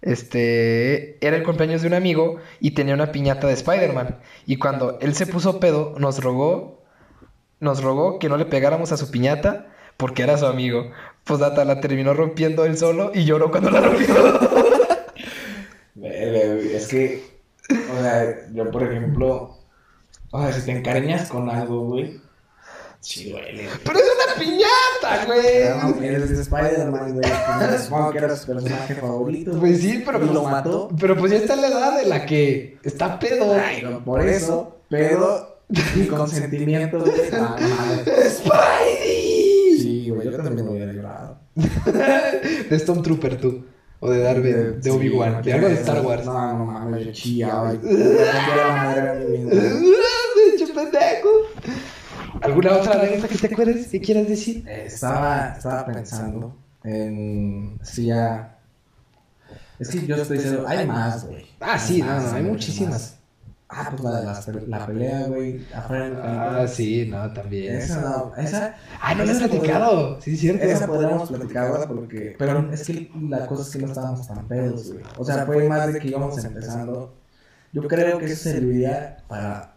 [0.02, 4.20] este era el cumpleaños de un amigo y tenía una piñata de Spider-Man.
[4.46, 6.86] Y cuando él se puso pedo, nos rogó,
[7.60, 9.68] nos rogó que no le pegáramos a su piñata
[9.98, 10.92] porque era su amigo.
[11.26, 14.16] Pues data la terminó rompiendo él solo y lloró cuando la rompió.
[16.02, 17.29] Es que,
[17.70, 19.58] o sea, yo por ejemplo,
[20.32, 22.20] o sea, si te encariñas con algo, güey,
[23.00, 23.64] sí duele.
[23.66, 23.78] güey.
[23.84, 26.06] Pero es una piñata, güey.
[26.08, 27.30] Eres de Spider-Man, güey.
[27.70, 29.52] pues, Supongo que era su personaje favorito.
[29.60, 30.90] Pues sí, pero pues- lo mató.
[31.00, 33.54] Pero pues ya está en la edad de la que está pedo.
[33.54, 35.62] Ay, no, por eso, pero
[35.96, 37.14] y consentimiento, güey.
[37.32, 37.58] No, no.
[38.30, 39.78] ¡Spidey!
[39.80, 41.38] Sí, güey, yo también lo hubiera llorado.
[41.56, 43.66] De Stormtrooper tú.
[44.02, 46.26] O de Darth Vader, de Obi-Wan, de algo de Star Wars.
[46.26, 47.74] No, no mames, yo chillaba.
[50.74, 51.30] pendejo.
[52.42, 54.66] ¿Alguna otra anécdota que te acuerdes que quieras decir?
[54.68, 58.58] Eh, Estaba, estaba pensando en si ya.
[59.78, 60.68] Es que yo estoy seguro.
[60.68, 61.46] Hay más, güey.
[61.60, 63.19] Ah, sí, no, no, hay muchísimas.
[63.72, 65.64] Ah, pues la de las la pelea, güey.
[65.76, 67.76] Ah, sí, no, también.
[67.76, 68.76] Esa no, esa.
[69.00, 70.20] Ah, no lo has platicado.
[70.22, 70.64] Sí, es cierto.
[70.66, 72.36] Esa podríamos platicarla porque.
[72.40, 75.04] Pero es que la cosa es que no estábamos tan pedos, güey.
[75.18, 77.14] O sea, fue más de que íbamos empezando.
[77.72, 79.76] Yo creo que eso serviría para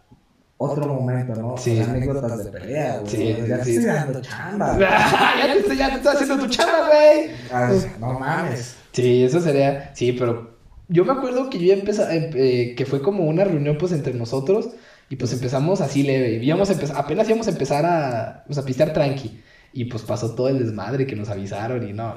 [0.57, 1.55] otro momento, ¿no?
[1.57, 1.77] Sí.
[1.77, 3.11] Sea, anécdotas de pelea, güey.
[3.11, 3.75] Sí, ya te sí.
[3.75, 4.79] estoy dando chamba.
[4.79, 7.31] ya, te estoy, ya te estoy haciendo tu chamba, güey.
[7.51, 8.75] Ah, no mames.
[8.91, 9.91] Sí, eso sería.
[9.93, 10.52] Sí, pero
[10.87, 12.03] yo me acuerdo que yo ya empecé,
[12.35, 14.69] eh, que fue como una reunión pues entre nosotros
[15.09, 16.33] y pues empezamos así leve.
[16.33, 19.41] Y íbamos a empezar, apenas íbamos a empezar a, pues, a pistear tranqui.
[19.73, 22.15] Y pues pasó todo el desmadre que nos avisaron y no.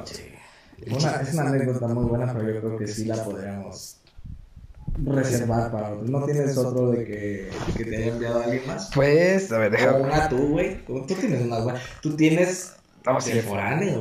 [0.91, 3.97] Una- es una anécdota muy buena, pero yo creo que sí la podríamos
[5.05, 6.07] reservar para otro.
[6.09, 8.91] ¿No tienes otro de que, que te haya enviado alguien más?
[8.95, 10.01] Pues, a ver, déjame.
[10.01, 10.85] una tú, güey.
[10.87, 11.81] Tú tienes una buena.
[12.03, 12.75] Tú tienes.
[13.05, 13.33] No, sí.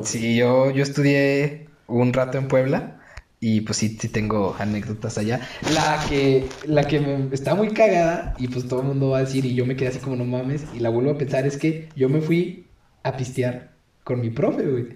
[0.03, 2.97] Sí, yo, yo estudié un rato en Puebla
[3.39, 5.41] y pues sí, sí tengo anécdotas allá.
[5.73, 9.21] La que, la que me está muy cagada y pues todo el mundo va a
[9.21, 11.57] decir y yo me quedé así como no mames y la vuelvo a pensar es
[11.57, 12.67] que yo me fui
[13.03, 13.71] a pistear
[14.03, 14.87] con mi profe, güey.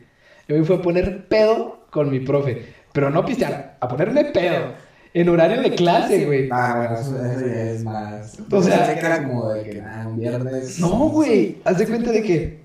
[0.47, 4.73] Yo me fui a poner pedo con mi profe, pero no pistear, a ponerme pedo
[5.13, 6.49] en horario de clase, güey.
[6.51, 8.37] Ah, bueno, eso, eso ya es más.
[8.51, 10.79] O sea- que era como de que ah, un viernes.
[10.79, 11.57] No, güey.
[11.65, 12.59] Haz de cuenta de que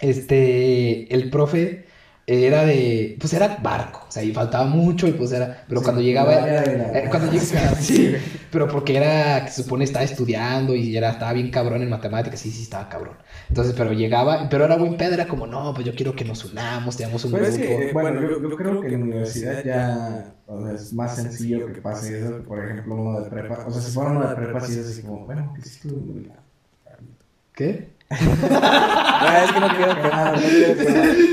[0.00, 1.85] este el profe
[2.26, 5.84] era de pues era barco, o sea, y faltaba mucho y pues era, pero Sí,
[5.84, 8.16] cuando llegaba era de la- eh, cuando llegaba sí,
[8.50, 12.40] pero porque era que se supone estaba estudiando y era estaba bien cabrón en matemáticas,
[12.40, 13.16] sí, sí estaba cabrón.
[13.48, 16.44] Entonces, pero llegaba, pero era buen pedo, era como, "No, pues yo quiero que nos
[16.44, 19.06] unamos, tengamos un Pero es grupo." que, eh, bueno, yo, yo creo que en la
[19.06, 22.42] universidad ya o sea, es más sencillo que pase eso.
[22.44, 23.66] Por ejemplo, uno de prepa.
[23.66, 26.20] O sea, si fuera uno de prepa, sí es así como, bueno, sí estuve muy
[26.22, 26.32] bien.
[27.54, 27.95] ¿Qué?
[28.10, 30.76] Ah, es que no quiero quemar, no quiero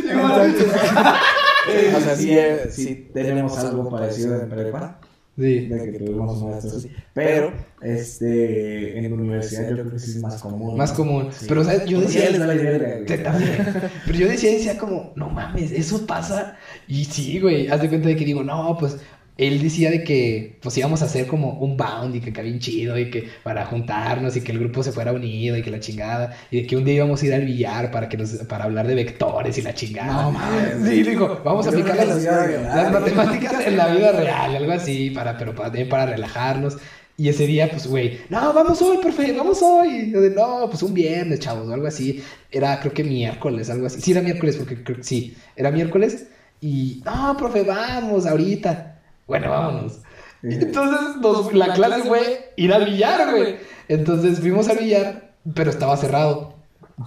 [0.04, 0.46] quemar.
[0.46, 2.38] Entonces, o sea, sí,
[2.72, 5.00] sí tenemos algo parecido en prepa,
[5.36, 5.68] Sí.
[5.68, 6.92] de que tuvimos maestros así.
[7.14, 7.52] Pero,
[7.82, 10.78] este, en la universidad yo creo que sí es más común.
[10.78, 10.96] Más ¿no?
[10.98, 11.30] común.
[11.32, 11.46] Sí.
[11.48, 11.86] Pero, ¿sabes?
[11.86, 13.06] Yo Porque decía- verga, güey.
[13.06, 13.58] Te- también.
[14.06, 16.58] Pero yo decía, decía como, no mames, eso pasa.
[16.88, 18.98] Y sí, güey, haz de cuenta de que digo, no, pues
[19.38, 22.60] él decía de que pues íbamos a hacer como un bound y que acá bien
[22.60, 25.80] chido y que para juntarnos y que el grupo se fuera unido y que la
[25.80, 28.66] chingada y de que un día íbamos a ir al billar para que nos para
[28.66, 30.24] hablar de vectores y la chingada.
[30.24, 30.88] No mames.
[30.88, 35.10] Sí, dijo, vamos a aplicar que las, las matemáticas en la vida real, algo así,
[35.10, 36.78] para, pero para, también para relajarnos.
[37.16, 40.12] Y ese día, pues, güey, no, vamos hoy, profe, vamos hoy.
[40.12, 42.24] Yo de, no, pues un viernes, chavos, o algo así.
[42.52, 44.02] Era, creo que miércoles, algo así.
[44.02, 46.28] Sí, era miércoles, porque creo que sí, era miércoles.
[46.60, 48.93] Y, no, profe, vamos, ahorita.
[49.28, 50.00] Bueno, vámonos.
[50.42, 53.56] Entonces, nos- la clase fue ir al billar, güey.
[53.88, 56.54] Entonces fuimos al billar, pero estaba cerrado.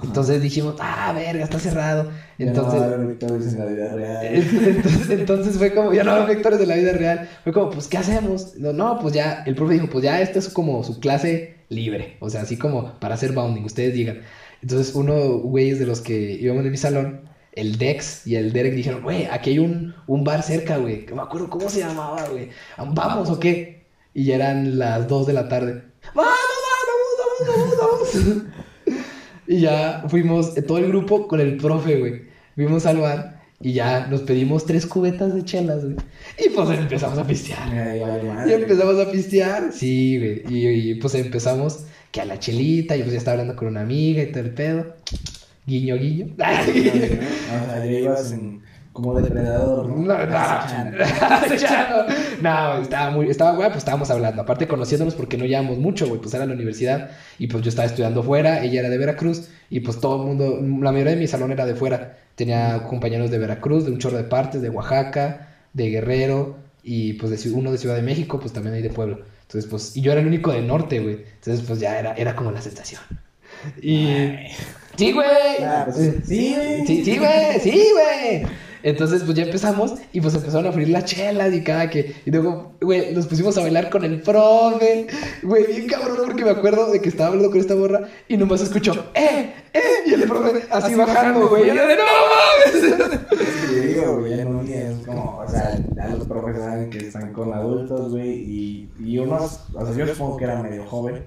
[0.03, 2.11] Entonces dijimos, ah, verga, está cerrado.
[2.39, 4.27] Entonces, Ya no va a haber victorias en la vida real.
[4.27, 7.29] entonces, entonces fue como, ya no hay vectores de la vida real.
[7.45, 8.57] Fue como, pues, ¿qué hacemos?
[8.57, 12.17] No, no, pues ya, el profe dijo, pues ya, esta es como su clase libre.
[12.21, 14.23] O sea, así como para hacer bounding, ustedes digan.
[14.63, 17.21] Entonces, uno, güeyes de los que íbamos en mi salón,
[17.57, 21.05] el Dex y el Derek dijeron, güey, aquí hay un, un bar cerca, güey.
[21.07, 22.51] Que me acuerdo cómo se llamaba, güey.
[22.77, 23.87] ¿Vamos o qué?
[24.15, 25.83] Y ya eran las 2 de la tarde.
[26.15, 26.35] ¡Vamos!
[27.39, 28.45] vamos, vamos, vamos.
[29.47, 32.23] y ya fuimos, eh, todo el grupo con el profe, güey.
[32.55, 35.97] Fuimos al bar y ya nos pedimos tres cubetas de chelas, güey.
[36.39, 37.69] Y pues empezamos a pistear.
[37.71, 38.01] Ay,
[38.49, 40.43] Y empezamos a pistear, sí, güey.
[40.49, 43.81] Y, y, pues empezamos que a la chelita, y pues ya estaba hablando con una
[43.81, 44.95] amiga y todo el pedo.
[45.67, 46.35] Guiño, guiño.
[46.39, 48.63] Ya ibas en-
[48.93, 49.97] como depredador, ¿no?
[49.97, 50.27] No,
[52.41, 54.41] no, estaba muy, estaba güey, pues estábamos hablando.
[54.41, 57.85] Aparte conociéndonos porque no llevamos mucho, güey, pues era la universidad y pues yo estaba
[57.87, 61.27] estudiando fuera, ella era de Veracruz y pues todo el mundo, la mayoría de mi
[61.27, 62.17] salón era de fuera.
[62.37, 67.45] Tenía compañeros de Veracruz, de un chorro de partes, de Oaxaca, de Guerrero y pues
[67.45, 69.19] de, uno de Ciudad de México, pues también hay de Puebla.
[69.43, 71.19] Entonces, pues, y yo era el único del norte, güey.
[71.35, 73.03] Entonces, pues ya era, era como la sensación.
[73.83, 74.07] Y...
[74.97, 75.29] Sí, güey.
[75.85, 76.87] Pues, sí, güey.
[76.87, 78.47] Sí, sí, güey, sí, güey.
[78.83, 82.15] Entonces, pues ya empezamos y pues empezaron a fluir las chelas y cada que.
[82.25, 85.09] Y luego, güey, nos pusimos a bailar con el profe.
[85.43, 88.61] Güey, bien cabrón, porque me acuerdo de que estaba hablando con esta borra y nomás
[88.61, 89.53] escucho, ¡eh!
[89.73, 89.81] ¡eh!
[90.07, 91.65] Y el profe así, bajando, güey.
[91.65, 93.31] Y yo de, ¡no mames!
[93.69, 96.99] Te digo, güey, en un día es como, o sea, ya los profes saben que
[96.99, 101.25] están con adultos, güey, y, y unos, o sea, yo supongo que era medio joven.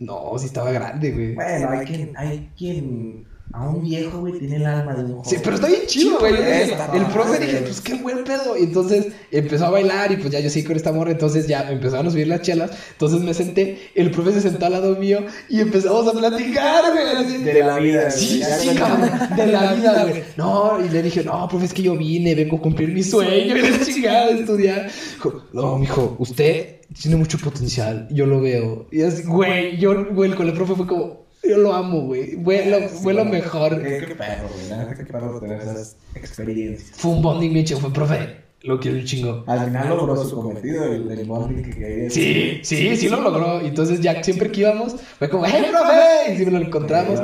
[0.00, 1.34] No, sí estaba grande, güey.
[1.34, 5.24] Bueno, hay quien, hay quien, a un viejo, güey, tiene el alma de un joven.
[5.24, 6.34] Sí, pero está bien chido, güey.
[6.34, 8.56] Está El profe dije, pues qué buen pedo.
[8.56, 11.10] Y entonces empezó a bailar y pues ya yo sí con esta morra.
[11.10, 12.70] Entonces ya empezaron a subir las chelas.
[12.92, 17.42] Entonces me senté, el profe se sentó al lado mío y empezamos a platicar, güey.
[17.42, 20.22] De la vida, Sí, sí, cabrón, de la vida, güey.
[20.36, 23.56] No, y le dije, no, profe, es que yo vine, vengo a cumplir mi sueño,
[23.56, 24.90] la chingada de estudiar.
[25.14, 28.86] Dijo, no, mijo, usted tiene mucho potencial, yo lo veo.
[28.92, 32.66] Y así, güey, yo, güey, con el profe fue como, yo lo amo, güey, fue
[32.66, 33.82] lo, fue lo mejor.
[33.82, 36.90] Qué, qué perro, güey, qué perro tener esas experiencias.
[36.98, 39.44] Fue un bonding bien chido, fue profe, lo quiero un chingo.
[39.46, 42.10] Al final logró su cometido, el, el bonding que quería.
[42.10, 43.60] Sí, sí, sí lo logró.
[43.62, 46.32] Entonces ya siempre que íbamos, fue como, ¡hey, profe!
[46.32, 47.18] Y siempre lo encontramos.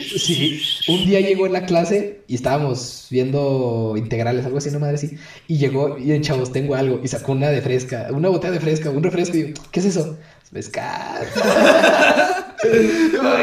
[0.00, 4.94] Sí, un día llegó en la clase y estábamos viendo integrales, algo así, no madre
[4.94, 5.18] así.
[5.48, 6.98] Y llegó, y chavos, tengo algo.
[7.04, 9.36] Y sacó una de fresca, una botella de fresca, un refresco.
[9.36, 10.16] Y digo, ¿qué es eso?
[10.54, 11.26] Mezcal.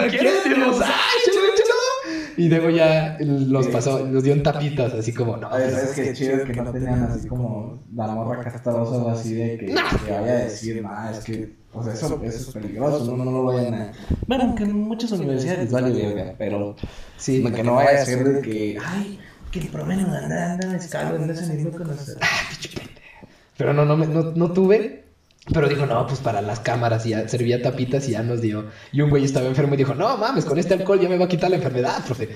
[0.10, 0.46] ¿Quieres?
[0.46, 2.38] Y dijimos, ¡ay, échalo, échalo!
[2.38, 5.50] Y luego ya los pasó, los dio en tapitas, así como, no.
[5.50, 9.58] Ver, ¿sabes qué chido que no tenían así como la morra castrosa o así de
[9.58, 13.32] que, que vaya a decir, nada, es que, pues eso, eso es peligroso, no, no
[13.32, 13.92] lo vayan a...
[14.26, 16.78] Bueno, aunque en muchas universidades vale verga, pero
[17.18, 19.20] Sí, que no vaya a ser de que, ay,
[19.52, 19.68] que el
[20.16, 20.78] andar, anda anda
[23.74, 25.11] no, no, me- no, no tuve.
[25.52, 28.66] Pero dijo, no, pues para las cámaras, y ya servía tapitas y ya nos dio.
[28.92, 31.26] Y un güey estaba enfermo y dijo, no mames, con este alcohol ya me va
[31.26, 32.30] a quitar la enfermedad, profe.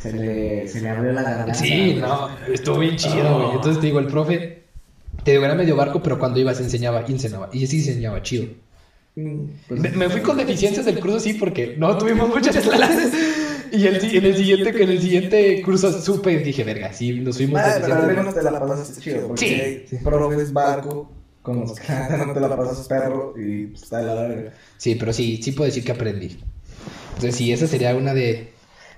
[0.00, 1.54] Se le, se le abrió la garganta.
[1.54, 3.56] Sí, no, estuvo bien chido, güey.
[3.56, 4.62] Entonces te digo, el profe,
[5.24, 8.22] te digo, era medio barco, pero cuando iba se enseñaba, y enseñaba, y sí enseñaba
[8.22, 8.46] chido.
[9.16, 13.12] Mm, pues, Me, me fui con deficiencias del curso, sí, porque no tuvimos muchas clases.
[13.72, 17.60] Y el, en el siguiente, en el siguiente curso supe dije, verga, sí, nos fuimos
[17.60, 19.96] Ah, pero al menos te la pasaste chido, porque Sí.
[20.04, 21.10] profes barco
[21.42, 21.92] con los que
[22.26, 24.52] no te la pasas perro y pues está de la verga.
[24.76, 26.38] Sí, pero sí, sí puedo decir que aprendí.
[27.08, 28.52] Entonces sí, esa sería una de,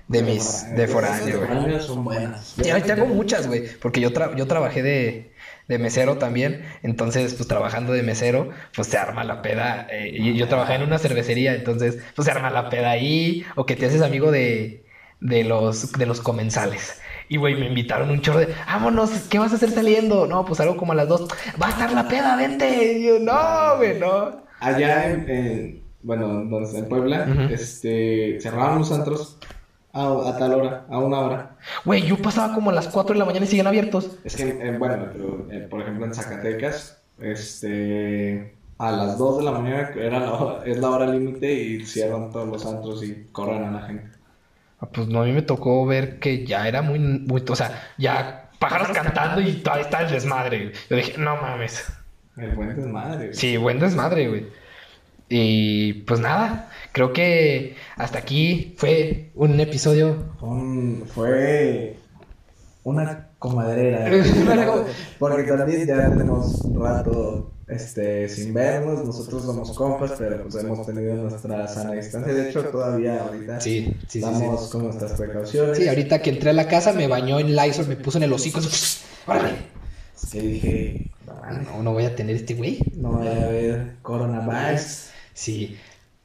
[0.07, 1.79] de mis, de foráneo, güey.
[1.81, 2.55] son buenas.
[2.61, 5.33] Sí, ahí tengo muchas, güey, porque yo, tra- yo trabajé de,
[5.67, 10.33] de mesero también, entonces, pues, trabajando de mesero, pues, se arma la peda, eh, y
[10.35, 13.85] yo trabajé en una cervecería, entonces, pues, se arma la peda ahí, o que te
[13.87, 14.85] haces amigo de,
[15.19, 16.99] de los, de los comensales.
[17.29, 20.27] Y, güey, me invitaron un chorro de, vámonos, ¿qué vas a hacer saliendo?
[20.27, 21.27] No, pues, algo como a las dos,
[21.61, 22.93] va a estar la peda, vente.
[22.99, 24.43] Y yo, no, güey, no.
[24.59, 26.41] Allá en, en- bueno,
[26.73, 27.53] en Puebla, Ujú.
[27.53, 29.37] este, cerraban los antros
[29.91, 31.55] a, a tal hora, a una hora.
[31.83, 34.17] Güey, yo pasaba como a las 4 de la mañana y siguen abiertos.
[34.23, 39.43] Es que, eh, bueno, pero, eh, por ejemplo, en Zacatecas, este, a las 2 de
[39.45, 43.25] la mañana era la hora- es la hora límite y cierran todos los antros y
[43.31, 44.09] corren a la gente.
[44.93, 48.49] Pues no, a mí me tocó ver que ya era muy, muy, o sea, ya
[48.59, 50.63] pájaros cantando y todavía está el desmadre.
[50.65, 50.71] güey.
[50.89, 51.85] Yo dije, no mames.
[52.37, 53.25] El buen desmadre.
[53.27, 53.33] güey.
[53.33, 54.45] Sí, buen desmadre, güey.
[55.29, 60.33] Y pues nada, creo que hasta aquí fue un episodio.
[60.41, 61.97] Un- fue
[62.85, 64.05] una comadrera.
[65.19, 69.03] Porque también ya tenemos un rato este, sin vernos.
[69.03, 72.31] Nosotros somos compas, pero pues hemos tenido nuestra sana distancia.
[72.33, 74.71] De hecho, todavía ahorita Sí, sí, sí, damos sí.
[74.71, 75.77] con nuestras precauciones.
[75.77, 78.33] Sí, ahorita que entré a la casa me bañó en Lysol, me puso en el
[78.33, 78.61] hocico.
[79.25, 79.55] ¡Órale!
[80.15, 82.79] Sí, dije, no, No, voy a tener este güey.
[82.95, 85.07] no vaya a haber coronavirus.
[85.33, 85.75] Sí.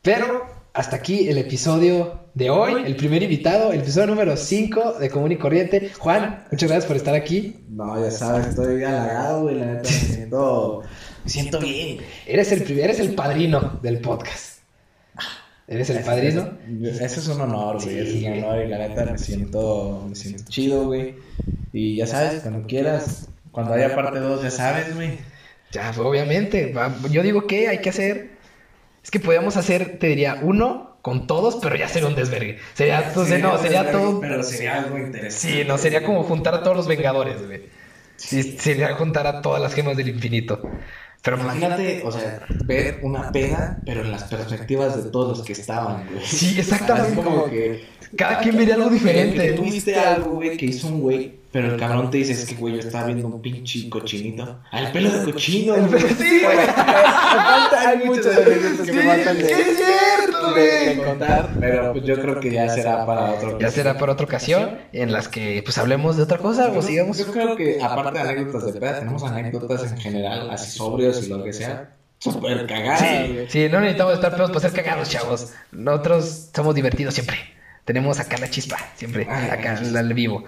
[0.03, 5.11] Pero hasta aquí el episodio de hoy, el primer invitado, el episodio número 5 de
[5.11, 5.91] Común y Corriente.
[5.99, 7.65] Juan, muchas gracias por estar aquí.
[7.69, 9.57] No, ya sabes, estoy halagado, güey.
[9.57, 10.83] La neta me siento,
[11.25, 11.99] me siento bien.
[12.27, 14.61] Eres el eres el padrino del podcast.
[15.67, 16.59] ¿Eres el padrino?
[16.83, 18.07] Ese es un honor, güey.
[18.07, 21.17] Sí, es un honor y la neta me siento, me siento chido, güey.
[21.73, 25.19] Y ya sabes, cuando quieras, cuando haya parte 2, ya sabes, güey.
[25.73, 26.75] Ya, obviamente.
[27.11, 28.31] Yo digo que hay que hacer.
[29.03, 32.59] Es que podríamos hacer, te diría, uno con todos, pero ya sería un desvergue.
[32.75, 34.21] Sería, entonces, no, sería todo.
[34.21, 35.31] Pero sería algo interesante.
[35.31, 37.63] Sí, no, sería como juntar a todos los Vengadores, güey.
[38.17, 40.61] Sí, sería juntar a todas las gemas del infinito.
[41.23, 45.47] Pero pues, Imagínate, o sea, ver una peda, pero en las perspectivas de todos los
[45.47, 46.25] que estaban, güey.
[46.25, 47.23] Sí, exactamente.
[47.23, 47.85] Como que
[48.17, 49.53] cada quien vería algo diferente.
[49.53, 52.55] Tú viste algo, güey, que hizo un güey, pero el cabrón te dice, es que,
[52.55, 54.61] güey, yo estaba viendo un pinche cochinito.
[54.71, 56.01] Al pelo de cochino, güey.
[56.01, 56.59] Sí, güey.
[57.87, 60.97] Hay muchas anécdotas que me faltan de, sí, es cierto, güey.
[60.99, 61.51] contar.
[61.59, 63.59] Pero pues yo creo que ya será para otro.
[63.59, 67.19] Ya será para otra ocasión en las que pues hablemos de otra cosa o sigamos.
[67.19, 71.31] Yo creo que aparte de anécdotas de peda, tenemos anécdotas en general, así sobrios y
[71.31, 71.97] lo que sea.
[72.19, 73.49] Súper cagadas, güey.
[73.49, 75.53] Sí, no necesitamos estar pedos para ser cagados, chavos.
[75.73, 77.39] Nosotros somos divertidos siempre.
[77.85, 80.45] Tenemos acá la chispa, siempre, acá al vivo.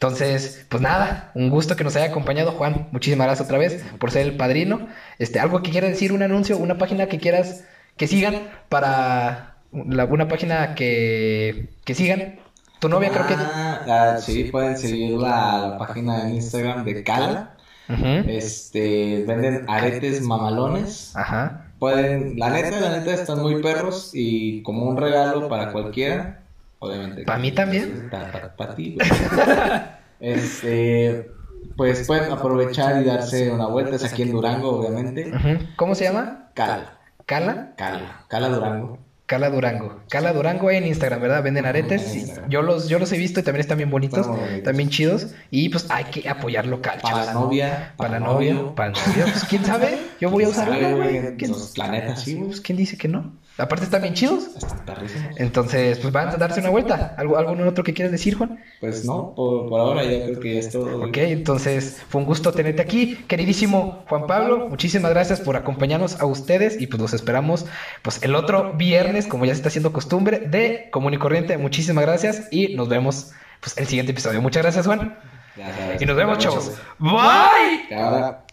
[0.00, 2.88] Entonces, pues nada, un gusto que nos haya acompañado, Juan.
[2.90, 4.88] Muchísimas gracias otra vez por ser el padrino.
[5.18, 7.64] Este, algo que quieras decir, un anuncio, una página que quieras
[7.98, 12.40] que sigan para la- una página que, que sigan.
[12.78, 13.34] Tu novia creo que...
[13.34, 17.56] Ah, ah, sí, pueden seguir la, la página en Instagram de Cala.
[17.90, 18.24] Ujú.
[18.26, 21.14] Este, venden aretes mamalones.
[21.14, 21.66] Ajá.
[21.78, 26.39] Pueden, la neta, la neta están muy perros y como un regalo para cualquiera,
[26.80, 27.22] obviamente.
[27.22, 28.10] ¿Pa' mí también?
[28.10, 29.08] Para ti, güey.
[30.20, 31.30] Este,
[31.78, 33.96] pues pueden aprovechar y darse una vuelta.
[33.96, 35.32] Es aquí en Durango, obviamente.
[35.76, 36.50] ¿Cómo se llama?
[36.52, 37.72] Cala, Cala.
[37.76, 38.98] Cala, Cala Durango.
[39.30, 40.00] Cala Durango.
[40.08, 41.42] Cala Durango en Instagram, ¿verdad?
[41.44, 42.16] Venden aretes.
[42.16, 42.50] Instagram.
[42.50, 44.28] Yo los, yo los he visto y también están bien bonitos,
[44.64, 45.28] también chidos.
[45.50, 49.24] Y pues hay que apoyar local, Para la novia, Para la novia, para el novio.
[49.30, 53.32] Pues quién sabe, yo voy a usar Los planetas, sí, pues, ¿quién dice que no?
[53.60, 54.48] Aparte están bien chidos.
[54.56, 55.38] Están perrísimos.
[55.38, 57.14] Entonces, pues van a darse una vuelta.
[57.16, 58.58] ¿Algo, ¿Algún otro que quieras decir, Juan?
[58.80, 61.04] Pues no, por, por ahora yo creo que ya es todo.
[61.04, 64.68] Ok, entonces fue un gusto tenerte aquí, queridísimo Juan Pablo.
[64.68, 67.66] Muchísimas gracias por acompañarnos a ustedes y pues los esperamos
[68.02, 71.58] pues el otro viernes, como ya se está haciendo costumbre, de Común y Corriente.
[71.58, 74.40] Muchísimas gracias y nos vemos pues el siguiente episodio.
[74.42, 75.18] Muchas gracias, Juan.
[75.56, 75.96] Ya.
[76.00, 76.72] Y nos vemos, chavos.
[76.98, 77.94] Bye.
[77.96, 78.44] Ahora